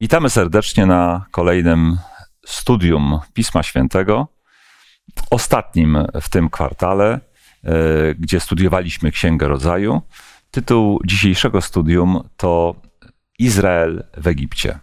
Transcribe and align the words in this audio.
Witamy 0.00 0.30
serdecznie 0.30 0.86
na 0.86 1.26
kolejnym 1.30 1.98
studium 2.46 3.18
Pisma 3.34 3.62
Świętego, 3.62 4.28
ostatnim 5.30 5.98
w 6.20 6.28
tym 6.28 6.50
kwartale, 6.50 7.20
e, 7.64 8.14
gdzie 8.14 8.40
studiowaliśmy 8.40 9.10
Księgę 9.10 9.48
Rodzaju. 9.48 10.02
Tytuł 10.50 11.00
dzisiejszego 11.04 11.60
studium 11.60 12.28
to 12.36 12.74
Izrael 13.38 14.04
w 14.16 14.26
Egipcie. 14.26 14.78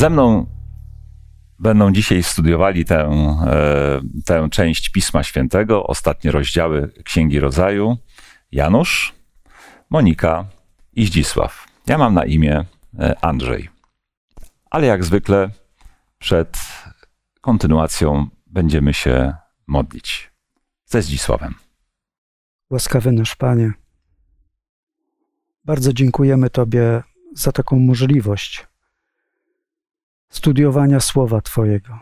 Ze 0.00 0.10
mną 0.10 0.46
będą 1.58 1.92
dzisiaj 1.92 2.22
studiowali 2.22 2.84
tę, 2.84 2.98
e, 2.98 4.00
tę 4.24 4.48
część 4.50 4.88
Pisma 4.88 5.22
Świętego, 5.22 5.86
ostatnie 5.86 6.30
rozdziały 6.30 6.92
Księgi 7.04 7.40
Rodzaju, 7.40 7.96
Janusz, 8.52 9.14
Monika 9.90 10.44
i 10.92 11.06
Zdzisław. 11.06 11.66
Ja 11.86 11.98
mam 11.98 12.14
na 12.14 12.24
imię 12.24 12.64
e, 12.98 13.24
Andrzej. 13.24 13.68
Ale 14.70 14.86
jak 14.86 15.04
zwykle 15.04 15.50
przed 16.18 16.58
kontynuacją 17.40 18.26
będziemy 18.46 18.94
się 18.94 19.34
modlić 19.66 20.32
ze 20.84 21.02
Zdzisławem. 21.02 21.54
Łaskawy 22.70 23.12
nasz 23.12 23.36
Panie, 23.36 23.72
bardzo 25.64 25.92
dziękujemy 25.92 26.50
Tobie 26.50 27.02
za 27.34 27.52
taką 27.52 27.78
możliwość 27.78 28.69
studiowania 30.30 31.00
Słowa 31.00 31.40
Twojego. 31.40 31.98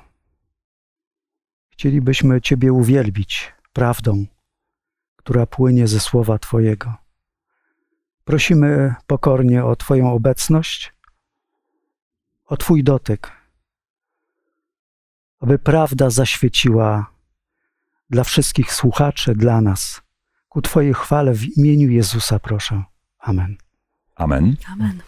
Chcielibyśmy 1.70 2.40
Ciebie 2.40 2.72
uwielbić 2.72 3.52
prawdą, 3.72 4.26
która 5.16 5.46
płynie 5.46 5.88
ze 5.88 6.00
Słowa 6.00 6.38
Twojego. 6.38 6.94
Prosimy 8.24 8.94
pokornie 9.06 9.64
o 9.64 9.76
Twoją 9.76 10.12
obecność, 10.12 10.92
o 12.46 12.56
Twój 12.56 12.84
dotyk, 12.84 13.32
aby 15.40 15.58
prawda 15.58 16.10
zaświeciła 16.10 17.10
dla 18.10 18.24
wszystkich 18.24 18.72
słuchaczy, 18.72 19.34
dla 19.34 19.60
nas. 19.60 20.02
Ku 20.48 20.62
Twojej 20.62 20.94
chwale 20.94 21.34
w 21.34 21.58
imieniu 21.58 21.90
Jezusa 21.90 22.38
proszę. 22.38 22.84
Amen. 23.18 23.56
Amen. 24.16 24.56
Amen. 24.72 25.02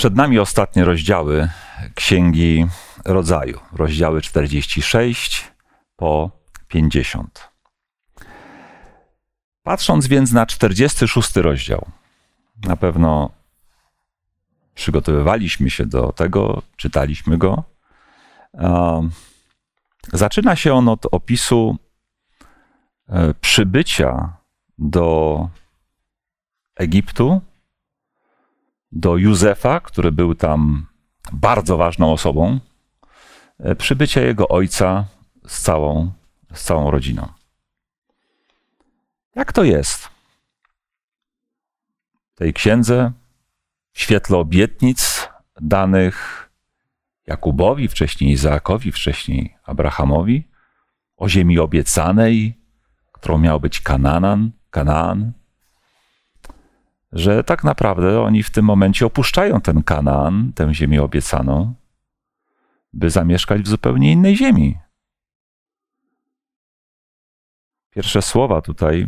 Przed 0.00 0.16
nami 0.16 0.38
ostatnie 0.38 0.84
rozdziały 0.84 1.48
Księgi 1.94 2.66
Rodzaju, 3.04 3.60
rozdziały 3.72 4.22
46 4.22 5.52
po 5.96 6.30
50. 6.68 7.50
Patrząc 9.62 10.06
więc 10.06 10.32
na 10.32 10.46
46 10.46 11.36
rozdział, 11.36 11.86
na 12.64 12.76
pewno 12.76 13.30
przygotowywaliśmy 14.74 15.70
się 15.70 15.86
do 15.86 16.12
tego, 16.12 16.62
czytaliśmy 16.76 17.38
go. 17.38 17.64
Zaczyna 20.12 20.56
się 20.56 20.74
on 20.74 20.88
od 20.88 21.06
opisu 21.10 21.76
e, 23.08 23.34
przybycia 23.34 24.36
do 24.78 25.48
Egiptu 26.76 27.40
do 28.92 29.16
Józefa, 29.16 29.80
który 29.80 30.12
był 30.12 30.34
tam 30.34 30.86
bardzo 31.32 31.76
ważną 31.76 32.12
osobą, 32.12 32.60
e, 33.58 33.74
przybycia 33.74 34.20
jego 34.20 34.48
ojca 34.48 35.04
z 35.46 35.62
całą, 35.62 36.12
z 36.54 36.64
całą 36.64 36.90
rodziną. 36.90 37.28
Jak 39.34 39.52
to 39.52 39.64
jest? 39.64 40.08
W 42.34 42.38
tej 42.38 42.52
księdze, 42.52 43.12
w 43.92 44.00
świetle 44.00 44.38
obietnic 44.38 45.28
danych 45.60 46.50
Jakubowi, 47.26 47.88
wcześniej 47.88 48.32
Izaakowi, 48.32 48.92
wcześniej 48.92 49.56
Abrahamowi, 49.64 50.48
o 51.16 51.28
ziemi 51.28 51.58
obiecanej, 51.58 52.60
którą 53.12 53.38
miał 53.38 53.60
być 53.60 53.80
Kananan, 53.80 54.50
Kanaan, 54.70 55.32
że 57.12 57.44
tak 57.44 57.64
naprawdę 57.64 58.20
oni 58.20 58.42
w 58.42 58.50
tym 58.50 58.64
momencie 58.64 59.06
opuszczają 59.06 59.60
ten 59.60 59.82
Kanaan, 59.82 60.52
tę 60.54 60.74
ziemię 60.74 61.02
obiecaną, 61.02 61.74
by 62.92 63.10
zamieszkać 63.10 63.62
w 63.62 63.68
zupełnie 63.68 64.12
innej 64.12 64.36
ziemi. 64.36 64.78
Pierwsze 67.90 68.22
słowa 68.22 68.62
tutaj, 68.62 69.06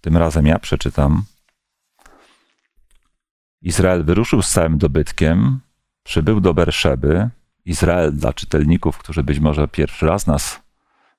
tym 0.00 0.16
razem 0.16 0.46
ja 0.46 0.58
przeczytam. 0.58 1.22
Izrael 3.62 4.04
wyruszył 4.04 4.42
z 4.42 4.50
całym 4.50 4.78
dobytkiem, 4.78 5.60
przybył 6.02 6.40
do 6.40 6.54
Berszeby. 6.54 7.30
Izrael 7.64 8.12
dla 8.16 8.32
czytelników, 8.32 8.98
którzy 8.98 9.22
być 9.22 9.40
może 9.40 9.68
pierwszy 9.68 10.06
raz 10.06 10.26
nas 10.26 10.60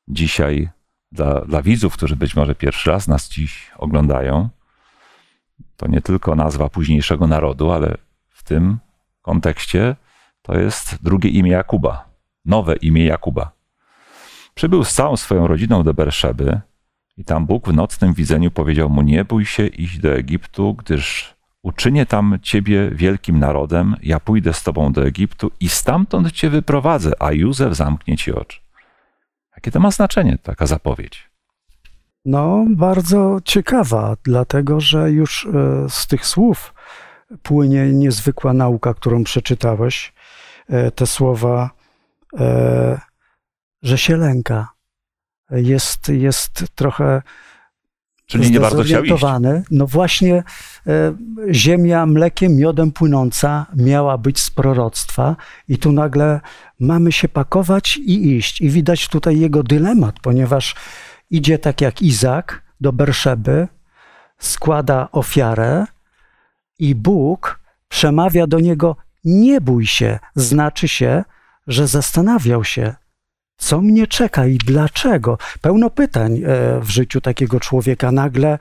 dzisiaj, 0.08 0.70
dla, 1.12 1.42
dla 1.42 1.62
widzów, 1.62 1.94
którzy 1.94 2.16
być 2.16 2.36
może 2.36 2.56
pierwszy 2.56 2.90
raz 2.90 3.08
nas 3.08 3.30
dziś 3.30 3.72
oglądają 3.78 4.50
to 5.81 5.88
nie 5.88 6.02
tylko 6.02 6.36
nazwa 6.36 6.69
późniejszego 6.69 7.28
narodu, 7.28 7.72
ale 7.72 7.97
w 8.30 8.44
tym 8.44 8.78
kontekście 9.22 9.96
to 10.42 10.59
jest 10.59 11.03
drugie 11.03 11.30
imię 11.30 11.52
Jakuba, 11.52 12.09
nowe 12.46 12.75
imię 12.75 13.06
Jakuba. 13.06 13.52
Przybył 14.56 14.84
z 14.84 14.94
całą 14.94 15.18
swoją 15.18 15.47
rodziną 15.47 15.84
do 15.84 15.94
Berszeby 15.94 16.62
i 17.18 17.25
tam 17.25 17.46
Bóg 17.46 17.70
w 17.70 17.74
nocnym 17.74 18.14
widzeniu 18.14 18.52
powiedział 18.52 18.90
mu: 18.90 19.02
Nie 19.02 19.25
bój 19.25 19.46
się 19.46 19.68
iść 19.68 20.00
do 20.00 20.09
Egiptu, 20.14 20.74
gdyż 20.74 21.34
uczynię 21.62 22.06
tam 22.06 22.40
ciebie 22.41 22.90
wielkim 22.91 23.40
narodem, 23.40 23.96
ja 24.03 24.20
pójdę 24.20 24.53
z 24.53 24.64
tobą 24.64 24.94
do 24.94 25.06
Egiptu 25.06 25.52
i 25.59 25.70
stamtąd 25.70 26.31
cię 26.31 26.50
wyprowadzę, 26.50 27.12
a 27.20 27.31
Józef 27.31 27.74
zamknie 27.74 28.18
ci 28.18 28.34
oczy. 28.34 28.59
Jakie 29.56 29.72
to 29.72 29.80
ma 29.80 29.91
znaczenie, 29.91 30.38
taka 30.44 30.66
zapowiedź? 30.66 31.31
No, 32.26 32.66
bardzo 32.70 33.40
ciekawa, 33.46 34.18
dlatego 34.24 34.82
że 34.82 35.12
już 35.12 35.46
e, 35.46 35.90
z 35.90 36.08
tych 36.08 36.26
słów 36.26 36.74
płynie 37.44 37.94
niezwykła 37.94 38.54
nauka, 38.54 38.94
którą 38.94 39.24
przeczytałeś. 39.24 40.14
E, 40.70 40.92
te 40.92 41.08
słowa, 41.08 41.70
e, 42.40 43.00
że 43.82 43.98
się 43.98 44.18
lęka. 44.18 44.68
Jest, 45.52 46.09
jest 46.09 46.66
trochę 46.76 47.22
Czyli 48.26 48.52
nie 48.52 48.59
bardzo 48.59 48.84
chciał 48.84 49.03
iść. 49.03 49.24
No 49.72 49.88
właśnie 49.88 50.44
ziemia 51.52 52.06
mlekiem, 52.06 52.56
miodem 52.56 52.92
płynąca 52.92 53.66
miała 53.76 54.18
być 54.18 54.40
z 54.40 54.50
proroctwa 54.50 55.36
i 55.68 55.78
tu 55.78 55.92
nagle 55.92 56.42
mamy 56.80 57.12
się 57.12 57.30
pakować 57.30 57.98
i 57.98 58.36
iść. 58.36 58.62
I 58.62 58.70
widać 58.70 59.08
tutaj 59.08 59.40
jego 59.40 59.64
dylemat, 59.64 60.16
ponieważ 60.22 60.76
idzie 61.31 61.59
tak 61.59 61.81
jak 61.81 62.02
Izak 62.02 62.62
do 62.81 62.94
Berszeby, 62.94 63.68
składa 64.40 65.08
ofiarę 65.12 65.86
i 66.80 66.96
Bóg 66.96 67.59
przemawia 67.88 68.47
do 68.47 68.59
niego: 68.59 68.96
Nie 69.24 69.62
bój 69.62 69.86
się, 69.86 70.20
znaczy 70.36 70.88
się, 70.88 71.24
że 71.68 71.88
zastanawiał 71.88 72.64
się, 72.64 72.96
co 73.58 73.81
mnie 73.81 74.08
czeka 74.08 74.46
i 74.46 74.58
dlaczego. 74.58 75.38
Pełno 75.62 75.90
pytań 75.90 76.38
e, 76.38 76.80
w 76.80 76.90
życiu 76.90 77.22
takiego 77.22 77.59
człowieka 77.59 78.12
nagle, 78.12 78.58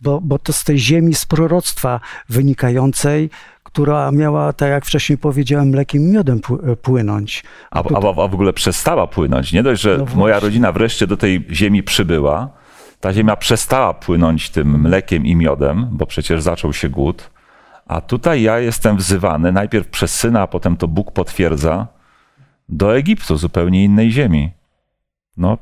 bo, 0.00 0.20
bo 0.20 0.38
to 0.38 0.52
z 0.52 0.64
tej 0.64 0.78
ziemi, 0.78 1.14
z 1.14 1.24
proroctwa 1.24 2.00
wynikającej, 2.28 3.30
która 3.78 4.10
miała, 4.12 4.52
tak 4.52 4.70
jak 4.70 4.84
wcześniej 4.84 5.18
powiedziałem, 5.18 5.68
mlekiem 5.68 6.02
i 6.02 6.06
miodem 6.06 6.40
e, 6.72 6.76
płynąć. 6.76 7.44
A, 7.70 7.78
a, 7.78 8.08
a, 8.08 8.28
w 8.28 8.34
ogóle 8.34 8.52
przestała 8.52 9.06
płynąć. 9.06 9.52
Nie 9.52 9.62
dość, 9.62 9.82
że 9.82 9.98
no 9.98 10.06
moja 10.16 10.40
rodzina 10.40 10.72
wreszcie 10.72 11.06
do 11.06 11.16
tej 11.16 11.46
ziemi 11.50 11.82
przybyła, 11.82 12.48
ta 13.00 13.12
ziemia 13.12 13.36
przestała 13.36 13.94
płynąć 13.94 14.50
tym 14.50 14.80
mlekiem 14.80 15.26
i 15.26 15.36
miodem, 15.36 15.88
bo 15.92 16.06
przecież 16.06 16.42
zaczął 16.42 16.72
się 16.72 16.88
głód. 16.88 17.30
A 17.86 18.00
tutaj 18.00 18.42
ja 18.42 18.58
jestem 18.58 18.96
wzywany 18.96 19.52
najpierw 19.52 19.88
przez 19.88 20.14
syna, 20.14 20.42
a 20.42 20.46
potem 20.46 20.76
to 20.76 20.88
Bóg 20.88 21.12
potwierdza, 21.12 21.86
do 22.68 22.96
Egiptu, 22.96 23.36
zupełnie 23.36 23.84
innej 23.84 24.12
ziemi. 24.12 24.50
No, 25.36 25.58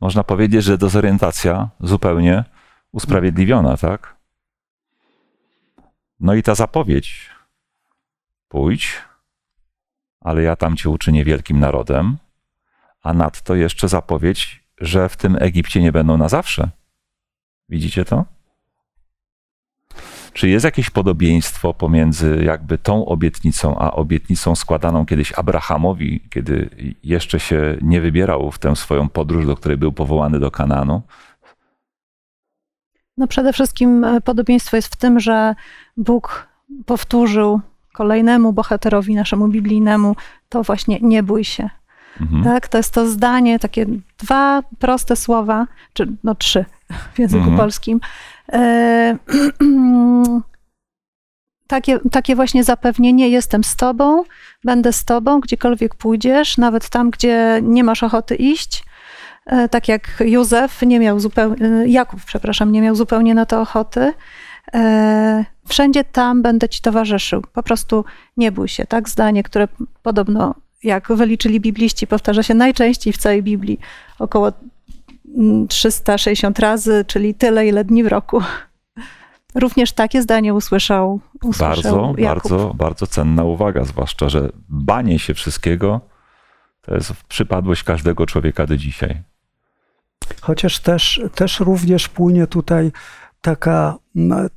można 0.00 0.24
powiedzieć, 0.24 0.64
że 0.64 0.78
dezorientacja 0.78 1.68
zupełnie 1.80 2.44
usprawiedliwiona, 2.92 3.76
tak? 3.76 4.17
No 6.20 6.34
i 6.34 6.42
ta 6.42 6.54
zapowiedź: 6.54 7.30
pójdź, 8.48 9.02
ale 10.20 10.42
ja 10.42 10.56
tam 10.56 10.76
cię 10.76 10.90
uczynię 10.90 11.24
wielkim 11.24 11.60
narodem, 11.60 12.16
a 13.02 13.12
nadto 13.12 13.54
jeszcze 13.54 13.88
zapowiedź, 13.88 14.64
że 14.80 15.08
w 15.08 15.16
tym 15.16 15.36
Egipcie 15.40 15.82
nie 15.82 15.92
będą 15.92 16.16
na 16.16 16.28
zawsze. 16.28 16.70
Widzicie 17.68 18.04
to? 18.04 18.24
Czy 20.32 20.48
jest 20.48 20.64
jakieś 20.64 20.90
podobieństwo 20.90 21.74
pomiędzy 21.74 22.42
jakby 22.44 22.78
tą 22.78 23.06
obietnicą, 23.06 23.78
a 23.78 23.90
obietnicą 23.90 24.54
składaną 24.54 25.06
kiedyś 25.06 25.32
Abrahamowi, 25.32 26.20
kiedy 26.30 26.70
jeszcze 27.04 27.40
się 27.40 27.78
nie 27.82 28.00
wybierał 28.00 28.50
w 28.50 28.58
tę 28.58 28.76
swoją 28.76 29.08
podróż, 29.08 29.46
do 29.46 29.56
której 29.56 29.76
był 29.76 29.92
powołany 29.92 30.40
do 30.40 30.50
Kananu? 30.50 31.02
No 33.18 33.26
przede 33.26 33.52
wszystkim 33.52 34.04
e, 34.04 34.20
podobieństwo 34.20 34.76
jest 34.76 34.94
w 34.94 34.96
tym, 34.96 35.20
że 35.20 35.54
Bóg 35.96 36.48
powtórzył 36.86 37.60
kolejnemu 37.92 38.52
bohaterowi 38.52 39.14
naszemu 39.14 39.48
biblijnemu 39.48 40.16
to 40.48 40.62
właśnie 40.62 40.98
nie 41.02 41.22
bój 41.22 41.44
się. 41.44 41.70
Mhm. 42.20 42.44
Tak, 42.44 42.68
to 42.68 42.78
jest 42.78 42.94
to 42.94 43.08
zdanie, 43.08 43.58
takie 43.58 43.86
dwa 44.18 44.62
proste 44.78 45.16
słowa, 45.16 45.66
czy 45.92 46.06
no 46.24 46.34
trzy 46.34 46.64
w 47.14 47.18
języku 47.18 47.42
mhm. 47.42 47.56
polskim. 47.56 48.00
E, 48.52 49.16
takie, 51.66 51.98
takie 52.10 52.36
właśnie 52.36 52.64
zapewnienie, 52.64 53.28
jestem 53.28 53.64
z 53.64 53.76
tobą, 53.76 54.24
będę 54.64 54.92
z 54.92 55.04
tobą, 55.04 55.40
gdziekolwiek 55.40 55.94
pójdziesz, 55.94 56.58
nawet 56.58 56.88
tam, 56.88 57.10
gdzie 57.10 57.60
nie 57.62 57.84
masz 57.84 58.02
ochoty 58.02 58.34
iść. 58.34 58.84
E, 59.48 59.68
tak 59.68 59.88
jak 59.88 60.22
Józef 60.24 60.82
nie 60.82 61.00
miał 61.00 61.20
zupełnie, 61.20 61.66
Jakub, 61.86 62.20
przepraszam, 62.24 62.72
nie 62.72 62.82
miał 62.82 62.94
zupełnie 62.94 63.34
na 63.34 63.46
to 63.46 63.60
ochoty. 63.60 64.12
E, 64.74 65.44
wszędzie 65.68 66.04
tam 66.04 66.42
będę 66.42 66.68
ci 66.68 66.82
towarzyszył. 66.82 67.42
Po 67.52 67.62
prostu 67.62 68.04
nie 68.36 68.52
bój 68.52 68.68
się. 68.68 68.86
Tak, 68.86 69.08
zdanie, 69.08 69.42
które 69.42 69.68
podobno, 70.02 70.54
jak 70.82 71.12
wyliczyli 71.12 71.60
bibliści, 71.60 72.06
powtarza 72.06 72.42
się 72.42 72.54
najczęściej 72.54 73.12
w 73.12 73.18
całej 73.18 73.42
Biblii. 73.42 73.80
Około 74.18 74.52
360 75.68 76.58
razy, 76.58 77.04
czyli 77.06 77.34
tyle, 77.34 77.66
ile 77.66 77.84
dni 77.84 78.04
w 78.04 78.06
roku. 78.06 78.42
Również 79.54 79.92
takie 79.92 80.22
zdanie 80.22 80.54
usłyszał. 80.54 81.20
usłyszał 81.42 81.68
bardzo, 81.68 82.14
Jakub. 82.18 82.50
bardzo, 82.50 82.74
bardzo 82.74 83.06
cenna 83.06 83.44
uwaga, 83.44 83.84
zwłaszcza, 83.84 84.28
że 84.28 84.50
banie 84.68 85.18
się 85.18 85.34
wszystkiego 85.34 86.00
to 86.88 86.94
jest 86.94 87.12
przypadłość 87.28 87.82
każdego 87.82 88.26
człowieka 88.26 88.66
do 88.66 88.76
dzisiaj. 88.76 89.22
Chociaż 90.40 90.80
też, 90.80 91.20
też 91.34 91.60
również 91.60 92.08
płynie 92.08 92.46
tutaj 92.46 92.92
taka, 93.40 93.96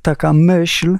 taka 0.02 0.32
myśl, 0.32 0.96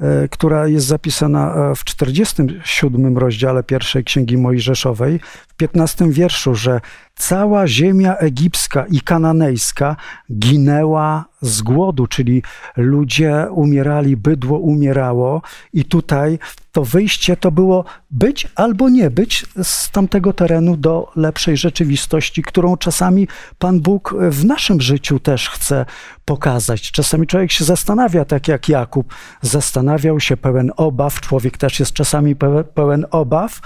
e, 0.00 0.28
która 0.28 0.68
jest 0.68 0.86
zapisana 0.86 1.54
e, 1.54 1.74
w 1.74 1.84
47 1.84 3.18
rozdziale 3.18 3.62
pierwszej 3.62 4.04
Księgi 4.04 4.36
Mojżeszowej, 4.36 5.20
w 5.48 5.54
15 5.54 6.10
wierszu, 6.10 6.54
że 6.54 6.80
cała 7.14 7.66
ziemia 7.66 8.16
egipska 8.16 8.86
i 8.86 9.00
kananejska 9.00 9.96
ginęła 10.32 11.24
z 11.40 11.62
głodu, 11.62 12.06
czyli 12.06 12.42
ludzie 12.76 13.46
umierali, 13.50 14.16
bydło 14.16 14.58
umierało 14.58 15.42
i 15.72 15.84
tutaj 15.84 16.38
to 16.72 16.84
wyjście 16.84 17.36
to 17.36 17.50
było 17.50 17.84
być 18.10 18.48
albo 18.54 18.88
nie 18.88 19.10
być 19.10 19.46
z 19.62 19.90
tamtego 19.90 20.32
terenu 20.32 20.76
do 20.76 21.12
lepszej 21.16 21.56
rzeczywistości, 21.56 22.42
którą 22.42 22.76
czasami 22.76 23.28
Pan 23.58 23.80
Bóg 23.80 24.14
w 24.30 24.44
naszym 24.44 24.80
życiu 24.80 25.20
też 25.20 25.50
chce 25.50 25.86
pokazać. 26.24 26.90
Czasami 26.90 27.26
człowiek 27.26 27.52
się 27.52 27.64
zastanawia, 27.64 27.95
tak 28.28 28.48
jak 28.48 28.68
Jakub 28.68 29.14
zastanawiał 29.42 30.20
się 30.20 30.36
pełen 30.36 30.72
obaw, 30.76 31.20
człowiek 31.20 31.58
też 31.58 31.80
jest 31.80 31.92
czasami 31.92 32.36
pełen 32.74 33.06
obaw, 33.10 33.60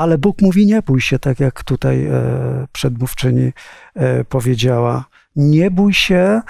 ale 0.00 0.18
Bóg 0.18 0.42
mówi: 0.42 0.66
Nie 0.66 0.82
bój 0.82 1.00
się, 1.00 1.18
tak 1.18 1.40
jak 1.40 1.64
tutaj 1.64 2.06
e, 2.06 2.12
przedmówczyni 2.72 3.52
e, 3.94 4.24
powiedziała. 4.24 5.04
Nie 5.36 5.70
bój 5.70 5.94
się, 5.94 6.40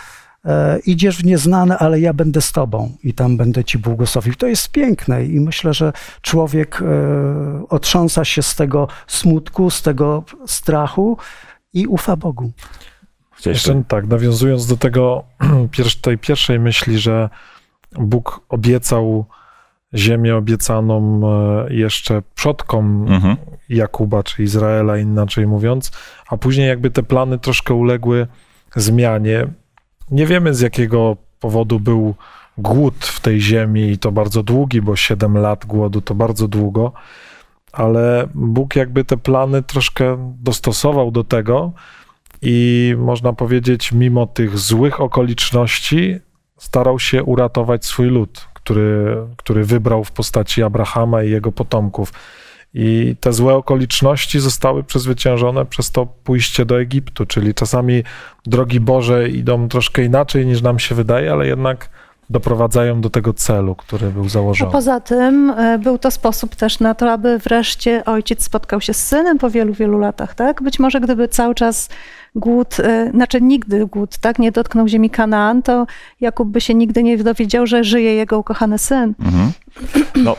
e, 0.45 0.79
idziesz 0.79 1.19
w 1.19 1.25
nieznane, 1.25 1.79
ale 1.79 2.01
ja 2.01 2.13
będę 2.13 2.41
z 2.41 2.53
tobą 2.53 2.93
i 3.03 3.15
tam 3.15 3.37
będę 3.37 3.65
ci 3.65 3.79
błogosławił. 3.79 4.35
To 4.35 4.47
jest 4.47 4.71
piękne 4.71 5.25
i 5.25 5.41
myślę, 5.41 5.75
że 5.75 5.93
człowiek 6.23 6.83
otrząsa 7.69 8.25
się 8.25 8.43
z 8.43 8.57
tego 8.57 8.89
smutku, 9.07 9.71
z 9.71 9.83
tego 9.83 10.25
strachu 10.47 11.19
i 11.73 11.87
ufa 11.87 12.17
Bogu. 12.17 12.53
Jeszcze 13.47 13.83
tak, 13.89 14.07
nawiązując 14.07 14.67
do 14.67 14.77
tego, 14.77 15.25
tej 16.03 16.19
pierwszej 16.19 16.61
myśli, 16.61 16.99
że 16.99 17.29
Bóg 17.93 18.41
obiecał 18.49 19.27
ziemię 19.95 20.37
obiecaną 20.37 21.21
e, 21.25 21.75
jeszcze 21.75 22.23
przodkom 22.35 23.07
mhm. 23.09 23.37
Jakuba 23.69 24.23
czy 24.23 24.43
Izraela, 24.43 24.99
inaczej 24.99 25.47
mówiąc, 25.47 25.93
a 26.29 26.37
później 26.37 26.69
jakby 26.69 26.91
te 26.91 27.03
plany 27.03 27.39
troszkę 27.39 27.75
uległy 27.75 28.27
zmianie. 28.77 29.47
Nie 30.11 30.27
wiemy 30.27 30.55
z 30.55 30.61
jakiego 30.61 31.17
powodu 31.41 31.81
był 31.81 32.15
głód 32.59 32.95
w 33.05 33.21
tej 33.21 33.41
ziemi 33.41 33.91
i 33.91 33.99
to 33.99 34.13
bardzo 34.13 34.43
długi, 34.43 34.83
bo 34.83 34.97
7 34.97 35.39
lat 35.39 35.67
głodu 35.67 36.01
to 36.01 36.15
bardzo 36.15 36.49
długo, 36.49 36.93
ale 37.73 38.29
Bóg 38.35 38.77
jakby 38.77 39.05
te 39.05 39.17
plany 39.17 39.63
troszkę 39.63 40.35
dostosował 40.43 41.11
do 41.11 41.25
tego 41.25 41.73
i 42.43 42.95
można 42.99 43.33
powiedzieć, 43.33 43.93
mimo 43.93 44.27
tych 44.27 44.59
złych 44.59 45.01
okoliczności, 45.01 46.19
starał 46.57 46.99
się 46.99 47.25
uratować 47.25 47.85
swój 47.85 48.07
lud 48.07 48.51
który, 48.63 49.17
który 49.37 49.65
wybrał 49.65 50.05
w 50.05 50.13
postaci 50.13 50.63
Abrahama 50.63 51.23
i 51.23 51.31
jego 51.31 51.53
potomków. 51.53 52.13
I 52.75 53.17
te 53.21 53.33
złe 53.33 53.55
okoliczności 53.55 54.41
zostały 54.41 54.85
przezwyciężone 54.85 55.67
przez 55.67 55.91
to 55.91 56.07
pójście 56.07 56.65
do 56.65 56.81
Egiptu, 56.81 57.27
czyli 57.27 57.55
czasami 57.55 58.05
drogi 58.47 58.81
Boże 58.81 59.29
idą 59.29 59.69
troszkę 59.69 60.05
inaczej 60.05 60.47
niż 60.47 60.63
nam 60.63 60.79
się 60.79 60.95
wydaje, 60.95 61.33
ale 61.33 61.47
jednak 61.47 61.89
doprowadzają 62.31 63.01
do 63.01 63.11
tego 63.11 63.33
celu, 63.33 63.75
który 63.75 64.11
był 64.11 64.29
założony. 64.29 64.71
A 64.71 64.73
poza 64.73 65.01
tym 65.01 65.51
e, 65.51 65.79
był 65.79 65.99
to 65.99 66.11
sposób 66.11 66.57
też 66.57 66.81
na 66.81 66.95
to, 66.95 67.13
aby 67.13 67.39
wreszcie 67.39 68.05
ojciec 68.05 68.45
spotkał 68.45 68.81
się 68.81 68.95
z 68.95 69.07
synem 69.07 69.39
po 69.39 69.51
wielu, 69.51 69.73
wielu 69.73 69.99
latach, 69.99 70.35
tak? 70.35 70.63
Być 70.63 70.79
może 70.79 71.01
gdyby 71.01 71.29
cały 71.29 71.55
czas 71.55 71.89
głód, 72.35 72.81
e, 72.81 73.11
znaczy 73.11 73.41
nigdy 73.41 73.87
głód, 73.87 74.19
tak, 74.19 74.39
nie 74.39 74.53
dotknął 74.53 74.89
ziemi 74.89 75.11
Kanaan, 75.11 75.63
to 75.63 75.87
Jakub 76.21 76.49
by 76.49 76.61
się 76.61 76.75
nigdy 76.75 77.03
nie 77.03 77.19
dowiedział, 77.19 77.67
że 77.67 77.85
żyje 77.85 78.15
jego 78.15 78.39
ukochany 78.39 78.79
syn. 78.79 79.15
Mhm. 79.19 79.53
No, 80.17 80.37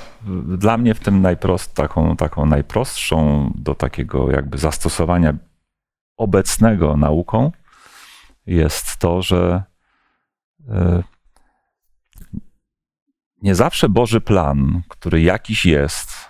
dla 0.57 0.77
mnie 0.77 0.93
w 0.93 0.99
tym 0.99 1.21
najprost, 1.21 1.73
taką, 1.73 2.15
taką 2.15 2.45
najprostszą 2.45 3.51
do 3.55 3.75
takiego 3.75 4.31
jakby 4.31 4.57
zastosowania 4.57 5.33
obecnego 6.17 6.97
nauką 6.97 7.51
jest 8.45 8.97
to, 8.97 9.21
że 9.21 9.63
e, 10.69 11.03
nie 13.41 13.55
zawsze 13.55 13.89
Boży 13.89 14.21
plan, 14.21 14.81
który 14.87 15.21
jakiś 15.21 15.65
jest, 15.65 16.20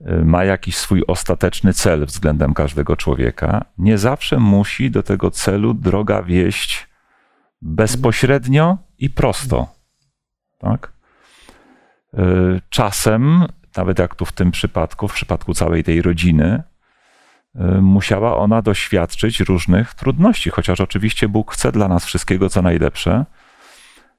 ma 0.00 0.44
jakiś 0.44 0.76
swój 0.76 1.02
ostateczny 1.06 1.72
cel 1.72 2.06
względem 2.06 2.54
każdego 2.54 2.96
człowieka, 2.96 3.64
nie 3.78 3.98
zawsze 3.98 4.38
musi 4.38 4.90
do 4.90 5.02
tego 5.02 5.30
celu 5.30 5.74
droga 5.74 6.22
wieść 6.22 6.88
bezpośrednio 7.62 8.78
i 8.98 9.10
prosto. 9.10 9.68
Tak? 10.58 10.92
Y, 12.14 12.60
czasem, 12.68 13.46
nawet 13.76 13.98
jak 13.98 14.14
tu 14.14 14.24
w 14.24 14.32
tym 14.32 14.50
przypadku, 14.50 15.08
w 15.08 15.14
przypadku 15.14 15.54
całej 15.54 15.84
tej 15.84 16.02
rodziny, 16.02 16.62
y, 17.54 17.60
musiała 17.82 18.36
ona 18.36 18.62
doświadczyć 18.62 19.40
różnych 19.40 19.94
trudności, 19.94 20.50
chociaż 20.50 20.80
oczywiście 20.80 21.28
Bóg 21.28 21.52
chce 21.52 21.72
dla 21.72 21.88
nas 21.88 22.04
wszystkiego, 22.04 22.48
co 22.48 22.62
najlepsze. 22.62 23.24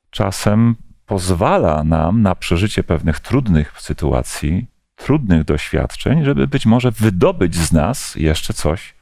Czasem 0.10 0.76
pozwala 1.06 1.84
nam 1.84 2.22
na 2.22 2.36
przeżycie 2.36 2.84
pewnych 2.84 3.20
trudnych 3.20 3.82
sytuacji, 3.82 4.68
trudnych 4.98 5.44
doświadczeń, 5.44 6.26
żeby 6.26 6.48
być 6.48 6.66
może 6.66 6.92
wydobyć 6.92 7.56
z 7.56 7.72
nas 7.72 8.16
jeszcze 8.16 8.54
coś 8.54 8.96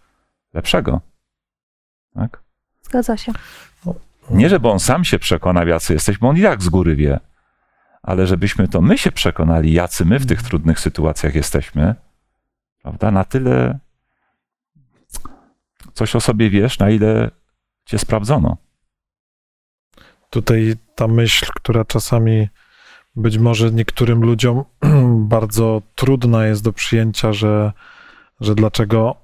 lepszego. 0.53 1.01
Tak? 2.13 2.43
Zgadza 2.81 3.17
się. 3.17 3.31
Nie, 4.29 4.49
żeby 4.49 4.69
on 4.69 4.79
sam 4.79 5.05
się 5.05 5.19
przekona, 5.19 5.63
jacy 5.63 5.93
jesteśmy, 5.93 6.19
bo 6.21 6.29
on 6.29 6.37
i 6.37 6.41
tak 6.41 6.63
z 6.63 6.69
góry 6.69 6.95
wie, 6.95 7.19
ale 8.03 8.27
żebyśmy 8.27 8.67
to 8.67 8.81
my 8.81 8.97
się 8.97 9.11
przekonali, 9.11 9.73
jacy 9.73 10.05
my 10.05 10.19
w 10.19 10.25
tych 10.25 10.43
trudnych 10.43 10.79
sytuacjach 10.79 11.35
jesteśmy, 11.35 11.95
prawda? 12.81 13.11
Na 13.11 13.23
tyle 13.23 13.79
coś 15.93 16.15
o 16.15 16.21
sobie 16.21 16.49
wiesz, 16.49 16.79
na 16.79 16.89
ile 16.89 17.31
cię 17.85 17.99
sprawdzono. 17.99 18.57
Tutaj 20.29 20.73
ta 20.95 21.07
myśl, 21.07 21.45
która 21.55 21.85
czasami 21.85 22.49
być 23.15 23.37
może 23.37 23.71
niektórym 23.71 24.21
ludziom 24.21 24.63
bardzo 25.35 25.81
trudna 25.95 26.45
jest 26.47 26.63
do 26.63 26.73
przyjęcia, 26.73 27.33
że, 27.33 27.71
że 28.41 28.55
dlaczego 28.55 29.15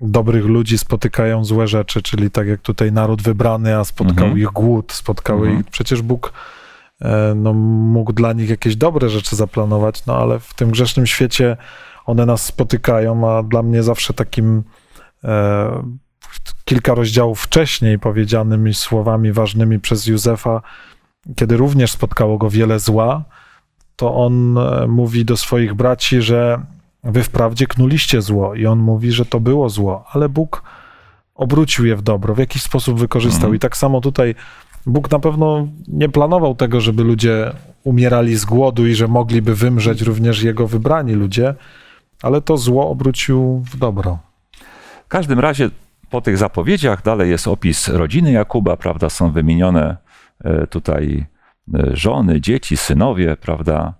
dobrych 0.00 0.44
ludzi 0.44 0.78
spotykają 0.78 1.44
złe 1.44 1.68
rzeczy, 1.68 2.02
czyli 2.02 2.30
tak 2.30 2.46
jak 2.46 2.60
tutaj 2.60 2.92
naród 2.92 3.22
wybrany, 3.22 3.76
a 3.76 3.84
spotkał 3.84 4.24
mhm. 4.24 4.38
ich 4.38 4.46
głód, 4.46 4.92
spotkały 4.92 5.46
mhm. 5.46 5.60
ich. 5.60 5.70
Przecież 5.70 6.02
Bóg 6.02 6.32
e, 7.00 7.32
no, 7.36 7.52
mógł 7.52 8.12
dla 8.12 8.32
nich 8.32 8.50
jakieś 8.50 8.76
dobre 8.76 9.08
rzeczy 9.08 9.36
zaplanować, 9.36 10.06
no 10.06 10.16
ale 10.16 10.38
w 10.38 10.54
tym 10.54 10.70
grzesznym 10.70 11.06
świecie 11.06 11.56
one 12.06 12.26
nas 12.26 12.44
spotykają, 12.44 13.30
a 13.30 13.42
dla 13.42 13.62
mnie 13.62 13.82
zawsze 13.82 14.14
takim 14.14 14.62
e, 15.24 15.82
kilka 16.64 16.94
rozdziałów 16.94 17.40
wcześniej 17.40 17.98
powiedzianymi 17.98 18.74
słowami 18.74 19.32
ważnymi 19.32 19.80
przez 19.80 20.06
Józefa 20.06 20.62
kiedy 21.36 21.56
również 21.56 21.92
spotkało 21.92 22.38
go 22.38 22.50
wiele 22.50 22.78
zła, 22.78 23.24
to 23.96 24.14
on 24.14 24.58
e, 24.58 24.86
mówi 24.86 25.24
do 25.24 25.36
swoich 25.36 25.74
braci, 25.74 26.22
że 26.22 26.60
wy 27.04 27.22
wprawdzie 27.22 27.66
knuliście 27.66 28.22
zło 28.22 28.54
i 28.54 28.66
on 28.66 28.78
mówi, 28.78 29.12
że 29.12 29.26
to 29.26 29.40
było 29.40 29.68
zło, 29.68 30.04
ale 30.12 30.28
Bóg 30.28 30.62
obrócił 31.34 31.86
je 31.86 31.96
w 31.96 32.02
dobro, 32.02 32.34
w 32.34 32.38
jakiś 32.38 32.62
sposób 32.62 32.98
wykorzystał. 32.98 33.40
Mhm. 33.40 33.54
I 33.54 33.58
tak 33.58 33.76
samo 33.76 34.00
tutaj 34.00 34.34
Bóg 34.86 35.10
na 35.10 35.18
pewno 35.18 35.68
nie 35.88 36.08
planował 36.08 36.54
tego, 36.54 36.80
żeby 36.80 37.04
ludzie 37.04 37.52
umierali 37.84 38.36
z 38.36 38.44
głodu 38.44 38.86
i 38.86 38.94
że 38.94 39.08
mogliby 39.08 39.54
wymrzeć 39.54 40.02
również 40.02 40.42
jego 40.42 40.66
wybrani 40.66 41.12
ludzie, 41.12 41.54
ale 42.22 42.40
to 42.40 42.56
zło 42.56 42.90
obrócił 42.90 43.62
w 43.70 43.76
dobro. 43.76 44.18
W 45.04 45.08
każdym 45.08 45.38
razie 45.38 45.70
po 46.10 46.20
tych 46.20 46.38
zapowiedziach 46.38 47.02
dalej 47.02 47.30
jest 47.30 47.48
opis 47.48 47.88
rodziny 47.88 48.32
Jakuba, 48.32 48.76
prawda? 48.76 49.10
Są 49.10 49.30
wymienione 49.32 49.96
tutaj 50.70 51.26
e, 51.74 51.96
żony, 51.96 52.40
dzieci, 52.40 52.76
synowie, 52.76 53.36
prawda? 53.36 53.94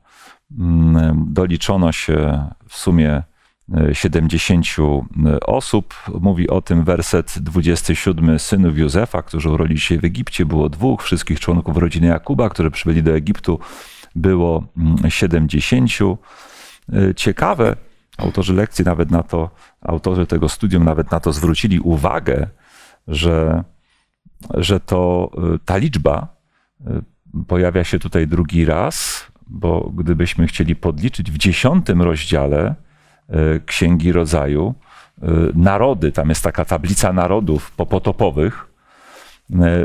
Mm, 0.58 1.24
Doliczono 1.28 1.92
się 1.92 2.48
w 2.68 2.76
sumie 2.76 3.22
e, 3.76 3.94
70 3.94 4.66
osób. 5.46 5.94
Mówi 6.20 6.48
o 6.48 6.62
tym 6.62 6.84
werset 6.84 7.38
27 7.38 8.38
synów 8.38 8.78
Józefa, 8.78 9.22
którzy 9.22 9.50
urodzili 9.50 9.80
się 9.80 9.98
w 9.98 10.04
Egipcie. 10.04 10.46
Było 10.46 10.68
dwóch, 10.68 11.02
wszystkich 11.02 11.40
członków 11.40 11.76
rodziny 11.76 12.06
Jakuba, 12.06 12.48
którzy 12.48 12.70
przybyli 12.70 13.02
do 13.02 13.16
Egiptu, 13.16 13.58
było 14.14 14.64
mm, 14.76 15.10
70. 15.10 15.90
E, 16.92 17.14
Ciekawe, 17.14 17.76
autorzy 18.18 18.54
lekcji 18.54 18.84
nawet 18.84 19.10
na 19.10 19.22
to, 19.22 19.50
autorzy 19.80 20.26
tego 20.26 20.48
studium 20.48 20.84
nawet 20.84 21.10
na 21.10 21.20
to 21.20 21.32
zwrócili 21.32 21.80
uwagę, 21.80 22.48
że, 23.08 23.64
że 24.54 24.80
to 24.80 25.30
y, 25.54 25.58
ta 25.64 25.76
liczba 25.76 26.36
y, 26.80 26.84
pojawia 27.46 27.84
się 27.84 27.98
tutaj 27.98 28.26
drugi 28.26 28.64
raz, 28.64 29.26
bo 29.46 29.90
gdybyśmy 29.94 30.46
chcieli 30.46 30.76
podliczyć 30.76 31.30
w 31.30 31.38
dziesiątym 31.38 32.02
rozdziale 32.02 32.74
y, 33.30 33.60
Księgi 33.66 34.12
Rodzaju 34.12 34.74
narody, 35.54 36.12
tam 36.12 36.28
jest 36.28 36.44
taka 36.44 36.64
tablica 36.64 37.12
narodów 37.12 37.70
popotopowych, 37.70 38.68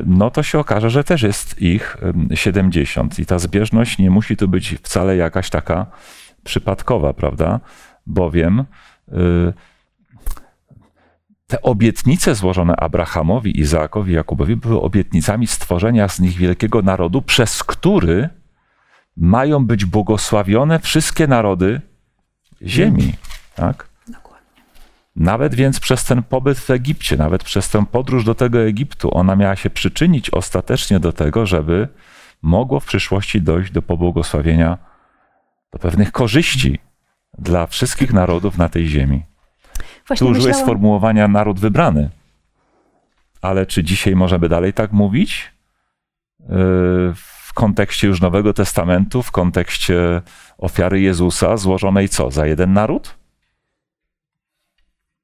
no 0.06 0.32
to 0.32 0.44
się 0.44 0.60
okaże, 0.60 0.90
że 0.90 1.04
też 1.04 1.22
jest 1.22 1.62
ich 1.62 1.98
y, 2.32 2.38
70 2.38 3.20
i 3.20 3.26
ta 3.26 3.40
zbieżność 3.40 3.98
nie 3.98 4.10
musi 4.10 4.38
tu 4.38 4.48
być 4.48 4.76
wcale 4.84 5.16
jakaś 5.16 5.50
taka 5.50 5.86
przypadkowa, 6.44 7.14
prawda? 7.14 7.60
Bowiem 8.08 8.64
te 11.54 11.62
obietnice 11.62 12.36
złożone 12.36 12.76
Abrahamowi, 12.76 13.60
Izaakowi, 13.60 14.14
Jakubowi 14.14 14.56
były 14.56 14.82
obietnicami 14.82 15.48
stworzenia 15.48 16.08
z 16.08 16.20
nich 16.20 16.38
wielkiego 16.38 16.82
narodu, 16.82 17.22
przez 17.22 17.64
który 17.64 18.30
mają 19.18 19.66
być 19.66 19.86
błogosławione 19.86 20.80
wszystkie 20.80 21.28
narody 21.28 21.82
ziemi. 22.62 23.14
Tak? 23.56 23.90
Nawet 25.16 25.56
więc 25.56 25.80
przez 25.80 26.06
ten 26.06 26.24
pobyt 26.24 26.60
w 26.60 26.70
Egipcie, 26.70 27.18
nawet 27.18 27.44
przez 27.44 27.70
tę 27.70 27.86
podróż 27.86 28.26
do 28.26 28.36
tego 28.36 28.60
Egiptu, 28.60 29.18
ona 29.18 29.36
miała 29.36 29.56
się 29.56 29.70
przyczynić 29.70 30.30
ostatecznie 30.30 31.00
do 31.00 31.14
tego, 31.14 31.46
żeby 31.46 31.88
mogło 32.42 32.80
w 32.80 32.86
przyszłości 32.86 33.42
dojść 33.42 33.72
do 33.72 33.82
pobłogosławienia, 33.82 34.78
do 35.72 35.80
pewnych 35.80 36.12
korzyści 36.12 36.80
dla 37.38 37.68
wszystkich 37.68 38.14
narodów 38.14 38.58
na 38.58 38.70
tej 38.70 38.88
ziemi. 38.88 39.33
Właśnie 40.08 40.26
Tu 40.26 40.32
użyłeś 40.32 40.46
myślałam, 40.46 40.66
sformułowania 40.66 41.28
naród 41.28 41.60
wybrany. 41.60 42.10
Ale 43.42 43.66
czy 43.66 43.84
dzisiaj 43.84 44.16
możemy 44.16 44.50
dalej 44.50 44.74
tak 44.74 44.92
mówić? 44.92 45.52
Yy, 46.40 46.48
W 47.16 47.54
kontekście 47.54 48.08
już 48.08 48.22
Nowego 48.22 48.54
Testamentu, 48.54 49.24
w 49.24 49.32
kontekście 49.32 50.22
ofiary 50.58 51.02
Jezusa 51.02 51.58
złożonej 51.58 52.10
co? 52.10 52.32
Za 52.32 52.48
jeden 52.48 52.74
naród? 52.74 53.16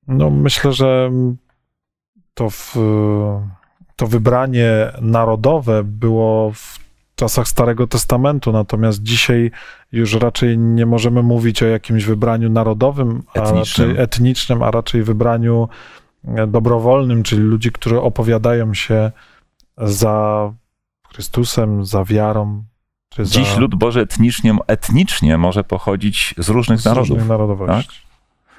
No, 0.07 0.29
myślę, 0.29 0.74
że 0.74 1.12
to, 2.33 2.50
w, 2.50 2.75
to 3.95 4.07
wybranie 4.07 4.91
narodowe 5.01 5.83
było 5.83 6.51
w 6.51 6.78
czasach 7.19 7.47
Starego 7.47 7.88
Testamentu, 7.88 8.51
natomiast 8.51 9.03
dzisiaj 9.03 9.51
już 9.91 10.13
raczej 10.13 10.57
nie 10.57 10.85
możemy 10.85 11.23
mówić 11.23 11.63
o 11.63 11.65
jakimś 11.67 12.05
wybraniu 12.05 12.49
narodowym, 12.49 13.23
a 13.33 13.39
Etnicznym. 13.39 13.89
raczej 13.89 14.03
etnicznym, 14.03 14.63
a 14.63 14.71
raczej 14.71 15.03
wybraniu 15.03 15.69
e, 16.27 16.47
dobrowolnym, 16.47 17.23
czyli 17.23 17.41
ludzi, 17.41 17.71
którzy 17.71 18.01
opowiadają 18.01 18.73
się 18.73 19.11
za 19.77 20.51
Chrystusem, 21.13 21.85
za 21.85 22.03
wiarą. 22.03 22.63
Czy 23.09 23.25
za, 23.25 23.31
Dziś 23.39 23.57
lud 23.57 23.75
Boży 23.75 24.01
etnicznie, 24.01 24.57
etnicznie 24.67 25.38
może 25.38 25.63
pochodzić 25.63 26.35
z 26.38 26.49
różnych 26.49 26.79
z 26.79 26.85
narodów. 26.85 27.09
różnych 27.09 27.27
narodowości. 27.27 28.01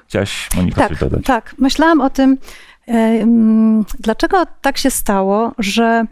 Chciałaś, 0.07 0.49
Monika, 0.55 0.81
tak, 0.81 0.89
coś 0.89 0.99
dodać? 0.99 1.23
tak, 1.23 1.55
myślałam 1.57 2.01
o 2.01 2.09
tym, 2.09 2.37
dlaczego 3.99 4.43
tak 4.61 4.77
się 4.77 4.91
stało, 4.91 5.51
że 5.57 6.05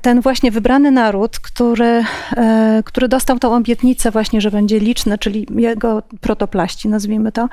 ten 0.00 0.20
właśnie 0.20 0.50
wybrany 0.50 0.90
naród, 0.90 1.38
który, 1.38 2.04
e, 2.36 2.82
który 2.84 3.08
dostał 3.08 3.38
tą 3.38 3.56
obietnicę 3.56 4.10
właśnie, 4.10 4.40
że 4.40 4.50
będzie 4.50 4.78
liczny, 4.78 5.18
czyli 5.18 5.46
jego 5.56 6.02
protoplaści, 6.20 6.88
nazwijmy 6.88 7.32
to, 7.32 7.48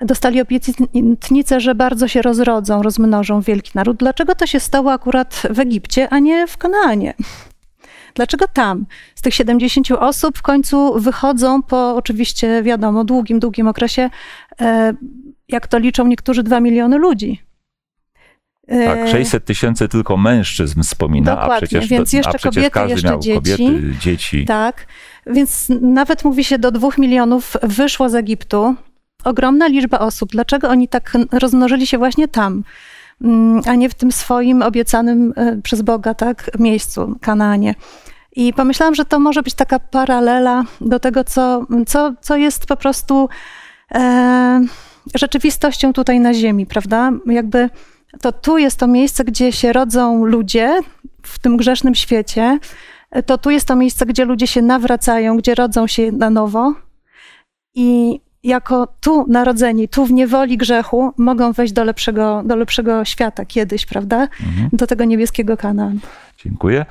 dostali 0.00 0.40
obietnicę, 0.40 1.60
że 1.60 1.74
bardzo 1.74 2.08
się 2.08 2.22
rozrodzą, 2.22 2.82
rozmnożą 2.82 3.40
wielki 3.40 3.70
naród. 3.74 3.96
Dlaczego 3.96 4.34
to 4.34 4.46
się 4.46 4.60
stało 4.60 4.92
akurat 4.92 5.42
w 5.50 5.58
Egipcie, 5.58 6.08
a 6.10 6.18
nie 6.18 6.46
w 6.46 6.56
Kanaanie? 6.56 7.14
Dlaczego 8.14 8.46
tam? 8.52 8.86
Z 9.14 9.22
tych 9.22 9.34
70 9.34 9.90
osób 9.90 10.38
w 10.38 10.42
końcu 10.42 11.00
wychodzą 11.00 11.62
po 11.62 11.96
oczywiście, 11.96 12.62
wiadomo, 12.62 13.04
długim, 13.04 13.40
długim 13.40 13.68
okresie, 13.68 14.10
e, 14.60 14.92
jak 15.48 15.66
to 15.66 15.78
liczą 15.78 16.06
niektórzy, 16.06 16.42
2 16.42 16.60
miliony 16.60 16.98
ludzi. 16.98 17.51
E, 18.72 18.86
Tak, 18.86 19.08
600 19.08 19.44
tysięcy 19.44 19.88
tylko 19.88 20.16
mężczyzn 20.16 20.82
wspomina, 20.82 21.32
a 21.32 21.40
Dokładnie, 21.40 21.66
przecież, 21.66 21.88
więc 21.88 22.12
jeszcze 22.12 22.30
a 22.30 22.34
przecież 22.34 22.54
kobiety, 22.54 22.70
każdy 22.70 22.92
jeszcze 22.92 23.08
miał 23.08 23.20
dzieci. 23.20 23.34
kobiety, 23.34 23.94
dzieci. 24.00 24.44
Tak, 24.44 24.86
więc 25.26 25.66
nawet 25.80 26.24
mówi 26.24 26.44
się 26.44 26.58
do 26.58 26.70
dwóch 26.70 26.98
milionów 26.98 27.56
wyszło 27.62 28.08
z 28.08 28.14
Egiptu. 28.14 28.74
Ogromna 29.24 29.66
liczba 29.66 29.98
osób. 29.98 30.30
Dlaczego 30.30 30.68
oni 30.68 30.88
tak 30.88 31.18
rozmnożyli 31.32 31.86
się 31.86 31.98
właśnie 31.98 32.28
tam, 32.28 32.62
mm, 33.22 33.62
a 33.66 33.74
nie 33.74 33.88
w 33.88 33.94
tym 33.94 34.12
swoim 34.12 34.62
obiecanym 34.62 35.32
e, 35.36 35.56
przez 35.62 35.82
Boga 35.82 36.14
tak, 36.14 36.50
miejscu, 36.58 37.18
Kanaanie? 37.20 37.74
I 38.36 38.52
pomyślałam, 38.52 38.94
że 38.94 39.04
to 39.04 39.20
może 39.20 39.42
być 39.42 39.54
taka 39.54 39.78
paralela 39.78 40.64
do 40.80 41.00
tego, 41.00 41.24
co, 41.24 41.66
co, 41.86 42.14
co 42.20 42.36
jest 42.36 42.66
po 42.66 42.76
prostu 42.76 43.28
e, 43.94 44.64
rzeczywistością 45.14 45.92
tutaj 45.92 46.20
na 46.20 46.34
Ziemi, 46.34 46.66
prawda? 46.66 47.12
Jakby 47.26 47.70
to 48.20 48.32
tu 48.32 48.58
jest 48.58 48.78
to 48.78 48.86
miejsce, 48.86 49.24
gdzie 49.24 49.52
się 49.52 49.72
rodzą 49.72 50.24
ludzie 50.24 50.80
w 51.22 51.38
tym 51.38 51.56
grzesznym 51.56 51.94
świecie. 51.94 52.58
To 53.26 53.38
tu 53.38 53.50
jest 53.50 53.68
to 53.68 53.76
miejsce, 53.76 54.06
gdzie 54.06 54.24
ludzie 54.24 54.46
się 54.46 54.62
nawracają, 54.62 55.36
gdzie 55.36 55.54
rodzą 55.54 55.86
się 55.86 56.12
na 56.12 56.30
nowo. 56.30 56.74
I 57.74 58.20
jako 58.42 58.88
tu 59.00 59.26
narodzeni, 59.28 59.88
tu 59.88 60.06
w 60.06 60.12
niewoli 60.12 60.56
grzechu, 60.56 61.12
mogą 61.16 61.52
wejść 61.52 61.72
do 61.72 61.84
lepszego, 61.84 62.42
do 62.44 62.56
lepszego 62.56 63.04
świata 63.04 63.44
kiedyś, 63.44 63.86
prawda? 63.86 64.28
Mhm. 64.46 64.68
Do 64.72 64.86
tego 64.86 65.04
niebieskiego 65.04 65.56
Kanaan. 65.56 65.98
Dziękuję. 66.38 66.86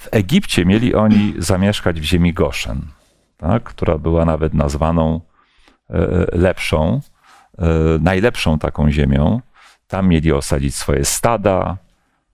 W 0.00 0.08
Egipcie 0.10 0.64
mieli 0.64 0.94
oni 0.94 1.34
zamieszkać 1.38 2.00
w 2.00 2.04
ziemi 2.04 2.32
Goszen, 2.32 2.80
tak, 3.36 3.62
która 3.62 3.98
była 3.98 4.24
nawet 4.24 4.54
nazwaną 4.54 5.20
e, 5.90 6.26
lepszą, 6.32 7.00
e, 7.58 7.64
najlepszą 8.00 8.58
taką 8.58 8.90
ziemią. 8.90 9.40
Tam 9.88 10.08
mieli 10.08 10.32
osadzić 10.32 10.74
swoje 10.74 11.04
stada, 11.04 11.76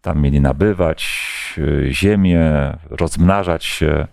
tam 0.03 0.21
mieli 0.21 0.41
nabywać 0.41 1.05
e, 1.59 1.93
ziemię, 1.93 2.41
rozmnażać 2.91 3.65
się. 3.65 4.07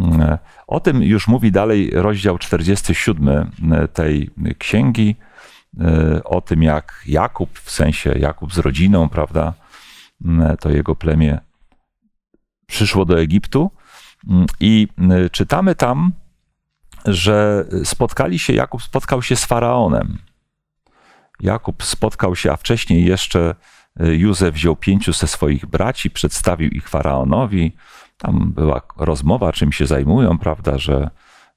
E, 0.00 0.38
O 0.66 0.80
tym 0.80 1.02
już 1.02 1.28
mówi 1.28 1.52
dalej 1.52 1.90
rozdział 1.94 2.38
47 2.38 3.50
tej 3.92 4.30
księgi, 4.58 5.16
e, 5.80 6.24
o 6.24 6.40
tym 6.40 6.62
jak 6.62 7.02
Jakub, 7.06 7.58
w 7.58 7.70
sensie 7.70 8.12
Jakub 8.18 8.54
z 8.54 8.58
rodziną, 8.58 9.08
prawda, 9.08 9.54
to 10.60 10.70
jego 10.70 10.96
plemię 10.96 11.40
przyszło 12.68 13.04
do 13.04 13.20
Egiptu 13.20 13.70
mm, 14.28 14.46
i 14.60 14.88
y, 15.26 15.30
czytamy 15.30 15.74
tam, 15.74 16.12
że 17.04 17.64
spotkali 17.84 18.38
się, 18.38 18.52
Jakub 18.52 18.82
spotkał 18.82 19.22
się 19.22 19.36
z 19.36 19.44
faraonem. 19.44 20.18
Jakub 21.40 21.82
spotkał 21.82 22.36
się, 22.36 22.52
a 22.52 22.56
wcześniej 22.56 23.04
jeszcze 23.04 23.54
y, 24.00 24.16
Józef 24.16 24.54
wziął 24.54 24.76
pięciu 24.76 25.12
ze 25.12 25.26
swoich 25.26 25.66
braci, 25.66 26.10
przedstawił 26.10 26.70
ich 26.70 26.88
faraonowi. 26.88 27.72
Tam 28.18 28.52
była 28.52 28.82
rozmowa, 28.96 29.52
czym 29.52 29.72
się 29.72 29.86
zajmują, 29.86 30.38
prawda, 30.38 30.78
że, 30.78 31.10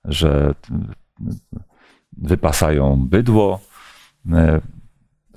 że 0.06 0.56
y, 0.72 1.30
wypasają 2.18 3.08
bydło. 3.08 3.60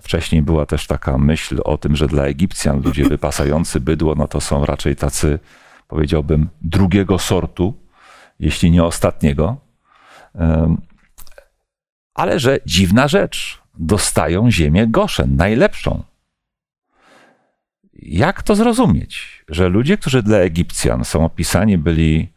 Wcześniej 0.01 0.43
była 0.43 0.67
też 0.67 0.87
taka 0.87 1.19
myśl 1.19 1.61
o 1.65 1.79
tym, 1.79 1.97
że 1.97 2.07
dla 2.07 2.25
Egipcjan 2.25 2.83
ludzie 2.83 3.05
wypasający 3.15 3.81
bydło, 3.81 4.15
no 4.15 4.29
to 4.29 4.41
są 4.41 4.65
raczej 4.65 4.97
tacy 4.97 5.39
powiedziałbym, 5.89 6.49
drugiego 6.63 7.19
sortu, 7.19 7.75
jeśli 8.41 8.71
nie 8.71 8.85
ostatniego. 8.85 9.57
Ale 12.15 12.41
że 12.41 12.59
dziwna 12.67 13.09
rzecz, 13.09 13.64
dostają 13.79 14.51
ziemię 14.51 14.87
Goszen, 14.87 15.37
najlepszą. 15.37 16.03
Jak 18.03 18.43
to 18.43 18.55
zrozumieć, 18.55 19.45
że 19.49 19.69
ludzie, 19.69 19.99
którzy 19.99 20.23
dla 20.23 20.39
Egipcjan 20.39 21.05
są 21.05 21.25
opisani 21.25 21.79
byli 21.79 22.33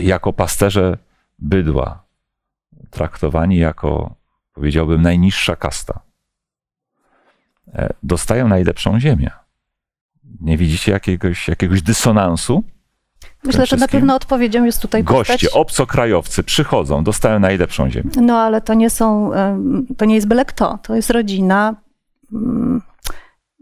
jako 0.00 0.32
pasterze 0.32 0.98
bydła, 1.38 2.04
traktowani 2.90 3.56
jako, 3.56 4.14
powiedziałbym, 4.52 5.02
najniższa 5.02 5.56
kasta, 5.56 6.00
e, 7.74 7.94
dostają 8.02 8.48
najlepszą 8.48 9.00
ziemię? 9.00 9.30
Nie 10.40 10.56
widzicie 10.56 10.92
jakiegoś, 10.92 11.48
jakiegoś 11.48 11.82
dysonansu? 11.82 12.64
Myślę, 13.48 13.66
że 13.66 13.76
na 13.76 13.88
pewno 13.88 14.14
odpowiedzią 14.14 14.64
jest 14.64 14.82
tutaj 14.82 15.04
Goście, 15.04 15.32
postać... 15.32 15.50
obcokrajowcy 15.52 16.42
przychodzą, 16.42 17.04
dostają 17.04 17.38
najlepszą 17.40 17.90
ziemię. 17.90 18.10
No 18.16 18.38
ale 18.40 18.60
to 18.60 18.74
nie 18.74 18.90
są, 18.90 19.30
to 19.96 20.04
nie 20.04 20.14
jest 20.14 20.28
byle 20.28 20.44
kto, 20.44 20.78
to 20.82 20.94
jest 20.94 21.10
rodzina 21.10 21.74
mm, 22.32 22.82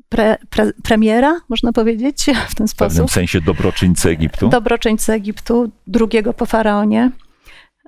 pre, 0.09 0.37
pre, 0.51 0.73
premiera, 0.83 1.41
można 1.49 1.73
powiedzieć, 1.73 2.27
w 2.49 2.55
ten 2.55 2.67
W 2.67 2.71
sposób. 2.71 2.89
pewnym 2.89 3.09
sensie 3.09 3.41
dobroczyńcy 3.41 4.09
Egiptu. 4.11 4.49
Dobroczyńcy 4.49 5.13
Egiptu, 5.13 5.71
drugiego 5.87 6.33
po 6.33 6.47
faraonie. 6.47 7.11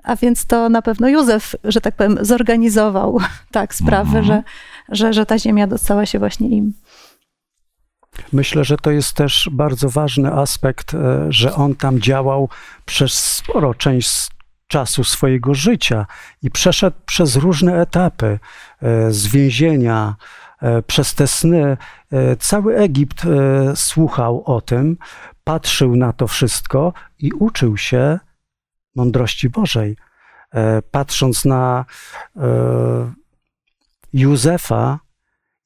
A 0.03 0.15
więc 0.15 0.45
to 0.45 0.69
na 0.69 0.81
pewno 0.81 1.07
Józef, 1.09 1.55
że 1.63 1.81
tak 1.81 1.95
powiem, 1.95 2.17
zorganizował 2.21 3.19
tak 3.51 3.75
sprawy, 3.75 4.17
Mhm. 4.17 4.25
że, 4.25 4.43
że, 4.89 5.13
że 5.13 5.25
ta 5.25 5.39
ziemia 5.39 5.67
dostała 5.67 6.05
się 6.05 6.19
właśnie 6.19 6.49
im. 6.49 6.73
Myślę, 8.33 8.63
że 8.63 8.77
to 8.77 8.91
jest 8.91 9.13
też 9.13 9.49
bardzo 9.51 9.89
ważny 9.89 10.33
aspekt, 10.33 10.93
e, 10.93 11.25
że 11.29 11.55
on 11.55 11.75
tam 11.75 11.99
działał 11.99 12.49
przez 12.85 13.13
sporo 13.13 13.73
część 13.73 14.29
czasu 14.67 15.03
swojego 15.03 15.53
życia 15.53 16.05
i 16.41 16.51
przeszedł 16.51 16.97
przez 17.05 17.35
różne 17.35 17.81
etapy 17.81 18.39
e, 18.81 19.11
z 19.11 19.27
więzienia, 19.27 20.15
e, 20.61 20.81
przez 20.81 21.15
te 21.15 21.27
sny. 21.27 21.77
Cały 22.39 22.77
Egipt 22.77 23.23
słuchał 23.75 24.43
o 24.45 24.61
tym, 24.61 24.97
patrzył 25.43 25.95
na 25.95 26.13
to 26.13 26.27
wszystko 26.27 26.93
i 27.19 27.31
uczył 27.31 27.77
się 27.77 28.19
mądrości 28.95 29.49
Bożej. 29.49 29.97
Patrząc 30.91 31.45
na 31.45 31.85
Józefa, 34.13 34.99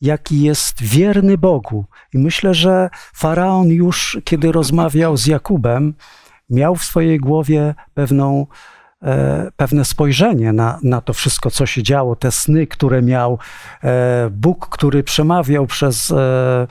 jaki 0.04 0.42
jest 0.42 0.82
wierny 0.82 1.38
Bogu. 1.38 1.86
I 2.14 2.18
myślę, 2.18 2.54
że 2.54 2.90
faraon 3.16 3.68
już, 3.70 4.18
kiedy 4.24 4.52
rozmawiał 4.52 5.18
z 5.18 5.28
Jakubem, 5.28 5.94
miał 6.50 6.76
w 6.76 6.84
swojej 6.84 7.20
głowie 7.20 7.76
pewną, 7.94 8.48
e, 9.04 9.52
pewne 9.56 9.86
spojrzenie 9.86 10.54
na, 10.54 10.80
na 10.84 11.02
to 11.02 11.14
wszystko, 11.14 11.52
co 11.52 11.66
się 11.66 11.84
działo, 11.84 12.16
te 12.16 12.32
sny, 12.32 12.68
które 12.68 13.02
miał, 13.02 13.40
e, 13.84 14.30
Bóg, 14.32 14.70
który 14.70 15.04
przemawiał 15.04 15.68
przez 15.68 16.12
e, 16.12 16.68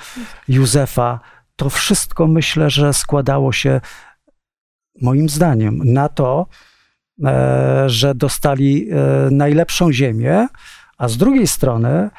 Józefa. 0.48 1.20
To 1.56 1.70
wszystko 1.70 2.26
myślę, 2.26 2.70
że 2.70 2.92
składało 2.92 3.52
się, 3.52 3.80
moim 5.00 5.28
zdaniem, 5.28 5.80
na 5.84 6.08
to, 6.08 6.46
e, 7.24 7.84
że 7.86 8.14
dostali 8.14 8.88
e, 8.90 8.94
najlepszą 9.30 9.92
ziemię, 9.92 10.48
a 10.98 11.08
z 11.08 11.16
drugiej 11.16 11.46
strony 11.46 12.10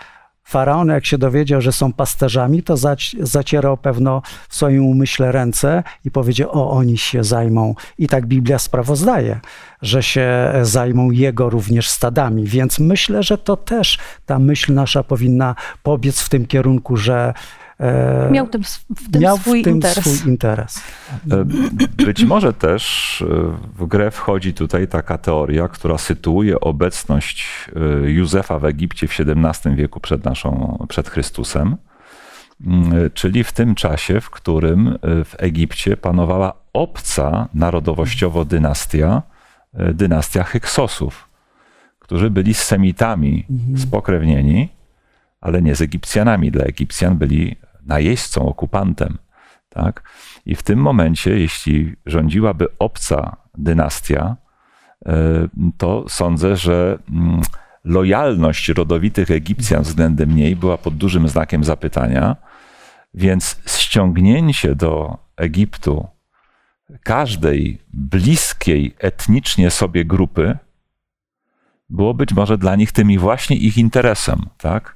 Faraon, 0.53 0.87
jak 0.87 1.05
się 1.05 1.17
dowiedział, 1.17 1.61
że 1.61 1.71
są 1.71 1.93
pasterzami, 1.93 2.63
to 2.63 2.75
zac- 2.75 3.15
zacierał 3.25 3.77
pewno 3.77 4.21
w 4.49 4.55
swoim 4.55 4.85
umyśle 4.85 5.31
ręce 5.31 5.83
i 6.05 6.11
powiedział: 6.11 6.49
O, 6.51 6.71
oni 6.71 6.97
się 6.97 7.23
zajmą. 7.23 7.75
I 7.97 8.07
tak 8.07 8.25
Biblia 8.25 8.59
sprawozdaje, 8.59 9.39
że 9.81 10.03
się 10.03 10.53
zajmą 10.61 11.11
jego 11.11 11.49
również 11.49 11.89
stadami. 11.89 12.43
Więc 12.43 12.79
myślę, 12.79 13.23
że 13.23 13.37
to 13.37 13.57
też 13.57 13.99
ta 14.25 14.39
myśl 14.39 14.73
nasza 14.73 15.03
powinna 15.03 15.55
pobiec 15.83 16.21
w 16.21 16.29
tym 16.29 16.45
kierunku, 16.45 16.97
że 16.97 17.33
e, 17.33 17.62
Miał 18.31 18.45
w 18.45 18.49
tym, 18.49 18.61
w 18.95 19.11
tym 19.11 19.21
miał 19.21 19.37
swój 19.37 19.61
w 19.61 19.63
tym 19.63 19.73
interes. 19.73 20.05
swój 20.05 20.31
interes. 20.31 20.81
E, 21.31 21.45
Być 22.05 22.23
może 22.23 22.53
też 22.53 23.21
e, 23.21 23.25
w 23.79 23.85
grę 23.87 24.11
wchodzi 24.11 24.53
tutaj 24.53 24.87
taka 24.87 25.17
teoria, 25.17 25.67
która 25.67 25.97
sytuuje 25.97 26.59
obecność 26.59 27.45
e, 27.75 28.11
Józefa 28.11 28.59
w 28.59 28.65
Egipcie 28.65 29.07
w 29.07 29.11
XVII 29.19 29.75
wieku 29.75 29.99
przed 29.99 30.25
naszą, 30.25 30.85
przed 30.89 31.09
Chrystusem, 31.09 31.77
Mm, 32.65 33.05
e, 33.05 33.09
czyli 33.09 33.43
w 33.43 33.51
tym 33.51 33.75
czasie, 33.75 34.21
w 34.21 34.29
którym 34.29 34.87
e, 34.87 35.23
w 35.23 35.35
Egipcie 35.37 35.97
panowała 35.97 36.53
obca 36.73 37.47
narodowościowo 37.53 38.45
dynastia, 38.45 39.21
e, 39.73 39.93
dynastia 39.93 40.43
Hyksosów, 40.43 41.29
którzy 41.99 42.29
byli 42.29 42.53
z 42.53 42.63
Semitami 42.63 43.45
spokrewnieni, 43.77 44.69
ale 45.43 45.61
nie 45.61 45.75
z 45.75 45.81
Egipcjanami. 45.81 46.51
Dla 46.51 46.65
Egipcjan 46.65 47.17
byli 47.17 47.55
najeźdźcą, 47.85 48.47
okupantem. 48.47 49.17
Tak? 49.69 50.03
I 50.45 50.55
w 50.55 50.63
tym 50.63 50.79
momencie, 50.79 51.39
jeśli 51.39 51.95
rządziłaby 52.05 52.67
obca 52.79 53.37
dynastia, 53.57 54.35
e, 55.05 55.13
to 55.77 56.05
sądzę, 56.09 56.55
że 56.55 56.97
mm, 57.09 57.41
lojalność 57.83 58.69
rodowitych 58.69 59.31
Egipcjan 59.31 59.83
względem 59.83 60.35
niej 60.35 60.55
była 60.55 60.77
pod 60.77 60.95
dużym 60.95 61.27
znakiem 61.27 61.63
zapytania, 61.63 62.35
więc 63.13 63.61
ściągnięcie 63.67 64.75
do 64.75 65.17
Egiptu 65.35 66.07
każdej 67.03 67.81
bliskiej 67.93 68.95
etnicznie 68.99 69.71
sobie 69.71 70.05
grupy 70.05 70.57
było 71.89 72.13
być 72.13 72.33
może 72.33 72.57
dla 72.57 72.75
nich 72.75 72.91
tym 72.91 73.11
i 73.11 73.17
właśnie 73.17 73.55
ich 73.55 73.77
interesem, 73.77 74.45
tak? 74.57 74.92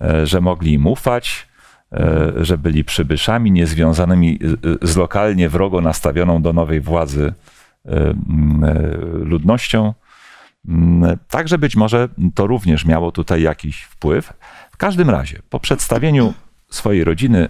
E, 0.00 0.26
Że 0.26 0.40
mogli 0.40 0.72
im 0.72 0.86
ufać, 0.86 1.48
e, 1.92 2.32
że 2.36 2.58
byli 2.58 2.84
przybyszami 2.84 3.50
niezwiązanymi 3.52 4.38
z- 4.42 4.90
z 4.90 4.96
lokalnie 4.96 5.48
wrogo 5.48 5.80
nastawioną 5.80 6.42
do 6.42 6.52
nowej 6.52 6.80
władzy 6.80 7.32
e, 7.86 7.90
e, 7.90 8.14
ludnością. 9.24 9.94
Także 11.28 11.58
być 11.58 11.76
może 11.76 12.08
to 12.34 12.46
również 12.46 12.84
miało 12.84 13.12
tutaj 13.12 13.42
jakiś 13.42 13.82
wpływ. 13.82 14.32
W 14.70 14.76
każdym 14.76 15.10
razie, 15.10 15.38
po 15.50 15.60
przedstawieniu 15.60 16.34
swojej 16.70 17.04
rodziny 17.04 17.48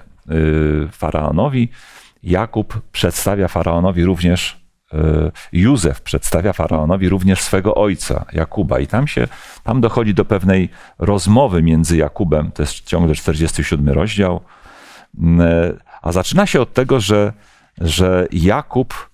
faraonowi, 0.92 1.68
Jakub 2.22 2.80
przedstawia 2.92 3.48
faraonowi 3.48 4.04
również, 4.04 4.59
Józef 5.52 6.00
przedstawia 6.00 6.52
faraonowi 6.52 7.08
również 7.08 7.40
swego 7.40 7.74
ojca, 7.74 8.24
Jakuba. 8.32 8.78
I 8.78 8.86
tam 8.86 9.06
się, 9.06 9.28
tam 9.64 9.80
dochodzi 9.80 10.14
do 10.14 10.24
pewnej 10.24 10.68
rozmowy 10.98 11.62
między 11.62 11.96
Jakubem, 11.96 12.52
to 12.52 12.62
jest 12.62 12.80
ciągle 12.80 13.14
47 13.14 13.88
rozdział, 13.88 14.40
Mm, 15.18 15.78
a 16.02 16.12
zaczyna 16.12 16.46
się 16.46 16.60
od 16.60 16.74
tego, 16.74 17.00
że, 17.00 17.32
że 17.80 18.26
Jakub 18.32 19.10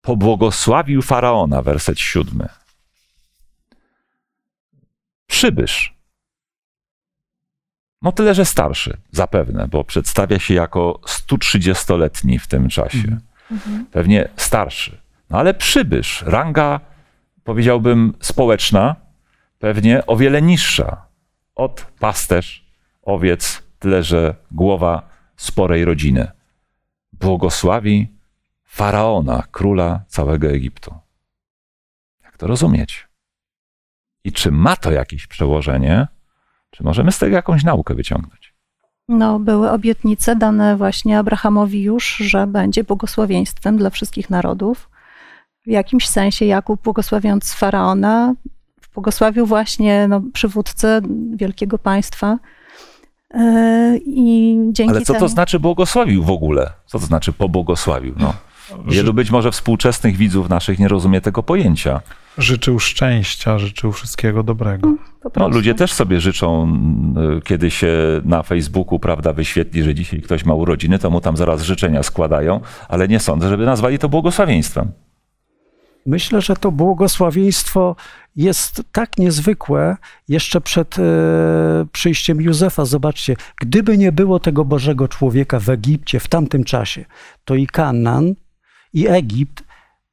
pobłogosławił 0.00 1.02
faraona, 1.02 1.62
werset 1.62 2.00
siódmy. 2.00 2.48
Przybysz. 5.26 5.94
No 8.02 8.12
tyle, 8.12 8.34
że 8.34 8.44
starszy, 8.44 8.96
zapewne, 9.10 9.68
bo 9.68 9.84
przedstawia 9.84 10.38
się 10.38 10.54
jako 10.54 11.00
130-letni 11.06 12.38
w 12.38 12.46
tym 12.46 12.68
czasie. 12.68 13.18
Pewnie 13.90 14.28
starszy. 14.36 15.00
No 15.30 15.38
ale 15.38 15.54
przybysz, 15.54 16.22
ranga, 16.26 16.80
powiedziałbym, 17.44 18.14
społeczna, 18.20 18.96
pewnie 19.58 20.06
o 20.06 20.16
wiele 20.16 20.42
niższa 20.42 21.06
od 21.54 21.86
pasterz, 21.98 22.66
owiec, 23.02 23.62
tyle, 23.78 24.02
że 24.02 24.34
głowa 24.50 25.08
sporej 25.36 25.84
rodziny. 25.84 26.30
Błogosławi 27.12 28.08
faraona, 28.64 29.42
króla 29.50 30.04
całego 30.08 30.48
Egiptu. 30.48 30.94
Jak 32.24 32.36
to 32.36 32.46
rozumieć? 32.46 33.08
I 34.24 34.32
czy 34.32 34.52
ma 34.52 34.76
to 34.76 34.92
jakieś 34.92 35.26
przełożenie? 35.26 36.06
Czy 36.70 36.84
możemy 36.84 37.12
z 37.12 37.18
tego 37.18 37.36
jakąś 37.36 37.64
naukę 37.64 37.94
wyciągnąć? 37.94 38.41
No, 39.08 39.38
były 39.38 39.70
obietnice 39.70 40.36
dane 40.36 40.76
właśnie 40.76 41.18
Abrahamowi 41.18 41.82
już, 41.82 42.16
że 42.16 42.46
będzie 42.46 42.84
błogosławieństwem 42.84 43.76
dla 43.76 43.90
wszystkich 43.90 44.30
narodów. 44.30 44.90
W 45.66 45.70
jakimś 45.70 46.08
sensie 46.08 46.44
Jakub, 46.44 46.82
błogosławiąc 46.82 47.52
faraona, 47.54 48.34
błogosławił 48.94 49.46
właśnie 49.46 50.08
no, 50.08 50.22
przywódcę 50.32 51.00
wielkiego 51.34 51.78
państwa. 51.78 52.38
Yy, 53.34 54.00
I 54.04 54.58
dzięki 54.72 54.90
Ale 54.90 55.00
co 55.00 55.12
temu... 55.12 55.24
to 55.24 55.28
znaczy 55.28 55.60
błogosławił 55.60 56.24
w 56.24 56.30
ogóle? 56.30 56.70
Co 56.86 56.98
to 56.98 57.06
znaczy 57.06 57.32
pobłogosławił? 57.32 58.14
No. 58.18 58.34
Wielu 58.88 59.14
być 59.14 59.30
może 59.30 59.50
współczesnych 59.50 60.16
widzów 60.16 60.48
naszych 60.48 60.78
nie 60.78 60.88
rozumie 60.88 61.20
tego 61.20 61.42
pojęcia. 61.42 62.00
Życzył 62.38 62.78
szczęścia, 62.78 63.58
życzył 63.58 63.92
wszystkiego 63.92 64.42
dobrego. 64.42 64.94
Po 65.32 65.40
No, 65.40 65.48
ludzie 65.48 65.74
też 65.74 65.92
sobie 65.92 66.20
życzą, 66.20 66.62
mm, 66.62 67.40
kiedy 67.44 67.70
się 67.70 67.96
na 68.24 68.42
Facebooku 68.42 68.98
prawda, 68.98 69.32
wyświetli, 69.32 69.82
że 69.82 69.94
dzisiaj 69.94 70.20
ktoś 70.20 70.44
ma 70.44 70.54
urodziny, 70.54 70.98
to 70.98 71.10
mu 71.10 71.20
tam 71.20 71.36
zaraz 71.36 71.62
życzenia 71.62 72.02
składają, 72.02 72.60
ale 72.88 73.08
nie 73.08 73.20
sądzę, 73.20 73.48
żeby 73.48 73.66
nazwali 73.66 73.98
to 73.98 74.08
błogosławieństwem. 74.08 74.92
Myślę, 76.06 76.40
że 76.40 76.56
to 76.56 76.72
błogosławieństwo 76.72 77.96
jest 78.36 78.82
tak 78.92 79.18
niezwykłe 79.18 79.96
jeszcze 80.28 80.60
przed 80.60 80.98
e, 80.98 81.02
przyjściem 81.92 82.40
Józefa. 82.40 82.84
Zobaczcie, 82.84 83.36
gdyby 83.60 83.98
nie 83.98 84.12
było 84.12 84.40
tego 84.40 84.64
Bożego 84.64 85.08
człowieka 85.08 85.60
w 85.60 85.68
Egipcie 85.68 86.20
w 86.20 86.28
tamtym 86.28 86.64
czasie, 86.64 87.04
to 87.44 87.54
i 87.54 87.66
Kanaan, 87.66 88.34
i 88.92 89.08
Egipt, 89.08 89.64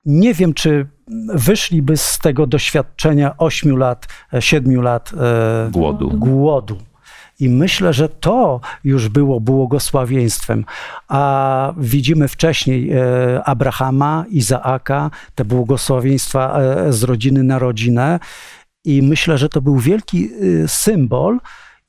nie 0.06 0.34
wiem, 0.34 0.54
czy 0.54 0.88
wyszliby 1.34 1.98
z 1.98 2.20
tego 2.20 2.48
doświadczenia 2.48 3.38
ośmiu 3.38 3.76
lat, 3.76 4.08
e, 4.34 4.42
siedmiu 4.42 4.82
lat 4.82 5.12
e, 5.14 5.72
Głodu. 5.72 6.10
głodu. 6.10 6.78
I 7.40 7.50
myślę, 7.50 7.94
że 7.94 8.10
to 8.10 8.62
już 8.84 9.10
było 9.10 9.40
błogosławieństwem. 9.40 10.66
A 11.08 11.74
widzimy 11.78 12.28
wcześniej 12.28 12.92
e, 12.92 13.44
Abrahama, 13.44 14.26
Izaaka, 14.30 15.12
te 15.36 15.46
błogosławieństwa 15.46 16.60
e, 16.60 16.94
z 16.94 17.04
rodziny 17.04 17.44
na 17.44 17.60
rodzinę. 17.60 18.20
I 18.86 19.02
myślę, 19.02 19.38
że 19.38 19.50
to 19.50 19.62
był 19.62 19.78
wielki 19.78 20.30
e, 20.64 20.68
symbol. 20.68 21.40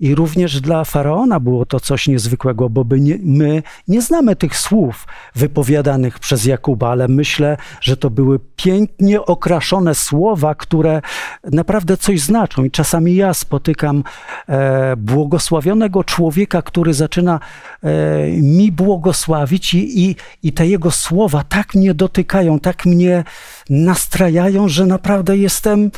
I 0.00 0.14
również 0.14 0.60
dla 0.60 0.84
faraona 0.84 1.40
było 1.40 1.66
to 1.66 1.80
coś 1.80 2.08
niezwykłego, 2.08 2.68
bo 2.68 2.84
nie, 2.96 3.18
my 3.22 3.62
nie 3.88 4.02
znamy 4.02 4.36
tych 4.36 4.56
słów 4.56 5.06
wypowiadanych 5.34 6.18
przez 6.18 6.44
Jakuba, 6.44 6.90
ale 6.90 7.08
myślę, 7.08 7.56
że 7.80 7.96
to 7.96 8.10
były 8.10 8.40
pięknie 8.56 9.20
okraszone 9.20 9.94
słowa, 9.94 10.54
które 10.54 11.02
naprawdę 11.44 11.96
coś 11.96 12.20
znaczą. 12.20 12.64
I 12.64 12.70
czasami 12.70 13.14
ja 13.14 13.34
spotykam 13.34 14.04
e, 14.48 14.96
błogosławionego 14.96 16.04
człowieka, 16.04 16.62
który 16.62 16.94
zaczyna 16.94 17.40
e, 17.82 17.90
mi 18.30 18.72
błogosławić, 18.72 19.74
i, 19.74 20.00
i, 20.00 20.16
i 20.42 20.52
te 20.52 20.66
jego 20.66 20.90
słowa 20.90 21.44
tak 21.48 21.74
mnie 21.74 21.94
dotykają, 21.94 22.60
tak 22.60 22.86
mnie 22.86 23.24
nastrajają, 23.70 24.68
że 24.68 24.86
naprawdę 24.86 25.36
jestem 25.36 25.90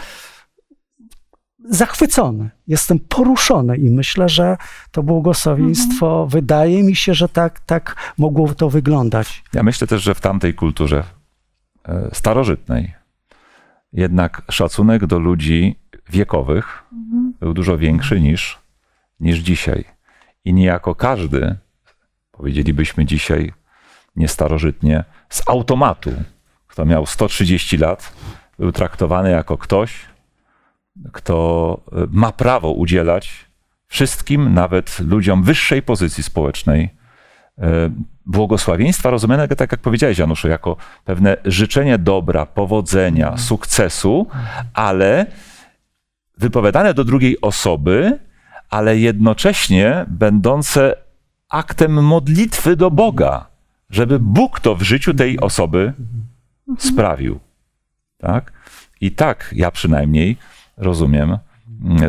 zachwycony, 1.68 2.51
jestem 2.68 2.98
poruszony 2.98 3.77
i 3.77 3.90
myślę, 3.90 4.29
że 4.29 4.57
to 4.90 5.03
błogosławieństwo, 5.03 6.27
wydaje 6.27 6.83
mi 6.83 6.96
się, 6.96 7.14
że 7.14 7.29
tak, 7.29 7.61
tak 7.61 8.12
mogło 8.18 8.55
to 8.55 8.70
wyglądać. 8.70 9.44
Ja 9.55 9.62
myślę 9.62 9.87
też, 9.87 10.03
że 10.03 10.14
w 10.14 10.20
tamtej 10.20 10.55
kulturze 10.55 11.05
e, 11.88 12.11
starożytnej 12.12 12.94
jednak 13.92 14.42
szacunek 14.51 15.07
do 15.07 15.18
ludzi 15.18 15.77
wiekowych 16.11 16.85
był 17.40 17.55
dużo 17.55 17.79
większy 17.79 18.20
niż, 18.20 18.59
niż 19.20 19.38
dzisiaj. 19.38 19.85
I 20.44 20.55
niejako 20.55 20.94
każdy, 20.94 21.57
powiedzielibyśmy 22.33 23.05
dzisiaj 23.05 23.53
niestarożytnie, 24.16 25.05
z 25.29 25.48
automatu, 25.48 26.11
kto 26.66 26.85
miał 26.85 27.07
130 27.07 27.77
lat, 27.77 28.12
był 28.59 28.72
traktowany 28.72 29.31
jako 29.31 29.59
ktoś, 29.59 30.12
kto 31.12 31.81
e, 31.92 32.07
ma 32.11 32.33
prawo 32.33 32.72
udzielać 32.72 33.46
wszystkim, 33.87 34.55
nawet 34.55 34.98
ludziom 35.00 35.42
wyższej 35.42 35.83
pozycji 35.83 36.22
społecznej, 36.22 36.90
e, 37.59 37.90
błogosławieństwa 38.26 39.11
rozumianego, 39.11 39.57
tak 39.57 39.72
jak 39.72 39.81
powiedziałeś, 39.81 40.18
Januszu, 40.18 40.48
jako 40.48 40.76
pewne 41.05 41.37
życzenie 41.44 41.98
dobra, 41.98 42.46
powodzenia, 42.46 43.37
sukcesu, 43.37 44.26
ale 44.74 45.26
wypowiadane 46.38 46.94
do 46.94 47.05
drugiej 47.05 47.40
osoby, 47.40 48.18
ale 48.70 48.98
jednocześnie 48.98 50.05
będące 50.09 50.96
aktem 51.48 52.05
modlitwy 52.05 52.76
do 52.76 52.90
Boga, 52.90 53.46
żeby 53.90 54.18
Bóg 54.18 54.61
to 54.61 54.74
w 54.74 54.83
życiu 54.83 55.14
tej 55.14 55.40
osoby 55.40 55.92
sprawił. 56.78 57.40
Tak? 58.18 58.52
I 59.00 59.11
tak 59.11 59.50
ja 59.57 59.70
przynajmniej 59.70 60.37
rozumiem 60.76 61.38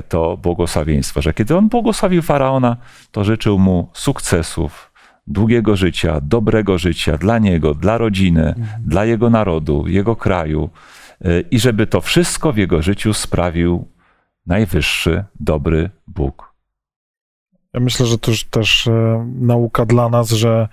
to 0.10 0.38
błogosławieństwo, 0.38 1.22
że 1.22 1.34
kiedy 1.34 1.58
on 1.58 1.70
błogosławił 1.70 2.22
faraona, 2.22 2.78
to 3.12 3.24
życzył 3.24 3.60
mu 3.60 3.90
sukcesów, 3.94 4.92
długiego 5.28 5.76
życia, 5.76 6.22
dobrego 6.22 6.78
życia 6.78 7.18
dla 7.18 7.40
niego, 7.40 7.74
dla 7.74 7.98
rodziny, 7.98 8.56
dla 8.86 9.06
jego 9.06 9.30
narodu, 9.30 9.88
jego 9.88 10.16
kraju 10.16 10.70
y, 11.26 11.44
i 11.52 11.60
żeby 11.60 11.88
to 11.88 12.02
wszystko 12.02 12.54
w 12.54 12.58
jego 12.58 12.82
życiu 12.82 13.14
sprawił 13.14 13.88
najwyższy, 14.46 15.24
dobry 15.40 15.90
Bóg. 16.08 16.54
Ja 17.74 17.80
myślę, 17.80 18.06
że 18.06 18.18
to 18.18 18.32
już 18.32 18.44
też 18.44 18.88
e, 18.88 19.26
nauka 19.40 19.86
dla 19.86 20.10
nas, 20.10 20.30
że 20.30 20.68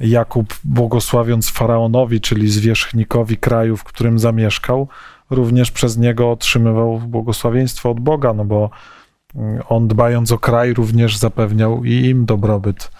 Jakub 0.00 0.54
błogosławiąc 0.64 1.50
faraonowi, 1.50 2.20
czyli 2.20 2.48
zwierzchnikowi 2.48 3.36
kraju, 3.36 3.76
w 3.76 3.84
którym 3.84 4.18
zamieszkał, 4.18 4.88
również 5.34 5.70
przez 5.70 5.98
niego 5.98 6.30
otrzymywał 6.30 6.98
błogosławieństwo 6.98 7.90
od 7.90 8.00
Boga, 8.00 8.32
no 8.32 8.44
bo 8.44 8.70
mm, 9.34 9.62
on 9.68 9.88
dbając 9.88 10.32
o 10.32 10.38
kraj 10.38 10.74
również 10.74 11.16
zapewniał 11.16 11.84
i 11.84 11.92
im 11.92 12.26
dobrobyt, 12.26 12.90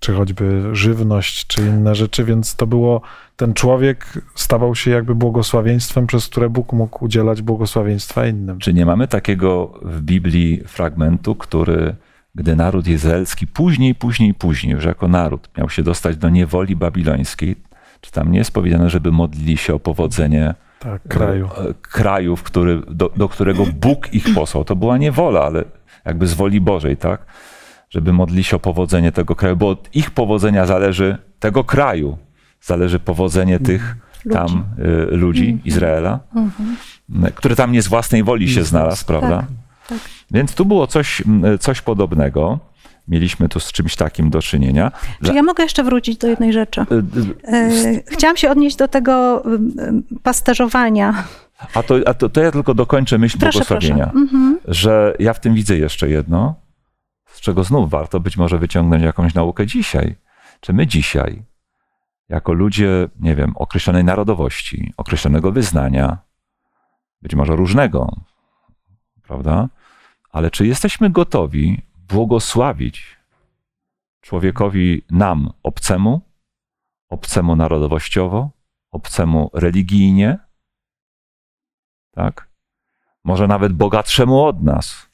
czy 0.00 0.12
choćby 0.14 0.68
żywność, 0.72 1.46
czy 1.46 1.62
inne 1.62 1.94
rzeczy, 1.94 2.24
więc 2.24 2.56
to 2.56 2.66
było, 2.66 3.00
ten 3.36 3.54
człowiek 3.54 4.22
stawał 4.34 4.74
się 4.74 4.90
jakby 4.90 5.14
błogosławieństwem, 5.14 6.06
przez 6.06 6.28
które 6.28 6.50
Bóg 6.50 6.72
mógł 6.72 7.04
udzielać 7.04 7.42
błogosławieństwa 7.42 8.26
innym. 8.26 8.58
Czy 8.58 8.74
nie 8.74 8.86
mamy 8.86 9.08
takiego 9.08 9.78
w 9.82 10.00
Biblii 10.00 10.62
fragmentu, 10.66 11.34
który, 11.34 11.94
gdy 12.34 12.56
naród 12.56 12.88
izraelski 12.88 13.46
później, 13.46 13.94
później, 13.94 14.34
później, 14.34 14.72
już 14.72 14.84
jako 14.84 15.08
naród 15.08 15.50
miał 15.58 15.70
się 15.70 15.82
dostać 15.82 16.16
do 16.16 16.28
niewoli 16.28 16.76
babilońskiej, 16.76 17.56
czy 18.00 18.12
tam 18.12 18.32
nie 18.32 18.38
jest 18.38 18.50
powiedziane, 18.50 18.90
żeby 18.90 19.12
modlili 19.12 19.56
się 19.56 19.74
o 19.74 19.78
powodzenie 19.78 20.54
Tak, 20.78 21.02
kraju. 21.08 21.46
e, 21.46 21.74
kraju, 21.82 22.36
w 22.36 22.42
który, 22.42 22.82
do, 22.90 23.10
do 23.16 23.28
którego 23.28 23.66
Bóg 23.66 24.14
ich 24.14 24.34
posłał. 24.34 24.64
To 24.64 24.76
była 24.76 24.98
niewola, 24.98 25.42
ale 25.42 25.64
jakby 26.04 26.26
z 26.26 26.34
woli 26.34 26.60
Bożej, 26.60 26.96
tak? 26.96 27.26
Żeby 27.90 28.12
modlili 28.12 28.44
się 28.44 28.56
o 28.56 28.58
powodzenie 28.58 29.12
tego 29.12 29.36
kraju, 29.36 29.56
bo 29.56 29.68
od 29.68 29.96
ich 29.96 30.10
powodzenia 30.10 30.66
zależy 30.66 31.18
tego 31.38 31.64
kraju, 31.64 32.18
zależy 32.60 32.98
powodzenie 32.98 33.58
tych 33.60 33.96
tam 34.32 34.64
y, 35.12 35.16
ludzi, 35.16 35.58
Izraela, 35.64 36.20
m, 37.10 37.26
który 37.34 37.56
tam 37.56 37.72
nie 37.72 37.82
z 37.82 37.88
własnej 37.88 38.22
woli 38.22 38.48
się 38.48 38.62
znalazł, 38.62 39.06
prawda? 39.06 39.44
tak. 39.88 39.98
Więc 40.30 40.54
tu 40.54 40.64
było 40.64 40.86
coś, 40.86 41.22
coś 41.60 41.80
podobnego. 41.80 42.58
Mieliśmy 43.08 43.48
tu 43.48 43.60
z 43.60 43.72
czymś 43.72 43.96
takim 43.96 44.30
do 44.30 44.42
czynienia. 44.42 44.92
Czy 45.24 45.34
ja 45.34 45.42
mogę 45.42 45.62
jeszcze 45.62 45.84
wrócić 45.84 46.18
do 46.18 46.26
jednej 46.28 46.52
rzeczy? 46.52 46.80
Y, 46.80 47.04
E, 47.52 47.70
Chciałam 48.06 48.36
się 48.36 48.50
odnieść 48.50 48.76
do 48.76 48.88
tego 48.88 49.44
em, 49.44 50.02
pasterzowania. 50.22 51.24
A 51.74 51.82
to, 51.82 51.94
a 52.06 52.14
to, 52.14 52.28
to 52.28 52.40
ja 52.40 52.52
tylko 52.52 52.74
dokończę 52.74 53.18
myśl 53.18 53.38
Proszę, 53.38 53.58
błogosławienia. 53.58 54.06
proszę. 54.06 54.18
Mhm. 54.18 54.58
że 54.64 55.14
ja 55.18 55.32
w 55.32 55.40
tym 55.40 55.54
widzę 55.54 55.76
jeszcze 55.78 56.08
jedno, 56.08 56.54
z 57.26 57.40
czego 57.40 57.64
znów 57.64 57.90
warto 57.90 58.20
być 58.20 58.36
może 58.36 58.58
wyciągnąć 58.58 59.02
jakąś 59.02 59.34
naukę 59.34 59.66
dzisiaj. 59.66 60.14
Czy 60.60 60.72
my 60.72 60.86
dzisiaj, 60.86 61.42
jako 62.28 62.52
ludzie, 62.52 63.08
nie 63.20 63.36
wiem, 63.36 63.52
określonej 63.56 64.04
narodowości, 64.04 64.92
określonego 64.96 65.52
wyznania, 65.52 66.18
być 67.22 67.34
może 67.34 67.56
różnego, 67.56 68.16
prawda? 69.22 69.68
Ale 70.32 70.50
czy 70.50 70.66
jesteśmy 70.66 71.10
gotowi 71.10 71.82
błogosławić 72.08 73.16
człowiekowi 74.20 75.02
nam, 75.10 75.52
obcemu, 75.62 76.20
obcemu 77.08 77.56
narodowościowo, 77.56 78.50
obcemu 78.90 79.50
religijnie, 79.54 80.38
tak? 82.10 82.48
może 83.24 83.46
nawet 83.46 83.72
bogatszemu 83.72 84.44
od 84.44 84.62
nas, 84.62 85.06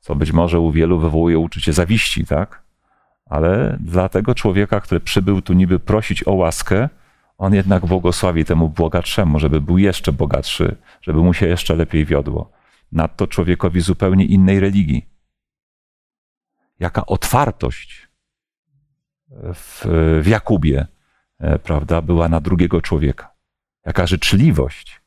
co 0.00 0.14
być 0.14 0.32
może 0.32 0.60
u 0.60 0.72
wielu 0.72 0.98
wywołuje 0.98 1.38
uczucie 1.38 1.72
zawiści, 1.72 2.26
tak? 2.26 2.62
Ale 3.26 3.76
dla 3.80 4.08
tego 4.08 4.34
człowieka, 4.34 4.80
który 4.80 5.00
przybył 5.00 5.42
tu 5.42 5.52
niby 5.52 5.78
prosić 5.78 6.28
o 6.28 6.32
łaskę, 6.32 6.88
on 7.38 7.54
jednak 7.54 7.86
błogosławi 7.86 8.44
temu 8.44 8.68
bogatszemu, 8.68 9.38
żeby 9.38 9.60
był 9.60 9.78
jeszcze 9.78 10.12
bogatszy, 10.12 10.76
żeby 11.02 11.18
mu 11.18 11.34
się 11.34 11.46
jeszcze 11.46 11.76
lepiej 11.76 12.04
wiodło. 12.04 12.50
Nadto 12.92 13.26
człowiekowi 13.26 13.80
zupełnie 13.80 14.24
innej 14.24 14.60
religii. 14.60 15.17
Jaka 16.78 17.06
otwartość 17.06 18.08
w, 19.54 19.86
w 20.22 20.26
Jakubie, 20.26 20.86
e, 21.40 21.58
prawda, 21.58 22.02
była 22.02 22.28
na 22.28 22.40
drugiego 22.40 22.80
człowieka. 22.80 23.32
Jaka 23.86 24.06
życzliwość 24.06 25.00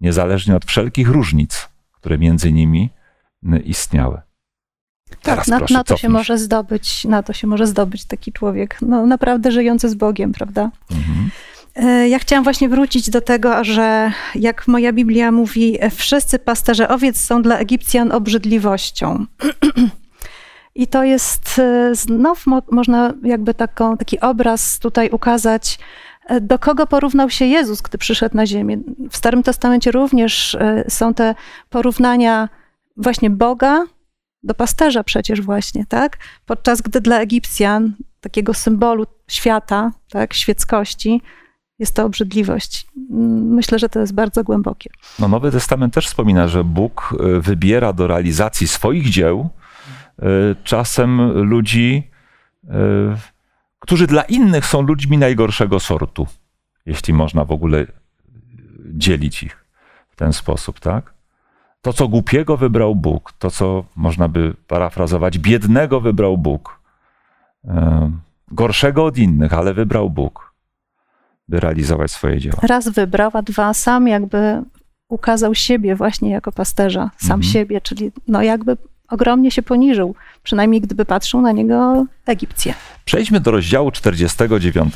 niezależnie 0.00 0.56
od 0.56 0.64
wszelkich 0.64 1.08
różnic, 1.08 1.68
które 1.92 2.18
między 2.18 2.52
nimi 2.52 2.90
istniały. 3.64 4.20
Teraz 5.22 5.46
Tak, 5.46 5.48
na, 5.48 5.58
proszę, 5.58 5.74
na 5.74 5.84
to 5.84 5.96
się 5.96 6.00
cofnij 6.00 6.12
może 6.12 6.38
zdobyć, 6.38 7.04
na 7.04 7.22
to 7.22 7.32
się 7.32 7.46
może 7.46 7.66
zdobyć 7.66 8.04
taki 8.04 8.32
człowiek, 8.32 8.78
no 8.82 9.06
naprawdę 9.06 9.52
żyjący 9.52 9.88
z 9.88 9.94
Bogiem, 9.94 10.32
prawda? 10.32 10.70
Mhm. 10.90 11.30
E, 11.74 12.08
ja 12.08 12.18
chciałam 12.18 12.44
właśnie 12.44 12.68
wrócić 12.68 13.10
do 13.10 13.20
tego, 13.20 13.64
że 13.64 14.12
jak 14.34 14.68
moja 14.68 14.92
Biblia 14.92 15.32
mówi, 15.32 15.78
wszyscy 15.96 16.38
pasterze 16.38 16.88
owiec 16.88 17.20
są 17.20 17.42
dla 17.42 17.58
Egipcjan 17.58 18.12
obrzydliwością. 18.12 19.26
I 20.74 20.86
to 20.86 21.04
jest 21.04 21.58
e, 21.58 21.94
znów 21.94 22.46
mo 22.46 22.62
można 22.70 23.12
jakby 23.22 23.54
taką, 23.54 23.96
taki 23.96 24.20
obraz 24.20 24.78
tutaj 24.78 25.10
ukazać, 25.10 25.78
e, 26.26 26.40
do 26.40 26.58
kogo 26.58 26.86
porównał 26.86 27.30
się 27.30 27.44
Jezus, 27.44 27.82
gdy 27.82 27.98
przyszedł 27.98 28.36
na 28.36 28.46
ziemię. 28.46 28.78
W 29.10 29.16
Starym 29.16 29.42
Testamencie 29.42 29.90
również 29.90 30.56
są 30.88 31.14
te 31.14 31.34
porównania 31.70 32.48
właśnie 32.96 33.30
Boga 33.30 33.84
do 34.42 34.54
pasterza 34.54 35.04
przecież 35.04 35.40
właśnie, 35.40 35.86
tak? 35.86 36.18
Podczas 36.46 36.82
gdy 36.82 37.00
dla 37.00 37.20
Egipcjan, 37.20 37.94
takiego 38.20 38.54
symbolu 38.54 39.06
świata, 39.28 39.92
tak, 40.10 40.34
świeckości, 40.34 41.22
jest 41.78 41.94
to 41.94 42.04
obrzydliwość. 42.04 42.86
Myślę, 43.10 43.78
że 43.78 43.88
to 43.88 44.00
jest 44.00 44.14
bardzo 44.14 44.44
głębokie. 44.44 44.90
No, 45.18 45.28
Nowy 45.28 45.50
Testament 45.50 45.94
też 45.94 46.06
wspomina, 46.06 46.48
że 46.48 46.64
Bóg 46.64 47.14
e, 47.20 47.40
wybiera 47.40 47.92
do 47.92 48.06
realizacji 48.06 48.68
swoich 48.68 49.10
dzieł 49.10 49.40
e, 49.40 49.63
czasem 50.64 51.32
ludzi, 51.32 52.10
e, 52.68 52.74
którzy 53.78 54.06
dla 54.06 54.22
innych 54.22 54.66
są 54.66 54.82
ludźmi 54.82 55.18
najgorszego 55.18 55.80
sortu, 55.80 56.26
jeśli 56.86 57.14
można 57.14 57.44
w 57.44 57.52
ogóle 57.52 57.86
dzielić 58.84 59.42
ich 59.42 59.64
w 60.10 60.16
ten 60.16 60.32
sposób, 60.32 60.80
tak? 60.80 61.14
To, 61.82 61.92
co 61.92 62.08
głupiego 62.08 62.56
wybrał 62.56 62.94
Bóg, 62.94 63.32
to, 63.38 63.50
co 63.50 63.84
można 63.96 64.28
by 64.28 64.54
parafrazować, 64.66 65.38
biednego 65.38 66.00
wybrał 66.00 66.38
Bóg, 66.38 66.80
gorszego 68.50 69.04
od 69.04 69.18
innych, 69.18 69.52
ale 69.52 69.74
wybrał 69.74 70.10
Bóg 70.10 70.54
by 71.48 71.60
realizować 71.60 72.10
swoje 72.10 72.38
dzieła. 72.40 72.56
Raz 72.62 72.88
wybrał, 72.88 73.30
a 73.34 73.42
dwa 73.42 73.74
sam 73.74 74.08
jakby 74.08 74.62
ukazał 75.08 75.54
siebie 75.54 75.96
właśnie 75.96 76.30
jako 76.30 76.52
pasterza, 76.52 77.10
sam 77.16 77.40
mhm. 77.40 77.42
siebie, 77.42 77.80
czyli 77.80 78.12
no 78.28 78.42
jakby 78.42 78.76
ogromnie 79.14 79.50
się 79.50 79.62
poniżył, 79.62 80.14
przynajmniej 80.42 80.80
gdyby 80.80 81.04
patrzył 81.04 81.40
na 81.40 81.52
niego 81.52 82.06
Egipcję. 82.26 82.74
Przejdźmy 83.04 83.40
do 83.40 83.50
rozdziału 83.50 83.90
49, 83.90 84.94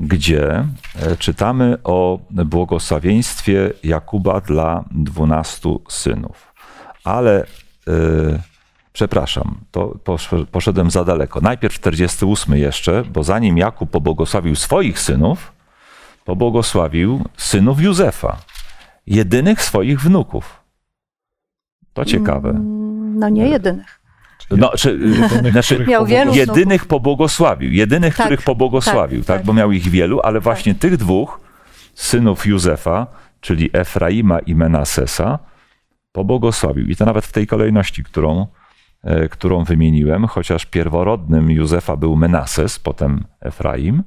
gdzie 0.00 0.48
e, 0.48 1.16
czytamy 1.18 1.78
o 1.84 2.18
błogosławieństwie 2.30 3.72
Jakuba 3.84 4.40
dla 4.40 4.84
dwunastu 4.90 5.82
synów. 5.88 6.54
Ale 7.04 7.46
yy, 7.86 8.38
Przepraszam, 8.98 9.58
to 9.70 9.98
poszedłem 10.52 10.90
za 10.90 11.04
daleko. 11.04 11.40
Najpierw 11.40 11.74
48 11.74 12.56
jeszcze, 12.56 13.02
bo 13.12 13.24
zanim 13.24 13.58
Jakub 13.58 13.90
pobłogosławił 13.90 14.56
swoich 14.56 15.00
synów, 15.00 15.52
pobłogosławił 16.24 17.24
synów 17.36 17.80
Józefa, 17.80 18.36
jedynych 19.06 19.62
swoich 19.62 20.00
wnuków. 20.00 20.60
To 21.92 22.04
ciekawe. 22.04 22.60
No 23.18 23.28
nie 23.28 23.48
jedynych. 23.48 24.00
No, 24.50 24.72
czy, 24.76 24.98
znaczy, 25.52 25.86
miał 25.88 26.06
wielu 26.06 26.34
jedynych 26.34 26.86
pobłogosławił, 26.86 27.72
jedynych, 27.72 28.16
tak, 28.16 28.26
których 28.26 28.42
pobłogosławił, 28.42 29.20
tak, 29.20 29.26
tak, 29.26 29.36
tak, 29.36 29.46
bo 29.46 29.52
miał 29.52 29.72
ich 29.72 29.88
wielu, 29.88 30.20
ale 30.20 30.40
właśnie 30.40 30.74
tak. 30.74 30.82
tych 30.82 30.96
dwóch 30.96 31.40
synów 31.94 32.46
Józefa, 32.46 33.06
czyli 33.40 33.70
Efraima 33.72 34.38
i 34.38 34.54
Menasesa, 34.54 35.38
pobłogosławił. 36.12 36.86
I 36.86 36.96
to 36.96 37.04
nawet 37.04 37.26
w 37.26 37.32
tej 37.32 37.46
kolejności, 37.46 38.04
którą, 38.04 38.46
E, 39.04 39.28
którą 39.28 39.64
wymieniłem, 39.64 40.26
chociaż 40.26 40.66
pierworodnym 40.66 41.50
Józefa 41.50 41.96
był 41.96 42.16
Menases, 42.16 42.78
potem 42.78 43.24
Efraim, 43.40 44.02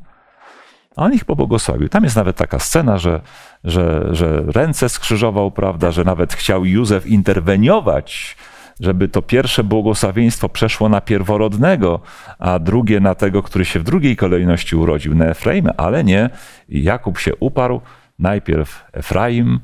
a 0.96 1.04
on 1.04 1.14
ich 1.14 1.26
pobłogosławił. 1.26 1.90
Tam 1.90 2.04
jest 2.04 2.16
nawet 2.16 2.36
taka 2.36 2.60
scena, 2.60 2.98
że, 2.98 3.22
że, 3.64 4.08
że 4.12 4.44
ręce 4.48 4.90
skrzyżował, 4.90 5.52
prawda, 5.52 5.92
że 5.92 6.04
nawet 6.04 6.34
chciał 6.34 6.66
Józef 6.66 7.08
interweniować, 7.08 8.38
żeby 8.82 9.08
to 9.08 9.22
pierwsze 9.22 9.64
błogosławieństwo 9.64 10.50
przeszło 10.50 10.90
na 10.90 11.02
pierworodnego, 11.02 12.00
a 12.40 12.60
drugie 12.60 13.00
na 13.00 13.16
tego, 13.16 13.44
który 13.44 13.66
się 13.66 13.80
w 13.80 13.84
drugiej 13.84 14.16
kolejności 14.16 14.76
urodził, 14.76 15.16
na 15.16 15.26
Efraima, 15.26 15.72
ale 15.78 16.04
nie. 16.04 16.30
Jakub 16.70 17.20
się 17.20 17.36
uparł. 17.36 17.82
Najpierw 18.20 18.86
Efraim 18.94 19.60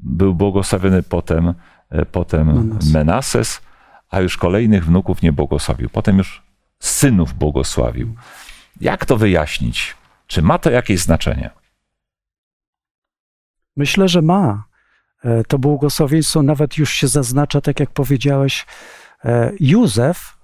był 0.00 0.34
błogosławiony, 0.34 1.02
potem, 1.02 1.54
e, 1.90 2.06
potem 2.06 2.78
Menases 2.92 3.60
a 4.12 4.20
już 4.20 4.36
kolejnych 4.36 4.84
wnuków 4.84 5.22
nie 5.22 5.32
błogosławił. 5.32 5.88
Potem 5.88 6.18
już 6.18 6.42
synów 6.78 7.34
błogosławił. 7.34 8.14
Jak 8.80 9.04
to 9.06 9.16
wyjaśnić? 9.16 9.96
Czy 10.26 10.42
ma 10.42 10.58
to 10.58 10.70
jakieś 10.70 11.00
znaczenie? 11.00 11.50
Myślę, 13.76 14.08
że 14.08 14.22
ma. 14.22 14.64
E, 15.24 15.44
to 15.44 15.58
błogosławieństwo 15.58 16.42
nawet 16.42 16.78
już 16.78 16.92
się 16.92 17.08
zaznacza, 17.08 17.60
tak 17.60 17.80
jak 17.80 17.90
powiedziałeś, 17.90 18.66
e, 19.24 19.52
Józef 19.60 20.42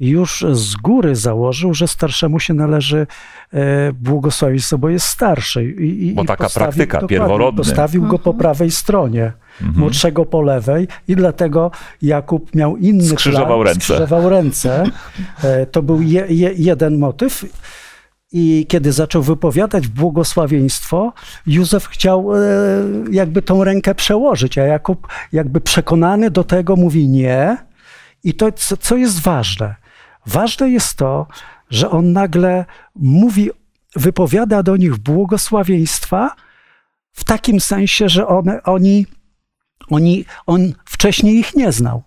już 0.00 0.44
z 0.52 0.76
góry 0.76 1.16
założył, 1.16 1.74
że 1.74 1.88
starszemu 1.88 2.40
się 2.40 2.54
należy 2.54 3.06
e, 3.52 3.92
błogosławieństwo, 3.92 4.78
bo 4.78 4.88
jest 4.88 5.06
starszy. 5.06 5.64
I, 5.64 6.12
bo 6.12 6.24
taka 6.24 6.48
praktyka, 6.48 7.06
pierworodny. 7.06 7.58
Postawił 7.58 8.02
go 8.02 8.18
po 8.18 8.30
mhm. 8.30 8.36
prawej 8.36 8.70
stronie, 8.70 9.32
mhm. 9.60 9.78
młodszego 9.80 10.24
po 10.24 10.42
lewej 10.42 10.88
i 11.08 11.16
dlatego 11.16 11.70
Jakub 12.02 12.54
miał 12.54 12.76
inny 12.76 13.04
skrzyżował 13.04 13.46
plan, 13.46 13.66
ręce. 13.66 13.80
Skrzyżował 13.80 14.28
ręce. 14.28 14.84
To 15.72 15.82
był 15.82 16.02
je, 16.02 16.26
je, 16.28 16.50
jeden 16.56 16.98
motyw. 16.98 17.44
I 18.32 18.66
kiedy 18.68 18.92
zaczął 18.92 19.22
wypowiadać 19.22 19.88
błogosławieństwo, 19.88 21.12
Józef 21.46 21.86
chciał 21.86 22.34
e, 22.34 22.38
jakby 23.10 23.42
tą 23.42 23.64
rękę 23.64 23.94
przełożyć, 23.94 24.58
a 24.58 24.62
Jakub 24.62 25.08
jakby 25.32 25.60
przekonany 25.60 26.30
do 26.30 26.44
tego 26.44 26.76
mówi 26.76 27.08
nie. 27.08 27.56
I 28.24 28.34
to, 28.34 28.52
co 28.80 28.96
jest 28.96 29.20
ważne, 29.20 29.74
Ważne 30.26 30.70
jest 30.70 30.96
to, 30.96 31.26
że 31.70 31.90
on 31.90 32.12
nagle 32.12 32.64
mówi, 32.96 33.50
wypowiada 33.96 34.62
do 34.62 34.76
nich 34.76 34.96
błogosławieństwa 34.96 36.34
w 37.12 37.24
takim 37.24 37.60
sensie, 37.60 38.08
że 38.08 38.26
one, 38.26 38.62
oni, 38.62 39.06
oni, 39.90 40.24
on 40.46 40.72
wcześniej 40.84 41.38
ich 41.38 41.54
nie 41.54 41.72
znał. 41.72 42.02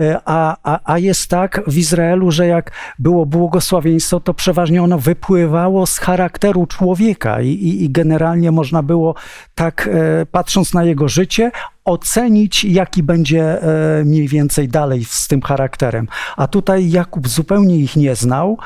E, 0.00 0.20
a, 0.24 0.56
a, 0.62 0.92
a 0.92 0.98
jest 0.98 1.30
tak 1.30 1.62
w 1.66 1.78
Izraelu, 1.78 2.30
że 2.30 2.46
jak 2.46 2.70
było 2.98 3.26
błogosławieństwo, 3.26 4.20
to 4.20 4.34
przeważnie 4.34 4.82
ono 4.82 4.98
wypływało 4.98 5.86
z 5.86 5.98
charakteru 5.98 6.66
człowieka 6.66 7.40
i, 7.40 7.48
i, 7.48 7.84
i 7.84 7.90
generalnie 7.90 8.52
można 8.52 8.82
było 8.82 9.14
tak, 9.54 9.88
e, 9.92 10.26
patrząc 10.26 10.74
na 10.74 10.84
jego 10.84 11.08
życie, 11.08 11.50
ocenić, 11.84 12.64
jaki 12.64 13.02
będzie 13.02 13.62
e, 13.62 14.04
mniej 14.04 14.28
więcej 14.28 14.68
dalej 14.68 15.04
z 15.04 15.28
tym 15.28 15.42
charakterem. 15.42 16.08
A 16.36 16.46
tutaj 16.46 16.90
Jakub 16.90 17.28
zupełnie 17.28 17.76
ich 17.76 17.96
nie 17.96 18.14
znał, 18.14 18.58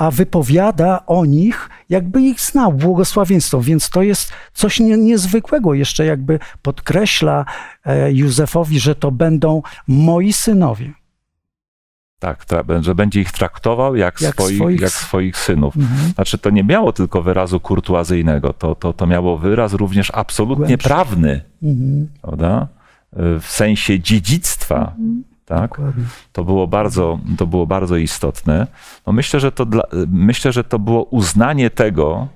a 0.00 0.10
wypowiada 0.10 1.06
o 1.06 1.24
nich, 1.24 1.68
jakby 1.88 2.22
ich 2.22 2.40
znał, 2.40 2.72
błogosławieństwo. 2.72 3.60
Więc 3.60 3.90
to 3.90 4.02
jest 4.02 4.32
coś 4.52 4.80
nie, 4.80 4.96
niezwykłego. 4.96 5.74
Jeszcze 5.74 6.04
jakby 6.04 6.38
podkreśla 6.62 7.44
e, 7.84 8.12
Józefowi, 8.12 8.80
że 8.80 8.94
to 8.94 9.10
będą 9.10 9.62
moi 9.88 10.32
synowie. 10.32 10.92
Tak, 12.18 12.46
że 12.80 12.94
będzie 12.94 13.20
ich 13.20 13.32
traktował 13.32 13.96
jak, 13.96 14.20
jak 14.20 14.34
swoich, 14.34 14.56
swoich, 14.56 14.80
jak 14.80 14.90
swoich 14.90 15.36
synów. 15.36 15.76
Mhm. 15.76 16.12
Znaczy, 16.14 16.38
to 16.38 16.50
nie 16.50 16.64
miało 16.64 16.92
tylko 16.92 17.22
wyrazu 17.22 17.60
kurtuazyjnego, 17.60 18.52
to, 18.52 18.74
to, 18.74 18.92
to 18.92 19.06
miało 19.06 19.38
wyraz 19.38 19.72
również 19.72 20.10
absolutnie 20.14 20.66
Głębszy. 20.66 20.88
prawny, 20.88 21.40
mhm. 21.62 22.08
prawda? 22.22 22.68
w 23.12 23.46
sensie 23.46 24.00
dziedzictwa. 24.00 24.92
Mhm. 24.98 25.29
Tak? 25.50 25.80
To, 26.32 26.44
było 26.44 26.66
bardzo, 26.66 27.18
to 27.38 27.46
było 27.46 27.66
bardzo 27.66 27.96
istotne. 27.96 28.66
No 29.06 29.12
myślę, 29.12 29.40
że 29.40 29.52
to 29.52 29.66
dla, 29.66 29.82
myślę, 30.06 30.52
że 30.52 30.64
to 30.64 30.78
było 30.78 31.04
uznanie 31.04 31.70
tego, 31.70 32.28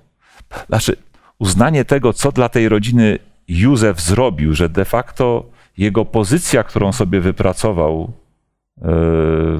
znaczy 0.68 0.96
uznanie 1.38 1.84
tego, 1.84 2.12
co 2.12 2.32
dla 2.32 2.48
tej 2.48 2.68
rodziny 2.68 3.18
Józef 3.48 4.00
zrobił, 4.00 4.54
że 4.54 4.68
de 4.68 4.84
facto 4.84 5.44
jego 5.78 6.04
pozycja, 6.04 6.62
którą 6.62 6.92
sobie 6.92 7.20
wypracował 7.20 8.02
e, 8.02 8.86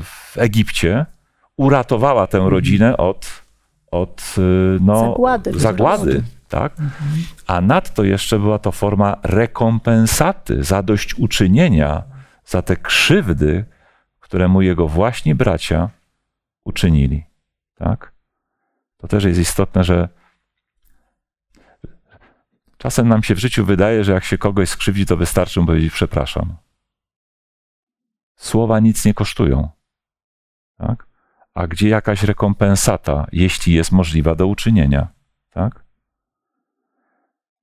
w 0.03 0.35
Egipcie, 0.37 1.07
uratowała 1.57 2.27
tę 2.27 2.39
rodzinę 2.39 2.97
od, 2.97 3.43
od 3.91 4.35
e, 4.39 4.41
no, 4.81 5.01
zagłady. 5.01 5.61
zagłady 5.61 6.23
tak? 6.49 6.73
Mhm. 6.81 7.11
A 7.47 7.61
nadto 7.61 8.05
jeszcze 8.05 8.39
była 8.39 8.59
to 8.59 8.73
forma 8.73 9.17
rekompensaty, 9.23 10.65
zadośćuczynienia 10.65 12.14
za 12.45 12.63
te 12.63 12.77
krzywdy, 12.77 13.65
które 14.21 14.49
mu 14.49 14.63
jego 14.63 14.89
właśnie 14.89 15.35
bracia 15.35 15.91
uczynili. 16.65 17.25
Tak? 17.75 18.13
To 18.97 19.09
też 19.09 19.25
jest 19.25 19.41
istotne, 19.41 19.85
że 19.85 20.09
czasem 22.79 23.09
nam 23.09 23.23
się 23.23 23.35
w 23.35 23.39
życiu 23.39 23.65
wydaje, 23.65 24.05
że 24.05 24.13
jak 24.13 24.25
się 24.25 24.39
kogoś 24.39 24.69
skrzywdzi, 24.69 25.07
to 25.07 25.17
wystarczy 25.17 25.61
mu 25.61 25.67
powiedzieć 25.67 25.93
przepraszam. 25.93 26.57
Słowa 28.37 28.81
nic 28.81 29.05
nie 29.05 29.15
kosztują. 29.15 29.69
Tak? 30.77 31.07
A 31.55 31.67
gdzie 31.67 31.89
jakaś 31.89 32.23
rekompensata, 32.23 33.27
jeśli 33.33 33.75
jest 33.75 33.93
możliwa 33.93 34.35
do 34.35 34.47
uczynienia? 34.47 35.09
Tak? 35.51 35.85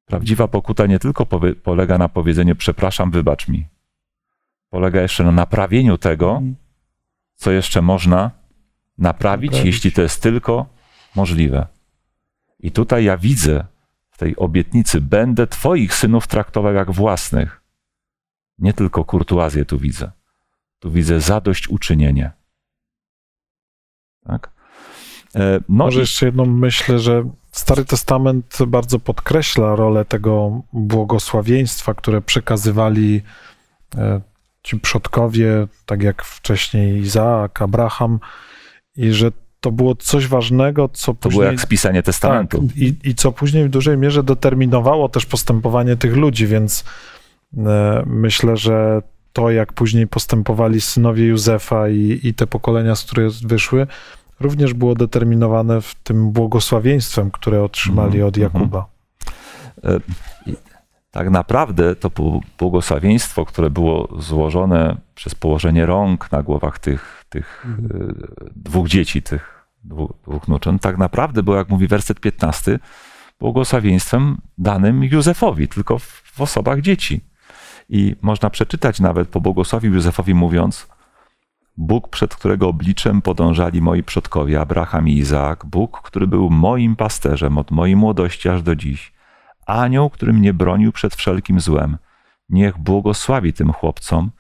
Prawdziwa 0.06 0.48
pokuta 0.48 0.86
nie 0.86 1.00
tylko 1.00 1.26
polega 1.64 1.98
na 1.98 2.10
powiedzeniu 2.10 2.56
przepraszam, 2.56 3.12
wybacz 3.12 3.48
mi. 3.48 3.68
Polega 4.72 5.02
jeszcze 5.02 5.24
na 5.24 5.32
naprawieniu 5.32 5.98
tego, 5.98 6.42
co 7.36 7.52
jeszcze 7.52 7.82
można 7.82 8.32
naprawić, 8.98 9.52
Naprawić. 9.52 9.66
jeśli 9.76 9.92
to 9.92 10.02
jest 10.02 10.22
tylko 10.24 10.66
możliwe. 11.16 11.68
I 12.60 12.72
tutaj 12.72 13.04
ja 13.04 13.18
widzę 13.18 13.66
w 14.12 14.18
tej 14.18 14.36
obietnicy, 14.38 15.02
będę 15.02 15.48
Twoich 15.48 15.94
synów 15.96 16.28
traktował 16.28 16.74
jak 16.74 16.92
własnych. 16.92 17.62
Nie 18.60 18.74
tylko 18.74 19.06
kurtuazję 19.06 19.66
tu 19.66 19.80
widzę. 19.80 20.12
Tu 20.80 20.92
widzę 20.92 21.22
zadośćuczynienie. 21.22 22.32
Tak? 24.26 24.52
E, 25.36 25.40
No 25.60 25.62
Może 25.68 26.00
i- 26.00 26.02
jeszcze 26.02 26.26
jedną 26.26 26.46
myślę, 26.46 27.00
że 27.00 27.30
Stary 27.52 27.86
Testament 27.86 28.58
bardzo 28.68 29.00
podkreśla 29.00 29.76
rolę 29.76 30.06
tego 30.06 30.62
błogosławieństwa, 30.74 31.94
które 31.94 32.22
przekazywali 32.22 33.22
e, 33.98 34.22
ci 34.64 34.80
przodkowie, 34.80 35.68
tak 35.86 36.04
jak 36.04 36.24
wcześniej 36.24 37.02
Izaak, 37.02 37.62
Abraham, 37.62 38.20
i 38.98 39.12
że 39.12 39.32
to 39.60 39.72
było 39.72 39.96
coś 39.96 40.28
ważnego, 40.28 40.90
co 40.90 41.06
to 41.06 41.14
później... 41.14 41.40
było 41.40 41.52
jak 41.52 41.62
spisanie 41.62 42.04
testamentu. 42.04 42.58
Tak, 42.58 42.78
i, 42.78 42.96
i 43.04 43.16
co 43.16 43.32
później 43.32 43.66
w 43.66 43.70
dużej 43.70 43.98
mierze 43.98 44.24
determinowało 44.24 45.10
też 45.10 45.26
postępowanie 45.26 45.96
tych 45.96 46.16
ludzi, 46.16 46.48
więc 46.48 46.84
e, 47.58 48.04
myślę, 48.06 48.58
że 48.58 49.02
to, 49.34 49.52
jak 49.52 49.74
później 49.74 50.08
postępowali 50.08 50.82
synowie 50.82 51.26
Józefa 51.26 51.90
i, 51.90 52.20
i 52.24 52.34
te 52.34 52.48
pokolenia, 52.48 52.96
z 52.96 53.04
których 53.04 53.32
wyszły, 53.32 53.88
również 54.40 54.74
było 54.74 54.96
determinowane 54.96 55.82
w 55.82 55.96
tym 55.96 56.32
błogosławieństwem, 56.32 57.32
które 57.32 57.64
otrzymali 57.64 58.22
Mhm, 58.22 58.28
od 58.28 58.38
mhm. 58.38 58.54
Jakuba. 58.54 58.86
E, 59.84 60.00
Tak 61.12 61.30
naprawdę 61.30 61.96
to 61.96 62.10
bł- 62.10 62.42
błogosławieństwo, 62.60 63.46
które 63.46 63.70
było 63.70 64.08
złożone 64.20 64.98
przez 65.16 65.36
położenie 65.36 65.86
rąk 65.86 66.32
na 66.32 66.44
głowach 66.44 66.80
tych, 66.80 67.26
tych 67.30 67.66
e, 67.94 68.14
dwóch 68.56 68.88
dzieci, 68.88 69.22
tych 69.22 69.66
dwóch, 69.84 70.12
dwóch 70.28 70.44
tak 70.82 70.98
naprawdę 70.98 71.44
było, 71.44 71.58
jak 71.58 71.70
mówi 71.70 71.88
werset 71.88 72.20
15, 72.20 72.80
błogosławieństwem 73.40 74.38
danym 74.58 75.04
Józefowi, 75.04 75.68
tylko 75.68 76.00
w, 76.00 76.06
w 76.36 76.42
osobach 76.42 76.82
dzieci. 76.82 77.22
I 77.90 78.16
można 78.22 78.50
przeczytać 78.50 79.00
nawet 79.00 79.30
po 79.30 79.42
błogosławił 79.42 79.94
Józefowi 79.94 80.34
mówiąc, 80.34 80.88
Bóg, 81.78 82.10
przed 82.10 82.36
którego 82.36 82.68
obliczem 82.68 83.22
podążali 83.22 83.82
moi 83.82 84.04
przodkowie, 84.04 84.62
Abraham 84.62 85.08
i 85.08 85.18
Izaak, 85.18 85.66
Bóg, 85.66 86.02
który 86.02 86.28
był 86.28 86.50
moim 86.50 86.96
pasterzem 86.96 87.58
od 87.58 87.72
mojej 87.72 87.96
młodości 87.96 88.50
aż 88.50 88.62
do 88.62 88.76
dziś, 88.76 89.14
anioł, 89.72 90.10
który 90.10 90.34
mnie 90.34 90.54
bronił 90.54 90.92
przed 90.92 91.16
wszelkim 91.16 91.60
złem, 91.60 91.98
niech 92.50 92.78
błogosławi 92.78 93.54
tym 93.54 93.74
chłopcom 93.74 94.32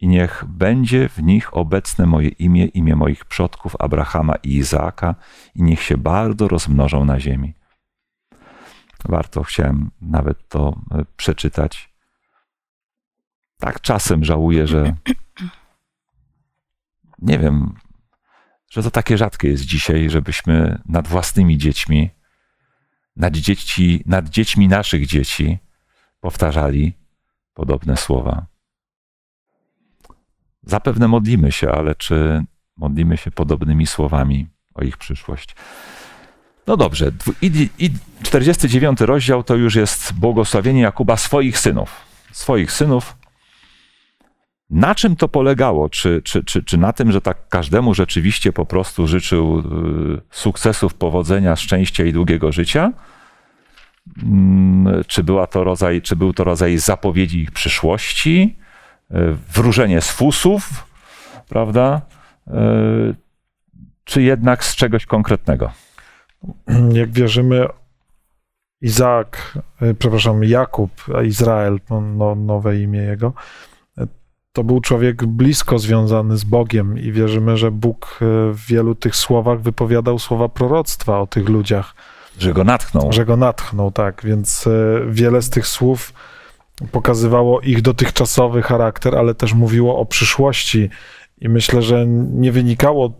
i 0.00 0.08
niech 0.08 0.44
będzie 0.48 1.08
w 1.08 1.22
nich 1.22 1.56
obecne 1.56 2.06
moje 2.06 2.28
imię, 2.28 2.66
imię 2.66 2.96
moich 2.96 3.24
przodków 3.24 3.76
Abrahama 3.78 4.34
i 4.42 4.56
Izaaka 4.56 5.14
i 5.54 5.62
niech 5.62 5.82
się 5.82 5.96
bardzo 5.96 6.48
rozmnożą 6.48 7.04
na 7.04 7.20
ziemi. 7.20 7.54
Warto, 9.04 9.42
chciałem 9.42 9.90
nawet 10.00 10.48
to 10.48 10.80
e, 10.90 11.04
przeczytać. 11.16 11.92
Tak 13.58 13.80
czasem 13.80 14.24
żałuję, 14.24 14.66
że 14.66 14.94
nie 17.18 17.38
wiem, 17.38 17.74
że 18.70 18.82
to 18.82 18.90
takie 18.90 19.18
rzadkie 19.18 19.48
jest 19.48 19.64
dzisiaj, 19.64 20.10
żebyśmy 20.10 20.82
nad 20.88 21.08
własnymi 21.08 21.58
dziećmi, 21.58 22.10
nad, 23.18 23.36
dzieci, 23.36 24.02
nad 24.06 24.28
dziećmi 24.28 24.68
naszych 24.68 25.06
dzieci 25.06 25.58
powtarzali 26.20 26.92
podobne 27.54 27.96
słowa. 27.96 28.46
Zapewne 30.62 31.08
modlimy 31.08 31.52
się, 31.52 31.70
ale 31.70 31.94
czy 31.94 32.44
modlimy 32.76 33.16
się 33.16 33.30
podobnymi 33.30 33.86
słowami 33.86 34.48
o 34.74 34.82
ich 34.82 34.96
przyszłość? 34.96 35.56
No 36.66 36.76
dobrze, 36.76 37.12
i 37.42 37.90
49 38.22 39.00
rozdział 39.00 39.42
to 39.42 39.54
już 39.54 39.74
jest 39.74 40.12
błogosławienie 40.12 40.80
Jakuba 40.80 41.16
swoich 41.16 41.58
synów. 41.58 42.06
Swoich 42.32 42.72
synów. 42.72 43.16
Na 44.70 44.94
czym 44.94 45.16
to 45.16 45.28
polegało? 45.28 45.88
Czy, 45.88 46.22
czy, 46.24 46.44
czy, 46.44 46.62
czy 46.62 46.78
na 46.78 46.92
tym, 46.92 47.12
że 47.12 47.20
tak 47.20 47.48
każdemu 47.48 47.94
rzeczywiście 47.94 48.52
po 48.52 48.66
prostu 48.66 49.06
życzył 49.06 49.58
y, 49.58 49.62
sukcesów, 50.30 50.94
powodzenia, 50.94 51.56
szczęścia 51.56 52.04
i 52.04 52.12
długiego 52.12 52.52
życia? 52.52 52.92
Mm, 54.22 55.04
Czy, 55.06 55.22
była 55.24 55.46
to 55.46 55.64
rodzaj, 55.64 56.02
czy 56.02 56.16
był 56.16 56.32
to 56.32 56.44
rodzaj 56.44 56.78
zapowiedzi 56.78 57.38
ich 57.40 57.50
przyszłości? 57.50 58.56
Y, 59.10 59.14
Wróżenie 59.54 60.00
z 60.00 60.10
fusów, 60.10 60.86
prawda? 61.48 62.00
Y, 62.48 62.50
Czy 64.04 64.22
jednak 64.22 64.64
z 64.64 64.76
czegoś 64.76 65.06
konkretnego? 65.06 65.72
Jak 66.92 67.10
wierzymy, 67.10 67.66
Izaak, 68.80 69.58
przepraszam, 69.98 70.44
Jakub, 70.44 70.90
Izrael, 71.26 71.80
no, 71.90 72.00
no, 72.00 72.34
nowe 72.34 72.80
imię 72.80 72.98
jego, 73.00 73.32
to 74.58 74.64
był 74.64 74.80
człowiek 74.80 75.26
blisko 75.26 75.78
związany 75.78 76.36
z 76.36 76.44
Bogiem 76.44 76.98
i 76.98 77.12
wierzymy, 77.12 77.56
że 77.56 77.70
Bóg 77.70 78.18
e, 78.22 78.24
w 78.52 78.66
wielu 78.66 78.94
tych 78.94 79.16
słowach 79.16 79.60
wypowiadał 79.60 80.18
słowa 80.18 80.48
proroctwa 80.48 81.20
o 81.20 81.26
tych 81.26 81.48
ludziach, 81.48 81.94
Że 82.38 82.52
go 82.52 82.64
natchnął. 82.64 83.12
że 83.12 83.24
go 83.24 83.36
natchnął, 83.36 83.90
tak, 83.90 84.22
więc 84.24 84.66
e, 84.66 84.70
wiele 85.10 85.42
z 85.42 85.50
tych 85.50 85.66
słów 85.66 86.12
pokazywało 86.92 87.60
ich 87.60 87.82
dotychczasowy 87.82 88.62
charakter, 88.62 89.16
ale 89.16 89.34
też 89.34 89.54
mówiło 89.54 89.98
o 89.98 90.06
przyszłości 90.06 90.90
i 91.40 91.48
myślę, 91.48 91.82
że 91.82 92.06
nie 92.32 92.52
wynikało 92.52 93.12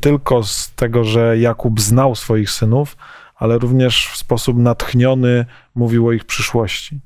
tylko 0.00 0.42
z 0.42 0.72
tego, 0.76 1.04
że 1.04 1.38
Jakub 1.38 1.80
znał 1.80 2.14
swoich 2.14 2.50
synów, 2.50 2.96
ale 3.36 3.58
również 3.58 4.08
w 4.08 4.16
sposób 4.16 4.58
natchniony 4.58 5.46
mówił 5.74 6.06
o 6.08 6.12
ich 6.12 6.24
przyszłości. 6.24 7.00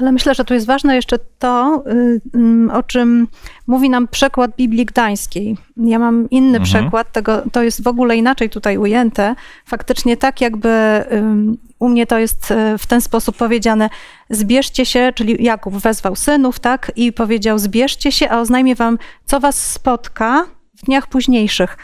Ale 0.00 0.12
myślę, 0.12 0.34
że 0.34 0.44
tu 0.44 0.54
jest 0.54 0.66
ważne 0.66 0.96
jeszcze 0.96 1.18
to, 1.38 1.84
y, 1.86 2.72
o 2.72 2.82
czym 2.82 3.28
mówi 3.66 3.90
nam 3.90 4.08
przekład 4.08 4.56
Biblii 4.56 4.86
Gdańskiej. 4.86 5.56
Ja 5.76 5.98
mam 5.98 6.30
inny 6.30 6.58
Mhm. 6.58 6.64
przekład, 6.64 7.12
tego, 7.12 7.42
to 7.52 7.62
jest 7.62 7.82
w 7.82 7.86
ogóle 7.86 8.16
inaczej 8.16 8.50
tutaj 8.50 8.78
ujęte. 8.78 9.34
Faktycznie 9.66 10.16
tak 10.16 10.40
jakby 10.40 10.68
ym, 11.12 11.58
u 11.78 11.88
mnie 11.88 12.06
to 12.06 12.18
jest 12.18 12.50
y, 12.50 12.78
w 12.78 12.86
ten 12.86 13.00
sposób 13.00 13.36
powiedziane, 13.36 13.90
zbierzcie 14.30 14.86
się, 14.86 15.12
czyli 15.14 15.44
Jakub 15.44 15.74
wezwał 15.74 16.16
synów, 16.16 16.60
tak, 16.60 16.92
i 16.96 17.12
powiedział 17.12 17.58
zbierzcie 17.58 18.12
się, 18.12 18.30
a 18.30 18.40
oznajmię 18.40 18.74
wam, 18.74 18.98
co 19.26 19.40
was 19.40 19.72
spotka 19.72 20.46
w 20.76 20.82
dniach 20.86 21.06
późniejszych. 21.06 21.76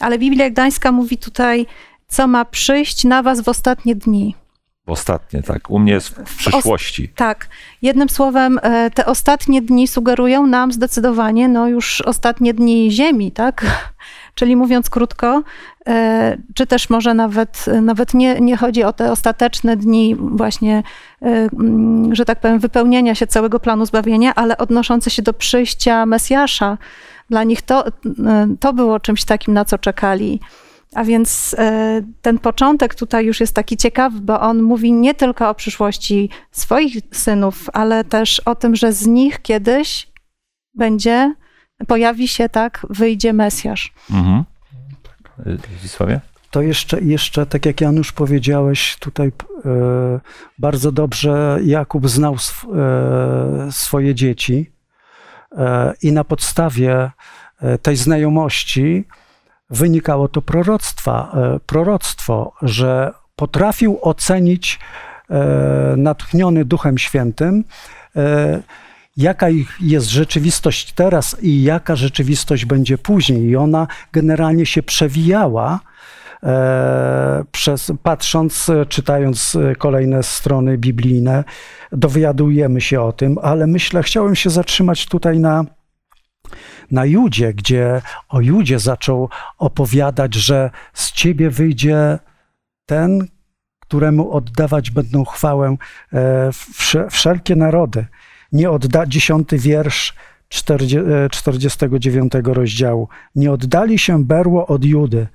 Ale 0.00 0.18
Biblia 0.18 0.50
Gdańska 0.50 0.92
mówi 0.92 1.18
tutaj, 1.18 1.66
co 2.08 2.26
ma 2.26 2.44
przyjść 2.44 3.04
na 3.04 3.22
was 3.22 3.40
w 3.40 3.48
ostatnie 3.48 3.94
dni. 3.94 4.34
Ostatnie, 4.86 5.42
tak. 5.42 5.70
U 5.70 5.78
mnie 5.78 5.92
jest 5.92 6.08
w 6.08 6.36
przyszłości. 6.36 7.08
Tak. 7.08 7.48
Jednym 7.82 8.08
słowem, 8.08 8.60
e, 8.62 8.90
te 8.90 9.06
ostatnie 9.06 9.62
dni 9.62 9.88
sugerują 9.88 10.46
nam 10.46 10.72
zdecydowanie, 10.72 11.48
no 11.48 11.68
już 11.68 12.00
ostatnie 12.00 12.54
dni 12.54 12.90
Ziemi, 12.90 13.32
tak? 13.32 13.64
Czyli 14.34 14.56
mówiąc 14.56 14.90
krótko, 14.90 15.42
e, 15.86 16.36
czy 16.54 16.66
też 16.66 16.90
może 16.90 17.14
nawet, 17.14 17.64
nawet 17.82 18.14
nie, 18.14 18.40
nie 18.40 18.56
chodzi 18.56 18.84
o 18.84 18.92
te 18.92 19.12
ostateczne 19.12 19.76
dni 19.76 20.16
właśnie, 20.18 20.82
e, 21.22 21.26
mm, 21.26 22.14
że 22.14 22.24
tak 22.24 22.40
powiem, 22.40 22.58
wypełnienia 22.58 23.14
się 23.14 23.26
całego 23.26 23.60
planu 23.60 23.86
zbawienia, 23.86 24.34
ale 24.34 24.58
odnoszące 24.58 25.10
się 25.10 25.22
do 25.22 25.32
przyjścia 25.32 26.06
Mesjasza. 26.06 26.78
Dla 27.30 27.44
nich 27.44 27.62
to, 27.62 27.84
to 28.60 28.72
było 28.72 29.00
czymś 29.00 29.24
takim, 29.24 29.54
na 29.54 29.64
co 29.64 29.78
czekali. 29.78 30.40
A 30.96 31.04
więc 31.04 31.54
e, 31.58 32.02
ten 32.22 32.38
początek 32.38 32.94
tutaj 32.94 33.26
już 33.26 33.40
jest 33.40 33.54
taki 33.54 33.76
ciekawy, 33.76 34.20
bo 34.20 34.40
on 34.40 34.62
mówi 34.62 34.92
nie 34.92 35.14
tylko 35.14 35.50
o 35.50 35.54
przyszłości 35.54 36.30
swoich 36.50 36.96
synów, 37.12 37.66
ale 37.72 38.04
też 38.04 38.40
o 38.40 38.54
tym, 38.54 38.76
że 38.76 38.92
z 38.92 39.06
nich 39.06 39.42
kiedyś 39.42 40.08
będzie, 40.74 41.34
pojawi 41.86 42.28
się, 42.28 42.48
tak, 42.48 42.86
wyjdzie 42.90 43.32
Mesjasz. 43.32 43.92
Mhm. 44.10 44.44
Zdzisławie? 45.78 46.20
To 46.50 46.62
jeszcze, 46.62 47.00
jeszcze, 47.00 47.46
tak 47.46 47.66
jak 47.66 47.80
Janusz 47.80 48.12
powiedziałeś, 48.12 48.96
tutaj 49.00 49.28
e, 49.28 49.30
bardzo 50.58 50.92
dobrze 50.92 51.58
Jakub 51.64 52.08
znał 52.08 52.34
sw, 52.34 52.74
e, 52.74 53.72
swoje 53.72 54.14
dzieci 54.14 54.70
e, 55.52 55.94
i 56.02 56.12
na 56.12 56.24
podstawie 56.24 57.10
e, 57.60 57.78
tej 57.78 57.96
znajomości 57.96 59.04
wynikało 59.70 60.28
to 60.28 60.42
proroctwa, 60.42 61.32
e, 61.34 61.60
proroctwo, 61.66 62.52
że 62.62 63.12
potrafił 63.36 63.98
ocenić 64.02 64.78
e, 65.30 65.94
natchniony 65.96 66.64
Duchem 66.64 66.98
Świętym, 66.98 67.64
e, 68.16 68.62
jaka 69.16 69.46
jest 69.80 70.10
rzeczywistość 70.10 70.92
teraz 70.92 71.36
i 71.42 71.62
jaka 71.62 71.96
rzeczywistość 71.96 72.64
będzie 72.64 72.98
później. 72.98 73.42
I 73.42 73.56
ona 73.56 73.86
generalnie 74.12 74.66
się 74.66 74.82
przewijała 74.82 75.80
przez, 77.52 77.92
patrząc, 78.02 78.70
czytając 78.88 79.56
kolejne 79.78 80.22
strony 80.22 80.78
biblijne, 80.78 81.44
dowiadujemy 81.92 82.80
się 82.80 83.00
o 83.00 83.12
tym, 83.12 83.38
ale 83.42 83.66
myślę, 83.66 84.02
chciałem 84.02 84.36
się 84.36 84.50
zatrzymać 84.50 85.06
tutaj 85.06 85.38
na, 85.38 85.64
na 86.90 87.04
Judzie, 87.04 87.54
gdzie 87.54 88.02
o 88.28 88.40
Judzie 88.40 88.78
zaczął 88.78 89.28
opowiadać, 89.58 90.34
że 90.34 90.70
z 90.94 91.12
ciebie 91.12 91.50
wyjdzie 91.50 92.18
ten, 92.86 93.28
któremu 93.80 94.32
oddawać 94.32 94.90
będą 94.90 95.24
chwałę 95.24 95.76
e, 96.12 96.50
wsze- 96.52 97.10
wszelkie 97.10 97.56
narody. 97.56 98.06
Nie 98.52 98.70
odda, 98.70 99.06
dziesiąty 99.06 99.58
wiersz 99.58 100.14
40, 100.48 100.98
e, 100.98 101.28
49 101.30 102.32
rozdziału. 102.44 103.08
Nie 103.34 103.52
oddali 103.52 103.98
się 103.98 104.24
berło 104.24 104.66
od 104.66 104.84
Judy, 104.84 105.26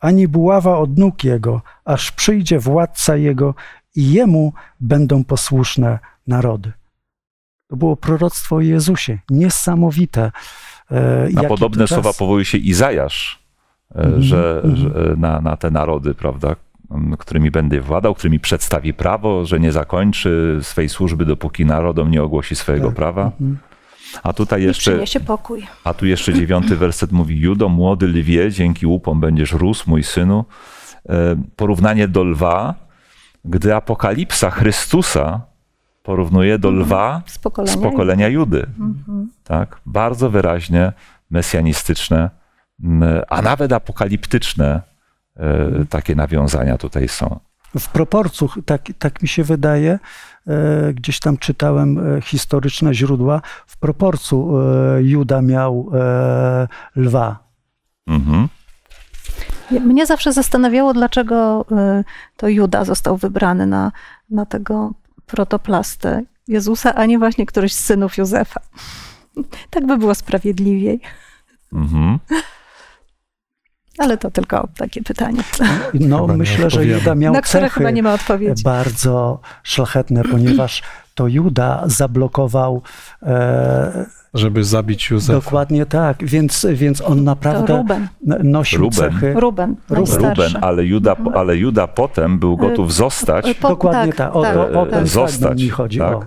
ani 0.00 0.28
buława 0.28 0.78
od 0.78 0.98
nóg 0.98 1.24
jego, 1.24 1.62
aż 1.84 2.10
przyjdzie 2.12 2.58
władca 2.58 3.16
jego 3.16 3.54
i 3.94 4.12
jemu 4.12 4.52
będą 4.80 5.24
posłuszne 5.24 5.98
narody. 6.26 6.72
To 7.68 7.76
było 7.76 7.96
proroctwo 7.96 8.56
o 8.56 8.60
Jezusie. 8.60 9.18
Niesamowite. 9.30 10.32
E, 10.90 11.28
Na 11.32 11.42
jaki 11.42 11.46
podobne 11.48 11.86
czas. 11.86 11.90
słowa 11.90 12.12
powołuje 12.18 12.44
się 12.44 12.58
Izajasz, 12.58 13.42
e, 13.94 13.98
Mhm, 13.98 14.22
że, 14.22 14.60
mhm. 14.64 14.76
że 14.76 15.14
na, 15.16 15.40
na 15.40 15.56
te 15.56 15.70
narody, 15.70 16.14
prawda, 16.14 16.56
którymi 17.18 17.50
będę 17.50 17.80
władał, 17.80 18.14
którymi 18.14 18.40
przedstawi 18.40 18.94
prawo, 18.94 19.44
że 19.46 19.60
nie 19.60 19.72
zakończy 19.72 20.58
swej 20.62 20.88
służby, 20.88 21.24
dopóki 21.24 21.66
narodom 21.66 22.10
nie 22.10 22.22
ogłosi 22.22 22.56
swojego 22.56 22.86
Tak. 22.86 22.96
prawa. 22.96 23.24
Mhm. 23.24 23.58
A 24.22 24.32
tutaj 24.32 24.62
jeszcze, 24.62 24.98
a 25.84 25.94
tu 25.94 26.06
jeszcze 26.06 26.34
dziewiąty 26.34 26.76
werset 26.86 27.12
mówi, 27.12 27.40
Judo, 27.40 27.68
młody 27.68 28.06
lwie, 28.06 28.52
dzięki 28.52 28.86
łupom 28.86 29.20
będziesz 29.20 29.52
rósł, 29.52 29.90
mój 29.90 30.02
synu. 30.02 30.44
E, 31.08 31.36
Porównanie 31.56 32.08
do 32.08 32.24
lwa, 32.24 32.74
gdy 33.44 33.74
apokalipsa 33.74 34.50
Chrystusa 34.50 35.40
porównuje 36.08 36.58
do 36.58 36.70
lwa 36.70 37.22
Z 37.26 37.38
pokolenia. 37.38 37.76
z 37.78 37.82
pokolenia 37.82 38.28
Judy. 38.28 38.66
Mhm. 38.80 39.30
Tak? 39.44 39.80
Bardzo 39.86 40.30
wyraźnie 40.30 40.92
mesjanistyczne, 41.30 42.30
m, 42.84 43.04
a 43.28 43.42
nawet 43.42 43.72
apokaliptyczne 43.72 44.80
e, 45.36 45.84
takie 45.90 46.14
nawiązania 46.14 46.78
tutaj 46.78 47.08
są. 47.08 47.40
W 47.78 47.88
proporcju, 47.88 48.48
tak, 48.64 48.82
tak 48.98 49.22
mi 49.22 49.28
się 49.28 49.44
wydaje, 49.44 49.98
e, 50.46 50.92
gdzieś 50.94 51.20
tam 51.20 51.36
czytałem 51.38 52.16
e, 52.16 52.20
historyczne 52.20 52.94
źródła, 52.94 53.40
w 53.66 53.76
proporcju 53.78 54.58
e, 54.60 55.02
Juda 55.02 55.42
miał 55.42 55.90
lwa. 56.96 57.38
Mhm. 58.06 58.48
Mnie 59.70 60.06
zawsze 60.06 60.32
zastanawiało, 60.32 60.94
dlaczego 60.94 61.64
to 62.36 62.48
Juda 62.48 62.84
został 62.84 63.16
wybrany 63.16 63.66
na, 63.66 63.92
na 64.30 64.46
tego 64.46 64.92
protoplastę 65.28 66.22
Jezusa, 66.48 66.94
a 66.94 67.06
nie 67.06 67.18
właśnie 67.18 67.46
któryś 67.46 67.74
z 67.74 67.84
synów 67.84 68.18
Józefa. 68.18 68.60
Tak 69.70 69.86
by 69.86 69.98
było 69.98 70.14
sprawiedliwiej. 70.14 71.00
Mhm. 71.72 72.18
Ale 73.98 74.18
to 74.18 74.30
tylko 74.30 74.68
takie 74.76 75.02
pytanie, 75.02 75.42
No, 75.94 76.20
Chyba 76.20 76.36
myślę, 76.36 76.70
że. 76.70 76.84
Juda 76.86 77.14
miał 77.14 77.32
na 77.32 77.42
które 77.42 77.62
cechy 77.62 77.74
chyba 77.78 77.90
nie 77.90 78.02
ma 78.02 78.12
odpowiedzi. 78.14 78.62
bardzo 78.62 79.40
szlachetne, 79.62 80.22
ponieważ 80.24 80.82
to 81.14 81.26
Juda 81.28 81.82
zablokował 81.86 82.82
e, 83.22 84.06
Żeby 84.34 84.64
zabić 84.64 85.10
Józefa. 85.10 85.32
dokładnie 85.40 85.86
tak, 85.86 86.24
więc, 86.24 86.66
więc 86.72 87.00
on 87.00 87.18
To 87.18 87.22
naprawdę 87.24 87.76
Ruben. 87.76 88.08
nosił 88.44 88.78
Ruben. 88.80 88.92
cechy. 89.12 89.34
Ruben, 89.36 89.76
Ruben. 89.90 90.16
Ruben, 90.28 90.52
ale 90.60 90.84
Juda, 90.84 91.16
ale 91.34 91.56
Juda 91.56 91.86
potem 91.86 92.38
był 92.38 92.56
gotów 92.56 92.94
zostać, 92.94 93.46
Y, 93.48 93.54
po- 93.54 93.68
Dokładnie 93.68 94.12
tak, 94.12 94.36
o, 94.36 94.40
o, 94.40 94.80
o 94.82 94.86
ten 94.86 95.04
e, 95.04 95.06
zostać, 95.06 95.62
mi 95.62 95.68
chodzi. 95.68 95.98
tak? 95.98 96.16
O. 96.16 96.24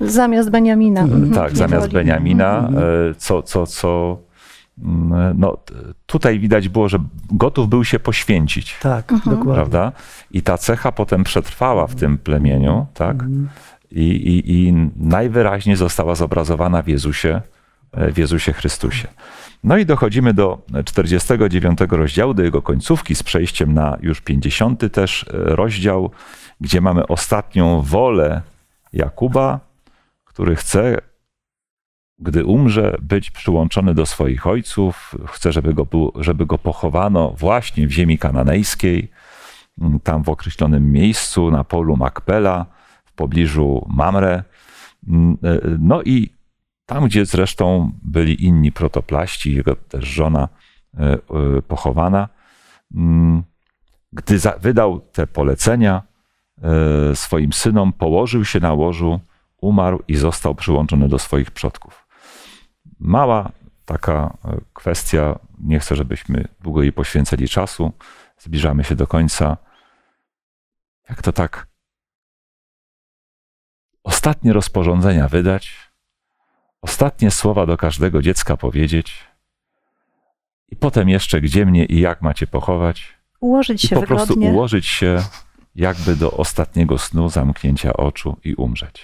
Zamiast 0.00 0.50
Beniamina. 0.50 1.00
Mhm. 1.00 1.30
Tak, 1.30 1.56
zamiast. 1.56 1.92
Beniamina, 1.92 2.58
Mhm. 2.58 2.76
e, 3.10 3.14
co, 3.14 3.42
co, 3.42 3.66
co 3.66 4.18
mm, 4.84 5.34
no, 5.38 5.56
tutaj 6.06 6.38
widać 6.38 6.68
było, 6.68 6.88
że 6.88 6.98
gotów 7.30 7.68
był 7.68 7.84
się 7.84 7.98
poświęcić. 7.98 8.76
Tak, 8.82 9.12
Mhm. 9.12 9.36
dokładnie. 9.36 9.54
Prawda? 9.54 9.92
I 10.30 10.42
ta 10.42 10.58
cecha 10.58 10.92
potem 10.92 11.24
przetrwała 11.24 11.86
w 11.86 11.94
tym 11.94 12.18
plemieniu, 12.18 12.86
tak? 12.94 13.16
I, 13.94 14.00
i, 14.00 14.52
i 14.52 14.72
najwyraźniej 14.96 15.76
została 15.76 16.14
zobrazowana 16.14 16.82
w 16.82 16.88
Jezusie, 16.88 17.40
e, 17.92 18.12
w 18.12 18.18
Jezusie 18.18 18.52
Chrystusie. 18.52 19.08
No 19.64 19.76
i 19.76 19.86
dochodzimy 19.86 20.34
do 20.34 20.62
49 20.84 21.78
rozdziału, 21.90 22.34
do 22.34 22.42
jego 22.42 22.62
końcówki, 22.62 23.14
z 23.14 23.22
przejściem 23.22 23.74
na 23.74 23.98
już 24.00 24.20
50 24.20 24.92
też 24.92 25.22
e, 25.22 25.26
rozdział, 25.32 26.10
gdzie 26.60 26.80
mamy 26.80 27.06
ostatnią 27.06 27.82
wolę 27.82 28.42
Jakuba, 28.92 29.60
który 30.24 30.56
chce, 30.56 30.98
gdy 32.18 32.44
umrze, 32.44 32.96
być 33.02 33.30
przyłączony 33.30 33.94
do 33.94 34.06
swoich 34.06 34.46
ojców, 34.46 35.14
chce, 35.26 35.52
żeby 35.52 35.74
go, 35.74 35.86
żeby 36.14 36.46
go 36.46 36.58
pochowano 36.58 37.30
właśnie 37.30 37.86
w 37.86 37.90
ziemi 37.90 38.18
kananejskiej, 38.18 39.10
tam 40.02 40.22
w 40.22 40.28
określonym 40.28 40.92
miejscu, 40.92 41.50
na 41.50 41.64
polu 41.64 41.96
Makpela, 41.96 42.66
w 43.12 43.14
pobliżu 43.14 43.86
Mamre. 43.88 44.44
M, 45.08 45.38
e, 45.44 45.60
No 45.78 46.02
i 46.02 46.30
tam, 46.86 47.04
gdzie 47.04 47.26
zresztą 47.26 47.92
byli 48.02 48.44
inni 48.44 48.72
protoplaści, 48.72 49.54
jego 49.54 49.76
też 49.76 50.04
żona 50.04 50.48
e, 50.98 51.12
e, 51.12 51.18
pochowana, 51.62 52.28
m, 52.94 53.42
gdy 54.12 54.38
wydał 54.60 55.00
te 55.00 55.26
polecenia 55.26 56.02
e, 56.62 57.16
swoim 57.16 57.52
synom, 57.52 57.92
położył 57.92 58.44
się 58.44 58.60
na 58.60 58.72
łożu, 58.72 59.20
umarł 59.60 60.02
i 60.08 60.16
został 60.16 60.54
przyłączony 60.54 61.08
do 61.08 61.18
swoich 61.18 61.50
przodków. 61.50 62.06
Mała 62.98 63.52
taka 63.84 64.36
e, 64.44 64.60
kwestia, 64.72 65.38
nie 65.60 65.78
chcę, 65.78 65.96
żebyśmy 65.96 66.48
długo 66.60 66.82
jej 66.82 66.92
poświęcali 66.92 67.48
czasu, 67.48 67.92
zbliżamy 68.38 68.84
się 68.84 68.96
do 68.96 69.06
końca. 69.06 69.56
Jak 71.08 71.22
to 71.22 71.32
tak? 71.32 71.71
Ostatnie 74.04 74.52
rozporządzenia 74.52 75.28
wydać, 75.28 75.76
ostatnie 76.82 77.30
słowa 77.30 77.66
do 77.66 77.76
każdego 77.76 78.22
dziecka 78.22 78.56
powiedzieć, 78.56 79.26
i 80.68 80.76
potem 80.76 81.08
jeszcze 81.08 81.40
gdzie 81.40 81.66
mnie 81.66 81.84
i 81.84 82.00
jak 82.00 82.22
macie 82.22 82.46
pochować, 82.46 83.14
Ułożyć 83.40 83.84
i 83.84 83.88
się 83.88 83.96
po 83.96 84.02
prostu 84.02 84.26
wygodnie. 84.26 84.50
ułożyć 84.50 84.86
się 84.86 85.22
jakby 85.74 86.16
do 86.16 86.30
ostatniego 86.30 86.98
snu, 86.98 87.28
zamknięcia 87.28 87.92
oczu 87.92 88.36
i 88.44 88.54
umrzeć. 88.54 89.02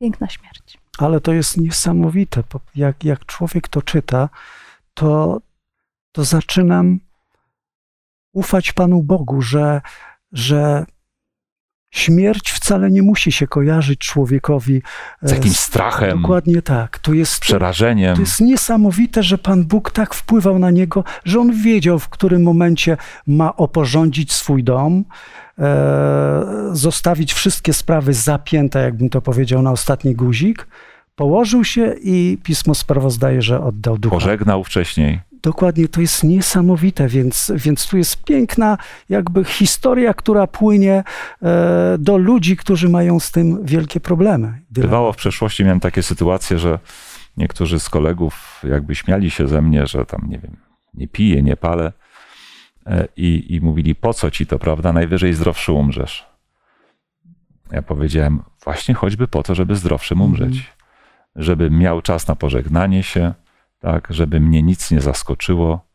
Piękna 0.00 0.28
śmierć. 0.28 0.78
Ale 0.98 1.20
to 1.20 1.32
jest 1.32 1.56
niesamowite. 1.56 2.42
Jak, 2.74 3.04
jak 3.04 3.26
człowiek 3.26 3.68
to 3.68 3.82
czyta, 3.82 4.28
to, 4.94 5.40
to 6.12 6.24
zaczynam 6.24 7.00
ufać 8.32 8.72
Panu 8.72 9.02
Bogu, 9.02 9.42
że, 9.42 9.80
że 10.32 10.86
śmierć 11.94 12.50
wcale 12.50 12.90
nie 12.90 13.02
musi 13.02 13.32
się 13.32 13.46
kojarzyć 13.46 13.98
człowiekowi 13.98 14.82
e, 15.22 15.28
Z 15.28 15.30
jakimś 15.30 15.56
strachem, 15.56 16.22
Dokładnie 16.22 16.62
tak. 16.62 16.98
To 16.98 17.12
jest, 17.12 17.40
przerażeniem. 17.40 18.14
to 18.14 18.20
jest 18.20 18.40
niesamowite, 18.40 19.22
że 19.22 19.38
Pan 19.38 19.64
Bóg 19.64 19.90
tak 19.90 20.14
wpływał 20.14 20.58
na 20.58 20.70
niego, 20.70 21.04
że 21.24 21.40
on 21.40 21.62
wiedział, 21.62 21.98
w 21.98 22.08
którym 22.08 22.42
momencie 22.42 22.96
ma 23.26 23.56
oporządzić 23.56 24.32
swój 24.32 24.64
dom, 24.64 25.04
e, 25.58 25.64
zostawić 26.72 27.32
wszystkie 27.32 27.72
sprawy 27.72 28.14
zapięte, 28.14 28.82
jakbym 28.82 29.08
to 29.08 29.20
powiedział, 29.20 29.62
na 29.62 29.70
ostatni 29.70 30.14
guzik. 30.14 30.66
Położył 31.16 31.64
się 31.64 31.94
i 32.02 32.38
pismo 32.42 32.74
sprawozdaje, 32.74 33.42
że 33.42 33.60
oddał 33.60 33.98
ducha. 33.98 34.16
Pożegnał 34.16 34.64
wcześniej. 34.64 35.20
Dokładnie, 35.44 35.88
to 35.88 36.00
jest 36.00 36.24
niesamowite, 36.24 37.08
więc, 37.08 37.52
więc 37.56 37.88
tu 37.88 37.96
jest 37.96 38.24
piękna 38.24 38.78
jakby 39.08 39.44
historia, 39.44 40.14
która 40.14 40.46
płynie 40.46 41.04
e, 41.42 41.96
do 41.98 42.16
ludzi, 42.16 42.56
którzy 42.56 42.88
mają 42.88 43.20
z 43.20 43.30
tym 43.30 43.64
wielkie 43.64 44.00
problemy. 44.00 44.60
Bywało 44.70 45.12
w 45.12 45.16
przeszłości, 45.16 45.64
miałem 45.64 45.80
takie 45.80 46.02
sytuacje, 46.02 46.58
że 46.58 46.78
niektórzy 47.36 47.80
z 47.80 47.88
kolegów 47.88 48.62
jakby 48.68 48.94
śmiali 48.94 49.30
się 49.30 49.48
ze 49.48 49.62
mnie, 49.62 49.86
że 49.86 50.06
tam, 50.06 50.26
nie 50.28 50.38
wiem, 50.38 50.56
nie 50.94 51.08
piję, 51.08 51.42
nie 51.42 51.56
palę 51.56 51.92
e, 52.86 53.08
i, 53.16 53.54
i 53.54 53.60
mówili, 53.60 53.94
po 53.94 54.14
co 54.14 54.30
ci 54.30 54.46
to, 54.46 54.58
prawda, 54.58 54.92
najwyżej 54.92 55.34
zdrowszy 55.34 55.72
umrzesz. 55.72 56.26
Ja 57.72 57.82
powiedziałem, 57.82 58.42
właśnie 58.64 58.94
choćby 58.94 59.28
po 59.28 59.42
to, 59.42 59.54
żeby 59.54 59.76
zdrowszym 59.76 60.20
umrzeć. 60.20 60.72
Żebym 61.36 61.78
miał 61.78 62.02
czas 62.02 62.28
na 62.28 62.36
pożegnanie 62.36 63.02
się, 63.02 63.34
tak, 63.84 64.08
żeby 64.10 64.40
mnie 64.40 64.62
nic 64.62 64.90
nie 64.90 65.00
zaskoczyło, 65.00 65.86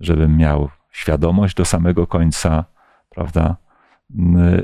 żebym 0.00 0.36
miał 0.36 0.68
świadomość 0.90 1.54
do 1.54 1.64
samego 1.64 2.06
końca, 2.06 2.64
prawda? 3.10 3.56
Mm, 4.14 4.62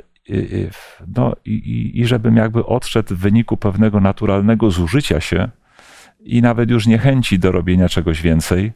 No 1.07 1.37
i, 1.45 1.51
i, 1.51 2.01
i 2.01 2.07
żebym 2.07 2.37
jakby 2.37 2.67
odszedł 2.67 3.15
w 3.15 3.19
wyniku 3.19 3.57
pewnego 3.57 4.01
naturalnego 4.01 4.71
zużycia 4.71 5.21
się 5.21 5.49
i 6.21 6.43
nawet 6.43 6.71
już 6.71 6.87
niechęci 6.87 7.39
do 7.39 7.53
robienia 7.53 7.89
czegoś 7.89 8.23
więcej 8.23 8.73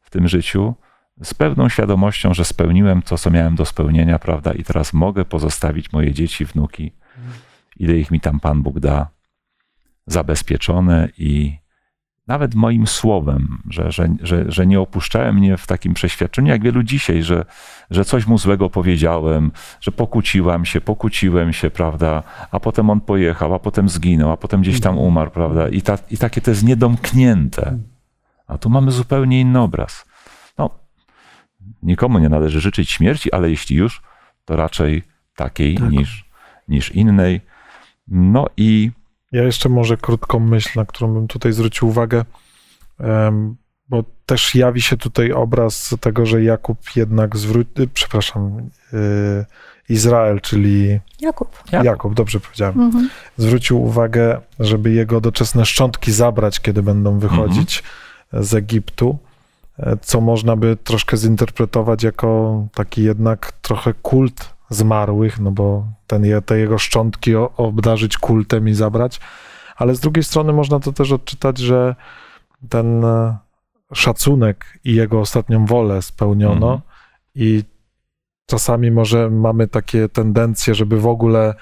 w 0.00 0.10
tym 0.10 0.28
życiu, 0.28 0.74
z 1.22 1.34
pewną 1.34 1.68
świadomością, 1.68 2.34
że 2.34 2.44
spełniłem 2.44 3.02
to, 3.02 3.18
co 3.18 3.30
miałem 3.30 3.54
do 3.54 3.64
spełnienia, 3.64 4.18
prawda, 4.18 4.52
i 4.52 4.64
teraz 4.64 4.92
mogę 4.92 5.24
pozostawić 5.24 5.92
moje 5.92 6.12
dzieci, 6.12 6.44
wnuki, 6.44 6.92
ile 7.76 7.94
ich 7.96 8.10
mi 8.10 8.20
tam 8.20 8.40
Pan 8.40 8.62
Bóg 8.62 8.80
da, 8.80 9.08
zabezpieczone 10.06 11.08
i 11.18 11.63
nawet 12.26 12.54
moim 12.54 12.86
słowem, 12.86 13.62
że, 13.70 13.92
że, 13.92 14.08
że, 14.22 14.44
że 14.48 14.66
nie 14.66 14.80
opuszczałem 14.80 15.36
mnie 15.36 15.56
w 15.56 15.66
takim 15.66 15.94
przeświadczeniu, 15.94 16.48
jak 16.48 16.62
wielu 16.62 16.82
dzisiaj, 16.82 17.22
że, 17.22 17.44
że 17.90 18.04
coś 18.04 18.26
mu 18.26 18.38
złego 18.38 18.70
powiedziałem, 18.70 19.52
że 19.80 19.92
pokłóciłam 19.92 20.64
się, 20.64 20.80
pokłóciłem 20.80 21.52
się, 21.52 21.70
prawda, 21.70 22.22
a 22.50 22.60
potem 22.60 22.90
on 22.90 23.00
pojechał, 23.00 23.54
a 23.54 23.58
potem 23.58 23.88
zginął, 23.88 24.30
a 24.30 24.36
potem 24.36 24.62
gdzieś 24.62 24.80
tam 24.80 24.98
umarł, 24.98 25.30
prawda, 25.30 25.68
i, 25.68 25.82
ta, 25.82 25.98
i 26.10 26.18
takie 26.18 26.40
to 26.40 26.50
jest 26.50 26.64
niedomknięte. 26.64 27.78
A 28.46 28.58
tu 28.58 28.70
mamy 28.70 28.90
zupełnie 28.90 29.40
inny 29.40 29.60
obraz. 29.60 30.04
No, 30.58 30.70
nikomu 31.82 32.18
nie 32.18 32.28
należy 32.28 32.60
życzyć 32.60 32.90
śmierci, 32.90 33.32
ale 33.32 33.50
jeśli 33.50 33.76
już, 33.76 34.02
to 34.44 34.56
raczej 34.56 35.02
takiej 35.36 35.74
Tak. 35.74 35.90
niż, 35.90 36.24
niż 36.68 36.92
innej. 36.92 37.40
No 38.08 38.46
i 38.56 38.90
Ja 39.34 39.42
jeszcze 39.42 39.68
może 39.68 39.96
krótką 39.96 40.38
myśl, 40.40 40.70
na 40.76 40.84
którą 40.84 41.14
bym 41.14 41.28
tutaj 41.28 41.52
zwrócił 41.52 41.88
uwagę, 41.88 42.24
bo 43.88 44.04
też 44.26 44.54
jawi 44.54 44.82
się 44.82 44.96
tutaj 44.96 45.32
obraz 45.32 45.94
tego, 46.00 46.26
że 46.26 46.42
Jakub 46.42 46.78
jednak 46.96 47.36
zwrócił, 47.36 47.88
przepraszam, 47.94 48.58
y, 48.92 49.44
Izrael, 49.88 50.40
czyli 50.40 51.00
Jakub. 51.20 51.48
Jakub. 51.72 51.84
Jakub, 51.86 52.14
dobrze 52.14 52.40
powiedziałem, 52.40 52.80
Mhm. 52.80 53.08
zwrócił 53.36 53.82
uwagę, 53.82 54.40
żeby 54.60 54.92
jego 54.92 55.20
doczesne 55.20 55.66
szczątki 55.66 56.12
zabrać, 56.12 56.60
kiedy 56.60 56.82
będą 56.82 57.18
wychodzić 57.18 57.82
z 58.32 58.54
Egiptu, 58.54 59.18
e, 59.78 59.96
co 60.02 60.20
można 60.20 60.56
by 60.56 60.76
troszkę 60.84 61.16
zinterpretować 61.16 62.02
jako 62.02 62.62
taki 62.74 63.02
jednak 63.02 63.52
trochę 63.52 63.94
kult 63.94 64.53
zmarłych, 64.70 65.40
no 65.40 65.50
bo 65.50 65.86
ten, 66.06 66.24
te 66.46 66.58
jego 66.58 66.78
szczątki 66.78 67.34
obdarzyć 67.56 68.18
kultem 68.18 68.68
i 68.68 68.74
zabrać. 68.74 69.20
Ale 69.76 69.94
z 69.94 70.00
drugiej 70.00 70.24
strony 70.24 70.52
można 70.52 70.80
to 70.80 70.92
też 70.92 71.12
odczytać, 71.12 71.58
że 71.58 71.94
ten 72.68 73.04
e, 73.04 73.36
szacunek 73.92 74.78
i 74.84 74.94
jego 74.94 75.20
ostatnią 75.20 75.66
wolę 75.66 76.02
spełniono 76.02 76.66
Mhm. 76.66 76.80
i 77.34 77.64
czasami 78.46 78.90
może 78.90 79.30
mamy 79.30 79.68
takie 79.68 80.08
tendencje, 80.08 80.74
żeby 80.74 81.00
w 81.00 81.06
ogóle 81.06 81.54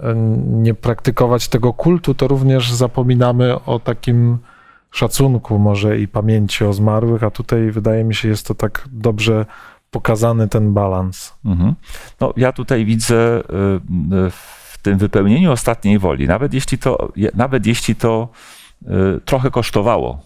e, 0.00 0.14
nie 0.46 0.74
praktykować 0.74 1.48
tego 1.48 1.72
kultu, 1.72 2.14
to 2.14 2.28
również 2.28 2.72
zapominamy 2.72 3.64
o 3.64 3.78
takim 3.78 4.38
szacunku 4.90 5.58
może 5.58 5.98
i 5.98 6.08
pamięci 6.08 6.64
o 6.64 6.72
zmarłych, 6.72 7.24
a 7.24 7.30
tutaj 7.30 7.70
wydaje 7.70 8.04
mi 8.04 8.14
się 8.14 8.28
jest 8.28 8.46
to 8.46 8.54
tak 8.54 8.88
dobrze 8.92 9.46
pokazany 9.90 10.48
ten 10.48 10.74
balans. 10.74 11.34
Mhm. 11.44 11.74
No, 12.20 12.32
ja 12.36 12.52
tutaj 12.52 12.84
widzę 12.84 13.14
y, 13.14 13.42
y, 14.26 14.30
w 14.30 14.78
tym 14.82 14.98
wypełnieniu 14.98 15.52
ostatniej 15.52 15.98
woli, 15.98 16.26
nawet 16.26 16.54
jeśli 16.54 16.78
to, 16.78 17.12
nawet 17.34 17.66
jeśli 17.66 17.94
to 17.96 18.28
y, 18.82 18.86
trochę 19.24 19.50
kosztowało, 19.50 20.20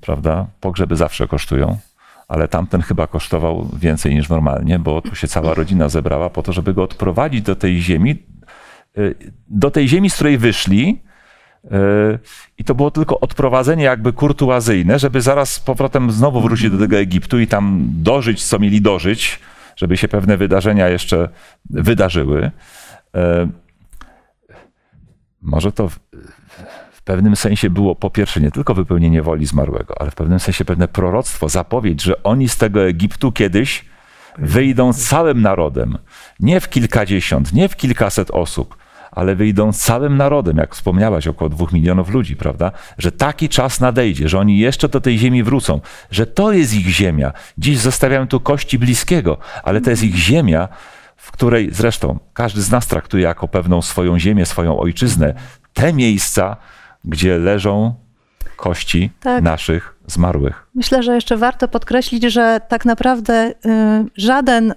prawda? 0.00 0.46
Pogrzeby 0.60 0.96
zawsze 0.96 1.28
kosztują, 1.28 1.78
ale 2.28 2.48
tamten 2.48 2.82
chyba 2.82 3.06
kosztował 3.06 3.68
więcej 3.76 4.14
niż 4.14 4.28
normalnie, 4.28 4.78
bo 4.78 5.02
tu 5.02 5.14
się 5.14 5.28
cała 5.28 5.54
rodzina 5.54 5.88
zebrała 5.88 6.30
po 6.30 6.42
to, 6.42 6.52
żeby 6.52 6.74
go 6.74 6.82
odprowadzić 6.82 7.42
do 7.42 7.56
tej 7.56 7.80
ziemi, 7.80 8.26
do 9.48 9.70
tej 9.70 9.88
ziemi, 9.88 10.10
z 10.10 10.14
której 10.14 10.38
wyszli. 10.38 11.02
I 12.58 12.64
to 12.64 12.74
było 12.74 12.90
tylko 12.90 13.20
odprowadzenie 13.20 13.84
jakby 13.84 14.12
kurtuazyjne, 14.12 14.98
żeby 14.98 15.20
zaraz 15.20 15.52
z 15.52 15.60
powrotem 15.60 16.10
znowu 16.10 16.40
wrócić 16.40 16.70
do 16.70 16.78
tego 16.78 16.96
Egiptu 16.96 17.38
i 17.40 17.46
tam 17.46 17.88
dożyć, 17.90 18.44
co 18.44 18.58
mieli 18.58 18.80
dożyć, 18.82 19.40
żeby 19.76 19.96
się 19.96 20.08
pewne 20.08 20.36
wydarzenia 20.36 20.88
jeszcze 20.88 21.28
wydarzyły. 21.70 22.50
E, 23.14 23.48
Może 25.42 25.72
to 25.72 25.88
w 26.92 27.02
pewnym 27.04 27.36
sensie 27.36 27.70
było 27.70 27.94
po 27.94 28.10
pierwsze 28.10 28.40
nie 28.40 28.50
tylko 28.50 28.74
wypełnienie 28.74 29.22
woli 29.22 29.46
zmarłego, 29.46 30.00
ale 30.00 30.10
w 30.10 30.14
pewnym 30.14 30.40
sensie 30.40 30.64
pewne 30.64 30.88
proroctwo, 30.88 31.48
zapowiedź, 31.48 32.02
że 32.02 32.22
oni 32.22 32.48
z 32.48 32.56
tego 32.56 32.82
Egiptu 32.86 33.32
kiedyś 33.32 33.84
wyjdą 34.38 34.92
całym 34.92 35.42
narodem. 35.42 35.98
Nie 36.40 36.60
w 36.60 36.68
kilkadziesiąt, 36.68 37.52
nie 37.52 37.68
w 37.68 37.76
kilkaset 37.76 38.30
osób, 38.30 38.76
ale 39.12 39.36
wyjdą 39.36 39.72
całym 39.72 40.16
narodem, 40.16 40.56
jak 40.56 40.74
wspomniałaś, 40.74 41.26
około 41.26 41.48
dwóch 41.48 41.72
milionów 41.72 42.10
ludzi, 42.10 42.36
prawda? 42.36 42.72
Że 42.98 43.12
taki 43.12 43.48
czas 43.48 43.80
nadejdzie, 43.80 44.28
że 44.28 44.38
oni 44.38 44.58
jeszcze 44.58 44.88
do 44.88 45.00
tej 45.00 45.18
ziemi 45.18 45.42
wrócą, 45.42 45.80
że 46.10 46.26
to 46.26 46.52
jest 46.52 46.74
ich 46.74 46.88
ziemia. 46.88 47.32
Dziś 47.58 47.78
zostawiają 47.78 48.26
tu 48.26 48.40
kości 48.40 48.78
bliskiego, 48.78 49.38
ale 49.62 49.80
to 49.80 49.90
jest 49.90 50.02
ich 50.02 50.16
ziemia, 50.16 50.68
w 51.16 51.32
której 51.32 51.68
zresztą 51.72 52.18
każdy 52.32 52.62
z 52.62 52.70
nas 52.70 52.86
traktuje 52.86 53.24
jako 53.24 53.48
pewną 53.48 53.82
swoją 53.82 54.18
ziemię, 54.18 54.46
swoją 54.46 54.78
ojczyznę. 54.78 55.34
Te 55.72 55.92
miejsca, 55.92 56.56
gdzie 57.04 57.38
leżą 57.38 57.94
kości 58.56 59.10
Tak. 59.20 59.42
naszych 59.42 59.97
zmarłych. 60.08 60.66
Myślę, 60.74 61.02
że 61.02 61.14
jeszcze 61.14 61.36
warto 61.36 61.68
podkreślić, 61.68 62.22
że 62.22 62.60
tak 62.68 62.84
naprawdę 62.84 63.48
y, 63.50 63.54
żaden 64.16 64.70
y, 64.70 64.74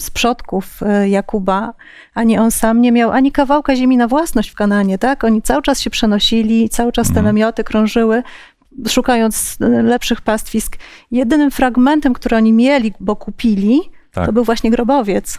z 0.00 0.10
przodków 0.10 0.80
y, 1.04 1.08
Jakuba, 1.08 1.74
ani 2.14 2.38
on 2.38 2.50
sam 2.50 2.80
nie 2.80 2.92
miał 2.92 3.10
ani 3.10 3.32
kawałka 3.32 3.76
ziemi 3.76 3.96
na 3.96 4.08
własność 4.08 4.50
w 4.50 4.54
Kananie, 4.54 4.98
tak? 4.98 5.24
Oni 5.24 5.42
cały 5.42 5.62
czas 5.62 5.80
się 5.80 5.90
przenosili, 5.90 6.68
cały 6.68 6.92
czas 6.92 7.06
te 7.06 7.10
Mhm. 7.10 7.26
namioty 7.26 7.64
krążyły, 7.64 8.22
szukając 8.88 9.56
lepszych 9.82 10.20
pastwisk. 10.20 10.76
Jedynym 11.10 11.50
fragmentem, 11.50 12.12
który 12.12 12.36
oni 12.36 12.52
mieli, 12.52 12.92
bo 13.00 13.16
kupili, 13.16 13.80
Tak. 14.12 14.26
to 14.26 14.32
był 14.32 14.44
właśnie 14.44 14.70
grobowiec. 14.70 15.38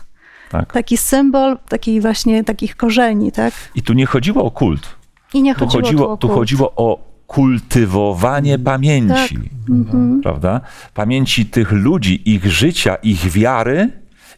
Tak. 0.52 0.74
Taki 0.74 0.98
symbol 0.98 1.58
takiej 1.70 2.02
właśnie 2.02 2.44
takich 2.44 2.76
korzeni, 2.76 3.32
tak? 3.32 3.54
I 3.76 3.82
tu 3.82 3.94
nie 3.94 4.06
chodziło 4.06 4.44
o 4.44 4.52
kult. 4.52 4.96
I 5.34 5.42
nie 5.42 5.56
Tu 5.56 5.60
chodziło, 5.60 5.84
chodziło, 5.84 6.06
tu 6.06 6.12
o 6.12 6.18
tu 6.18 6.28
kult. 6.28 6.40
chodziło 6.40 6.74
o 6.76 7.13
kultywowanie 7.28 8.60
pamięci, 8.60 9.40
Mhm. 9.70 10.22
prawda? 10.22 10.62
Pamięci 10.94 11.46
tych 11.46 11.72
ludzi, 11.72 12.30
ich 12.34 12.46
życia, 12.52 12.96
ich 12.96 13.32
wiary, 13.32 13.90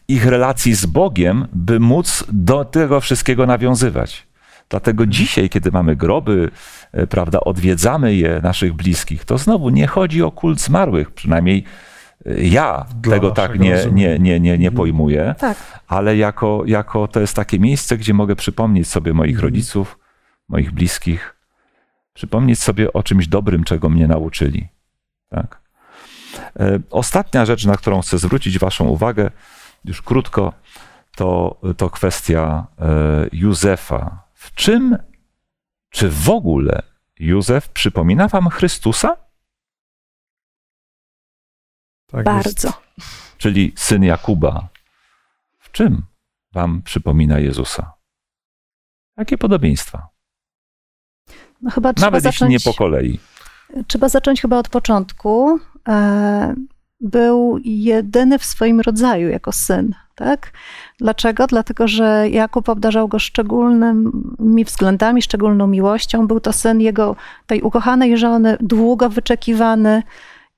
ich 0.08 0.26
relacji 0.26 0.74
z 0.74 0.86
Bogiem, 0.86 1.46
by 1.52 1.80
móc 1.80 2.24
do 2.32 2.64
tego 2.64 3.00
wszystkiego 3.00 3.46
nawiązywać. 3.46 4.26
Dlatego 4.68 5.06
dzisiaj, 5.06 5.48
kiedy 5.48 5.70
mamy 5.72 5.96
groby, 5.96 6.50
e, 6.92 7.06
prawda, 7.06 7.40
odwiedzamy 7.40 8.14
je, 8.14 8.40
naszych 8.42 8.72
bliskich, 8.72 9.24
to 9.24 9.38
znowu 9.38 9.70
nie 9.70 9.86
chodzi 9.86 10.22
o 10.22 10.30
kult 10.30 10.60
zmarłych, 10.60 11.10
przynajmniej 11.10 11.64
e, 12.26 12.42
ja 12.44 12.86
Dla 13.02 13.14
tego 13.14 13.30
tak 13.30 13.58
nie, 13.58 13.78
nie, 13.92 14.18
nie, 14.18 14.40
nie, 14.40 14.58
nie 14.58 14.70
pojmuję 14.70 15.34
Tak. 15.38 15.56
ale 15.88 16.16
jako, 16.16 16.62
jako 16.66 17.08
to 17.08 17.20
jest 17.20 17.34
takie 17.36 17.58
miejsce, 17.58 17.96
gdzie 17.98 18.14
mogę 18.14 18.36
przypomnieć 18.36 18.88
sobie 18.88 19.12
moich 19.12 19.40
rodziców, 19.40 19.98
moich 20.48 20.70
bliskich, 20.72 21.35
przypomnieć 22.16 22.60
sobie 22.60 22.92
o 22.92 23.02
czymś 23.02 23.28
dobrym, 23.28 23.64
czego 23.64 23.88
mnie 23.88 24.06
nauczyli. 24.06 24.68
Tak? 25.28 25.60
E, 26.60 26.78
Ostatnia 26.90 27.46
rzecz, 27.46 27.64
na 27.64 27.76
którą 27.76 28.00
chcę 28.00 28.18
zwrócić 28.18 28.58
Waszą 28.58 28.88
uwagę, 28.88 29.30
już 29.84 30.02
krótko, 30.02 30.52
to, 31.16 31.60
to 31.76 31.90
kwestia 31.90 32.66
e, 32.78 32.86
Józefa. 33.32 34.28
W 34.34 34.54
czym, 34.54 34.98
czy 35.90 36.10
w 36.10 36.30
ogóle 36.30 36.82
Józef 37.18 37.68
przypomina 37.68 38.28
Wam 38.28 38.48
Chrystusa? 38.48 39.16
Tak 42.06 42.24
Bardzo. 42.24 42.68
Jest. 42.68 42.68
Czyli 43.38 43.72
syn 43.76 44.04
Jakuba. 44.04 44.68
W 45.58 45.70
czym 45.72 46.02
Wam 46.52 46.82
przypomina 46.82 47.38
Jezusa? 47.38 47.92
Jakie 49.16 49.38
podobieństwa? 49.38 50.15
No 51.62 51.70
chyba 51.70 51.92
trzeba 51.92 52.06
Nawet 52.06 52.24
jeśli 52.24 52.38
zacząć... 52.38 52.50
nie 52.52 52.72
po 52.72 52.78
kolei. 52.78 53.18
Trzeba 53.86 54.08
zacząć 54.08 54.42
chyba 54.42 54.58
od 54.58 54.68
początku. 54.68 55.58
E, 55.88 56.54
Był 57.00 57.58
jedyny 57.64 58.38
w 58.38 58.44
swoim 58.44 58.80
rodzaju 58.80 59.28
jako 59.28 59.52
syn, 59.52 59.94
tak? 60.14 60.52
Dlaczego? 60.98 61.46
Dlatego, 61.46 61.88
że 61.88 62.28
Jakub 62.30 62.68
obdarzał 62.68 63.08
go 63.08 63.18
szczególnymi 63.18 64.64
względami, 64.64 65.22
szczególną 65.22 65.66
miłością. 65.66 66.26
Był 66.26 66.40
to 66.40 66.52
syn 66.52 66.80
jego, 66.80 67.16
tej 67.46 67.62
ukochanej 67.62 68.18
żony, 68.18 68.56
długo 68.60 69.08
wyczekiwany 69.08 70.02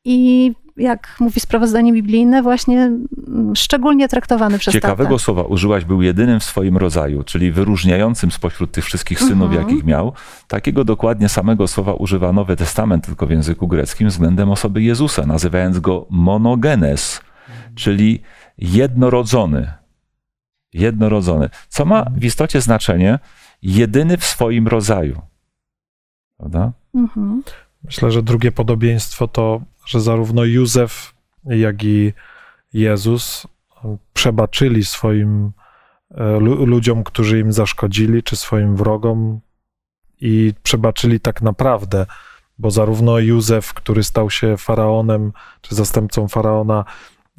i 0.05 0.53
jak 0.79 1.17
mówi 1.21 1.41
sprawozdanie 1.41 1.93
biblijne, 1.93 2.43
właśnie 2.43 2.79
mm, 3.29 3.57
szczególnie 3.57 4.09
traktowany 4.09 4.59
przez 4.59 4.75
Ciekawego 4.75 5.11
tatę. 5.11 5.19
słowa 5.25 5.43
użyłaś, 5.43 5.85
był 5.85 6.03
jedynym 6.03 6.41
w 6.41 6.45
swoim 6.45 6.77
rodzaju, 6.77 7.23
czyli 7.23 7.53
wyróżniającym 7.53 8.31
spośród 8.31 8.73
tych 8.73 8.85
wszystkich 8.85 9.21
synów, 9.21 9.49
Mhm. 9.51 9.69
jakich 9.69 9.85
miał. 9.85 10.13
Takiego 10.49 10.85
dokładnie 10.85 11.29
samego 11.29 11.69
słowa 11.69 11.93
używa 11.95 12.33
Nowy 12.33 12.57
Testament, 12.57 13.05
tylko 13.07 13.27
w 13.27 13.31
języku 13.31 13.69
greckim, 13.69 14.09
względem 14.09 14.51
osoby 14.51 14.83
Jezusa, 14.83 15.27
nazywając 15.27 15.79
go 15.81 16.07
monogenes, 16.11 17.21
czyli 17.75 18.23
jednorodzony. 18.59 19.73
Jednorodzony. 20.73 21.49
Co 21.69 21.85
ma 21.85 22.07
w 22.17 22.25
istocie 22.25 22.61
znaczenie 22.61 23.19
jedyny 23.63 24.17
w 24.17 24.25
swoim 24.25 24.69
rodzaju. 24.69 25.21
Prawda? 26.37 26.73
Mhm. 26.95 27.43
Myślę, 27.85 28.11
że 28.11 28.23
drugie 28.23 28.53
podobieństwo 28.53 29.29
to, 29.29 29.61
że 29.89 30.01
zarówno 30.01 30.45
Józef 30.45 31.15
jak 31.45 31.85
i 31.85 32.13
Jezus 32.73 33.47
przebaczyli 34.13 34.85
swoim 34.85 35.53
e, 36.11 36.39
ludziom, 36.41 37.05
którzy 37.05 37.39
im 37.39 37.53
zaszkodzili, 37.53 38.23
czy 38.23 38.37
swoim 38.37 38.77
wrogom 38.77 39.41
i 40.21 40.53
przebaczyli 40.63 41.21
tak 41.21 41.43
naprawdę, 41.43 42.07
bo 42.59 42.71
zarówno 42.71 43.19
Józef, 43.19 43.75
który 43.75 44.03
stał 44.03 44.31
się 44.31 44.57
faraonem, 44.57 45.33
czy 45.61 45.75
zastępcą 45.75 46.29
faraona, 46.29 46.85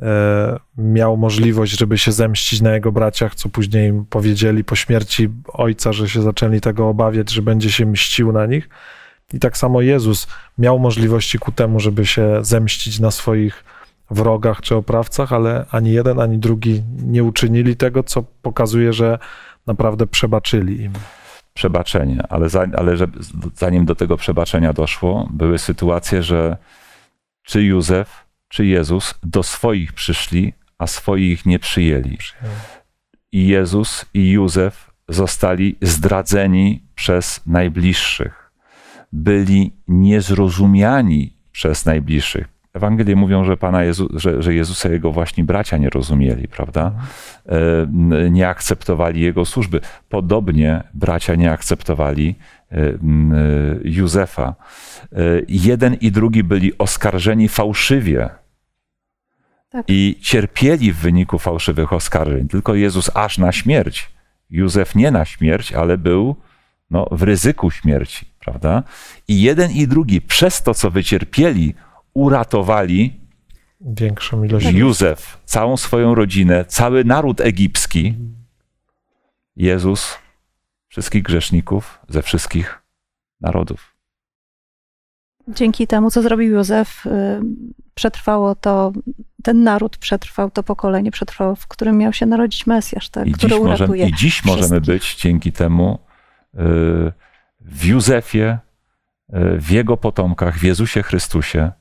e, 0.01 0.59
miał 0.77 1.17
możliwość, 1.17 1.79
żeby 1.79 1.97
się 1.97 2.11
zemścić 2.11 2.61
na 2.61 2.73
jego 2.73 2.91
braciach, 2.91 3.35
co 3.35 3.49
później 3.49 3.89
im 3.89 4.05
powiedzieli 4.05 4.63
po 4.63 4.75
śmierci 4.75 5.29
ojca, 5.47 5.93
że 5.93 6.09
się 6.09 6.21
zaczęli 6.21 6.61
tego 6.61 6.89
obawiać, 6.89 7.31
że 7.31 7.41
będzie 7.41 7.71
się 7.71 7.85
mścił 7.85 8.31
na 8.31 8.45
nich. 8.45 8.69
I 9.33 9.39
tak 9.39 9.57
samo 9.57 9.81
Jezus 9.81 10.27
miał 10.57 10.79
możliwości 10.79 11.39
ku 11.39 11.51
temu, 11.51 11.79
żeby 11.79 12.05
się 12.05 12.39
zemścić 12.41 12.99
na 12.99 13.11
swoich 13.11 13.63
wrogach 14.11 14.61
czy 14.61 14.75
oprawcach, 14.75 15.33
ale 15.33 15.65
ani 15.71 15.91
jeden, 15.91 16.19
ani 16.19 16.37
drugi 16.37 16.83
nie 17.05 17.23
uczynili 17.23 17.75
tego, 17.75 18.03
co 18.03 18.23
pokazuje, 18.41 18.93
że 18.93 19.19
naprawdę 19.67 20.07
przebaczyli 20.07 20.81
im. 20.81 20.93
Przebaczenie, 21.53 22.23
ale, 22.29 22.49
za, 22.49 22.65
ale 22.77 22.97
że, 22.97 23.07
zanim 23.55 23.85
do 23.85 23.95
tego 23.95 24.17
przebaczenia 24.17 24.73
doszło, 24.73 25.29
były 25.33 25.57
sytuacje, 25.57 26.23
że 26.23 26.57
czy 27.43 27.63
Józef, 27.63 28.25
czy 28.47 28.65
Jezus 28.65 29.15
do 29.23 29.43
swoich 29.43 29.93
przyszli, 29.93 30.53
a 30.77 30.87
swoich 30.87 31.45
nie 31.45 31.59
przyjęli. 31.59 32.17
I 33.31 33.47
Jezus 33.47 34.05
i 34.13 34.31
Józef 34.31 34.91
zostali 35.09 35.75
zdradzeni 35.81 36.83
przez 36.95 37.41
najbliższych. 37.45 38.48
Byli 39.11 39.73
niezrozumiani 39.87 41.33
przez 41.51 41.85
najbliższych. 41.85 42.47
Ewangelie 42.73 43.15
mówią, 43.15 43.43
że 43.43 43.57
Pana 43.57 43.83
Jezu, 43.83 44.09
że, 44.13 44.41
że 44.41 44.53
Jezusa 44.53 44.89
jego 44.89 45.11
właśnie 45.11 45.43
bracia 45.43 45.77
nie 45.77 45.89
rozumieli, 45.89 46.47
prawda? 46.47 46.91
E, 47.45 48.29
nie 48.31 48.47
akceptowali 48.47 49.21
jego 49.21 49.45
służby. 49.45 49.81
Podobnie 50.09 50.83
bracia 50.93 51.35
nie 51.35 51.51
akceptowali 51.51 52.35
e, 52.71 52.77
Józefa. 53.83 54.55
E, 55.11 55.17
jeden 55.47 55.93
i 55.93 56.11
drugi 56.11 56.43
byli 56.43 56.77
oskarżeni 56.77 57.49
fałszywie. 57.49 58.29
Tak. 59.69 59.85
I 59.87 60.17
cierpieli 60.21 60.93
w 60.93 60.97
wyniku 60.97 61.39
fałszywych 61.39 61.93
oskarżeń. 61.93 62.47
Tylko 62.47 62.75
Jezus 62.75 63.11
aż 63.13 63.37
na 63.37 63.51
śmierć. 63.51 64.09
Józef 64.49 64.95
nie 64.95 65.11
na 65.11 65.25
śmierć, 65.25 65.73
ale 65.73 65.97
był 65.97 66.35
no, 66.91 67.07
w 67.11 67.23
ryzyku 67.23 67.71
śmierci, 67.71 68.25
prawda? 68.39 68.83
I 69.27 69.41
jeden 69.41 69.71
i 69.71 69.87
drugi 69.87 70.21
przez 70.21 70.63
to, 70.63 70.73
co 70.73 70.91
wycierpieli, 70.91 71.75
uratowali 72.13 73.19
większą 73.81 74.43
ilość. 74.43 74.65
Józef, 74.71 75.41
całą 75.45 75.77
swoją 75.77 76.15
rodzinę, 76.15 76.65
cały 76.65 77.03
naród 77.03 77.41
egipski. 77.41 78.15
Jezus, 79.55 80.17
wszystkich 80.87 81.23
grzeszników 81.23 81.99
ze 82.09 82.21
wszystkich 82.21 82.81
narodów. 83.41 83.95
Dzięki 85.47 85.87
temu, 85.87 86.11
co 86.11 86.21
zrobił 86.21 86.53
Józef, 86.53 87.05
y, 87.05 87.09
przetrwało 87.93 88.55
to, 88.55 88.91
ten 89.43 89.63
naród 89.63 89.97
przetrwał, 89.97 90.51
to 90.51 90.63
pokolenie 90.63 91.11
przetrwało, 91.11 91.55
w 91.55 91.67
którym 91.67 91.97
miał 91.97 92.13
się 92.13 92.25
narodzić 92.25 92.67
Mesjasz, 92.67 93.09
tak, 93.09 93.27
I 93.27 93.31
który 93.31 93.49
dziś 93.49 93.59
uratuje 93.59 93.87
możemy, 93.87 94.09
I 94.09 94.13
dziś 94.13 94.45
możemy 94.45 94.81
być 94.81 95.15
dzięki 95.15 95.51
temu 95.51 95.99
y, 96.55 96.59
w 97.59 97.85
Józefie, 97.85 98.43
y, 98.43 98.57
w 99.59 99.71
jego 99.71 99.97
potomkach, 99.97 100.57
w 100.57 100.63
Jezusie 100.63 101.03
Chrystusie, 101.03 101.71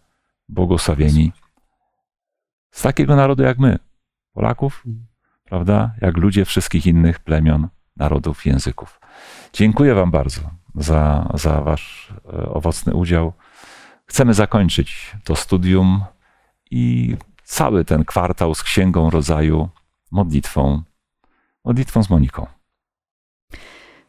błogosławieni 0.49 1.33
z 2.71 2.83
takiego 2.83 3.17
narodu 3.17 3.43
jak 3.43 3.59
my, 3.59 3.79
Polaków, 4.33 4.85
prawda? 5.45 5.95
Jak 6.01 6.17
ludzie 6.17 6.45
wszystkich 6.45 6.87
innych 6.87 7.19
plemion, 7.19 7.69
narodów, 7.97 8.47
języków. 8.47 9.01
Dziękuję 9.53 9.95
Wam 9.95 10.11
bardzo 10.11 10.51
za, 10.75 11.31
za 11.35 11.61
Wasz 11.61 12.13
e, 12.33 12.49
owocny 12.49 12.95
udział. 12.95 13.33
Chcemy 14.07 14.35
zakończyć 14.35 15.17
to 15.25 15.37
studium 15.37 16.05
i 16.71 17.17
cały 17.45 17.85
ten 17.85 18.05
kwartał 18.05 18.55
z 18.55 18.63
Księgą 18.63 19.11
Rodzaju 19.11 19.69
modlitwą, 20.11 20.83
modlitwą 21.65 22.03
z 22.03 22.11
Moniką. 22.11 22.47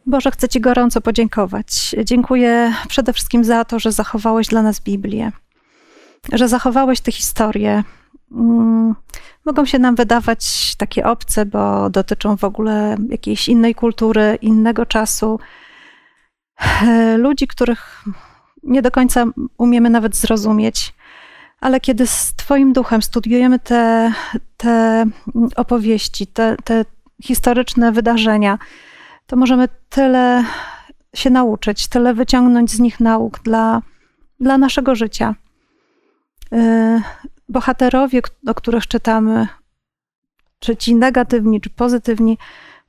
Boże, 0.10 0.32
chcę 0.32 0.49
Ci 0.49 0.62
gorąco 0.62 1.01
podziękować. 1.01 1.95
Dziękuję 2.03 2.74
przede 2.88 3.14
wszystkim 3.14 3.43
za 3.43 3.66
to, 3.66 3.80
że 3.80 3.91
zachowałeś 3.91 4.47
dla 4.47 4.62
nas 4.62 4.80
Biblię 4.80 5.32
że 6.34 6.47
zachowałeś 6.47 6.99
te 6.99 7.12
historie. 7.12 7.84
Mm, 8.32 8.95
mogą 9.45 9.66
się 9.66 9.80
nam 9.80 9.95
wydawać 9.95 10.76
takie 10.76 11.05
obce, 11.05 11.45
bo 11.45 11.89
dotyczą 11.89 12.38
w 12.38 12.43
ogóle 12.43 12.97
jakiejś 13.10 13.47
innej 13.47 13.76
kultury, 13.76 14.38
innego 14.41 14.86
czasu. 14.86 15.39
Ludzi, 17.18 17.47
których 17.47 18.03
nie 18.64 18.82
do 18.82 18.91
końca 18.91 19.26
umiemy 19.57 19.89
nawet 19.89 20.16
zrozumieć, 20.16 20.93
ale 21.62 21.80
kiedy 21.80 22.07
z 22.07 22.34
Twoim 22.36 22.74
duchem 22.74 23.01
studiujemy 23.01 23.60
te, 23.60 24.14
te 24.57 25.05
opowieści, 25.55 26.28
te, 26.28 26.55
te 26.64 26.86
historyczne 27.24 27.91
wydarzenia, 27.91 28.57
to 29.30 29.36
możemy 29.36 29.68
tyle 29.90 30.46
się 31.16 31.30
nauczyć, 31.30 31.88
tyle 31.88 32.14
wyciągnąć 32.14 32.72
z 32.72 32.80
nich 32.80 33.00
nauk 33.00 33.40
dla, 33.40 33.82
dla 34.40 34.58
naszego 34.58 34.96
życia. 34.96 35.36
E, 36.52 37.02
bohaterowie, 37.50 38.22
o 38.48 38.54
których 38.54 38.88
czytamy, 38.88 39.48
czy 40.60 40.78
ci 40.78 40.96
negatywni, 40.96 41.62
czy 41.62 41.70
pozytywni, 41.70 42.38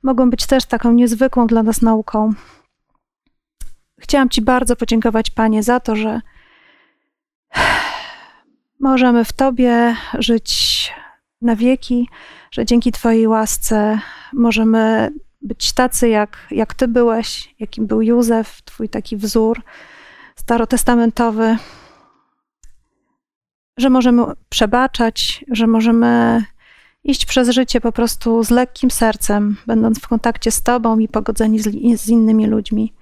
mogą 0.03 0.29
być 0.29 0.45
też 0.45 0.65
taką 0.65 0.91
niezwykłą 0.91 1.47
dla 1.47 1.63
nas 1.63 1.81
nauką. 1.81 2.33
Chciałam 3.99 4.29
Ci 4.29 4.41
bardzo 4.41 4.75
podziękować, 4.75 5.29
Panie, 5.29 5.63
za 5.63 5.79
to, 5.79 5.95
że 5.95 6.21
możemy 8.79 9.25
w 9.25 9.33
Tobie 9.33 9.95
żyć 10.13 10.93
na 11.41 11.55
wieki, 11.55 12.09
że 12.51 12.65
dzięki 12.65 12.91
Twojej 12.91 13.27
łasce 13.27 13.99
możemy 14.33 15.11
być 15.41 15.73
tacy, 15.73 16.09
jak, 16.09 16.37
jak 16.51 16.73
Ty 16.73 16.87
byłeś, 16.87 17.55
jakim 17.59 17.87
był 17.87 18.01
Józef, 18.01 18.61
Twój 18.61 18.89
taki 18.89 19.17
wzór 19.17 19.61
starotestamentowy 20.35 21.57
że 23.77 23.89
możemy 23.89 24.23
przebaczać, 24.49 25.45
że 25.51 25.67
możemy 25.67 26.43
iść 27.03 27.25
przez 27.25 27.49
życie 27.49 27.81
po 27.81 27.91
prostu 27.91 28.43
z 28.43 28.49
lekkim 28.49 28.91
sercem, 28.91 29.57
będąc 29.67 29.99
w 29.99 30.07
kontakcie 30.07 30.51
z 30.51 30.63
Tobą 30.63 30.99
i 30.99 31.07
pogodzeni 31.07 31.59
z, 31.59 31.69
z 32.01 32.09
innymi 32.09 32.47
ludźmi. 32.47 32.93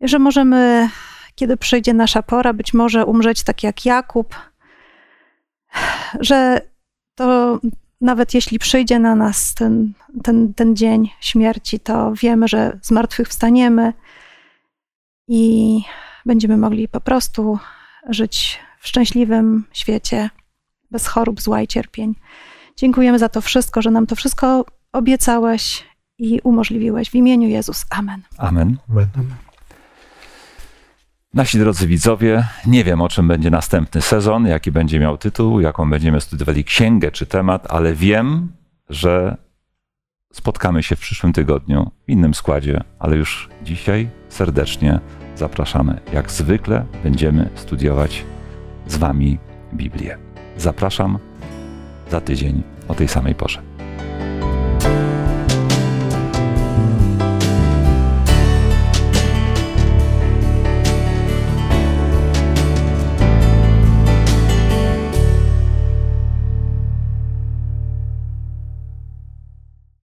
Że 0.00 0.18
możemy, 0.18 0.88
kiedy 1.34 1.56
przyjdzie 1.56 1.94
nasza 1.94 2.22
pora, 2.22 2.52
być 2.52 2.74
może 2.74 3.04
umrzeć 3.04 3.42
tak 3.42 3.62
jak 3.62 3.84
Jakub, 3.84 4.34
że 6.20 6.60
to 7.14 7.60
nawet 8.00 8.34
jeśli 8.34 8.58
przyjdzie 8.58 8.98
na 8.98 9.14
nas 9.14 9.54
ten, 9.54 9.92
ten, 10.22 10.54
ten 10.54 10.76
dzień 10.76 11.10
śmierci, 11.20 11.80
to 11.80 12.12
wiemy, 12.14 12.48
że 12.48 12.78
zmartwychwstaniemy 12.82 13.92
i 15.28 15.80
będziemy 16.26 16.56
mogli 16.56 16.88
po 16.88 17.00
prostu 17.00 17.58
żyć 18.08 18.58
w 18.80 18.88
szczęśliwym 18.88 19.64
świecie, 19.72 20.30
bez 20.90 21.06
chorób, 21.06 21.40
zła 21.40 21.62
i 21.62 21.66
cierpień. 21.66 22.14
Dziękujemy 22.76 23.18
za 23.18 23.28
to 23.28 23.40
wszystko, 23.40 23.82
że 23.82 23.90
nam 23.90 24.06
to 24.06 24.16
wszystko 24.16 24.64
obiecałeś 24.92 25.84
i 26.18 26.40
umożliwiłeś. 26.44 27.10
W 27.10 27.14
imieniu 27.14 27.48
Jezus. 27.48 27.84
Amen. 27.90 28.22
Amen. 28.38 28.76
Amen. 28.88 29.34
Nasi 31.34 31.58
drodzy 31.58 31.86
widzowie, 31.86 32.44
nie 32.66 32.84
wiem 32.84 33.00
o 33.00 33.08
czym 33.08 33.28
będzie 33.28 33.50
następny 33.50 34.02
sezon, 34.02 34.46
jaki 34.46 34.72
będzie 34.72 35.00
miał 35.00 35.18
tytuł, 35.18 35.60
jaką 35.60 35.90
będziemy 35.90 36.20
studiowali 36.20 36.64
księgę 36.64 37.10
czy 37.10 37.26
temat, 37.26 37.66
ale 37.68 37.94
wiem, 37.94 38.52
że 38.88 39.36
spotkamy 40.32 40.82
się 40.82 40.96
w 40.96 41.00
przyszłym 41.00 41.32
tygodniu 41.32 41.90
w 42.06 42.10
innym 42.10 42.34
składzie, 42.34 42.84
ale 42.98 43.16
już 43.16 43.48
dzisiaj 43.62 44.08
serdecznie 44.28 45.00
zapraszamy. 45.36 46.00
Jak 46.12 46.30
zwykle 46.30 46.84
będziemy 47.02 47.48
studiować 47.54 48.24
z 48.86 48.96
Wami 48.96 49.38
Biblię. 49.74 50.18
Zapraszam 50.56 51.18
za 52.10 52.20
tydzień 52.20 52.62
o 52.88 52.94
tej 52.94 53.08
samej 53.08 53.34
porze. 53.34 53.69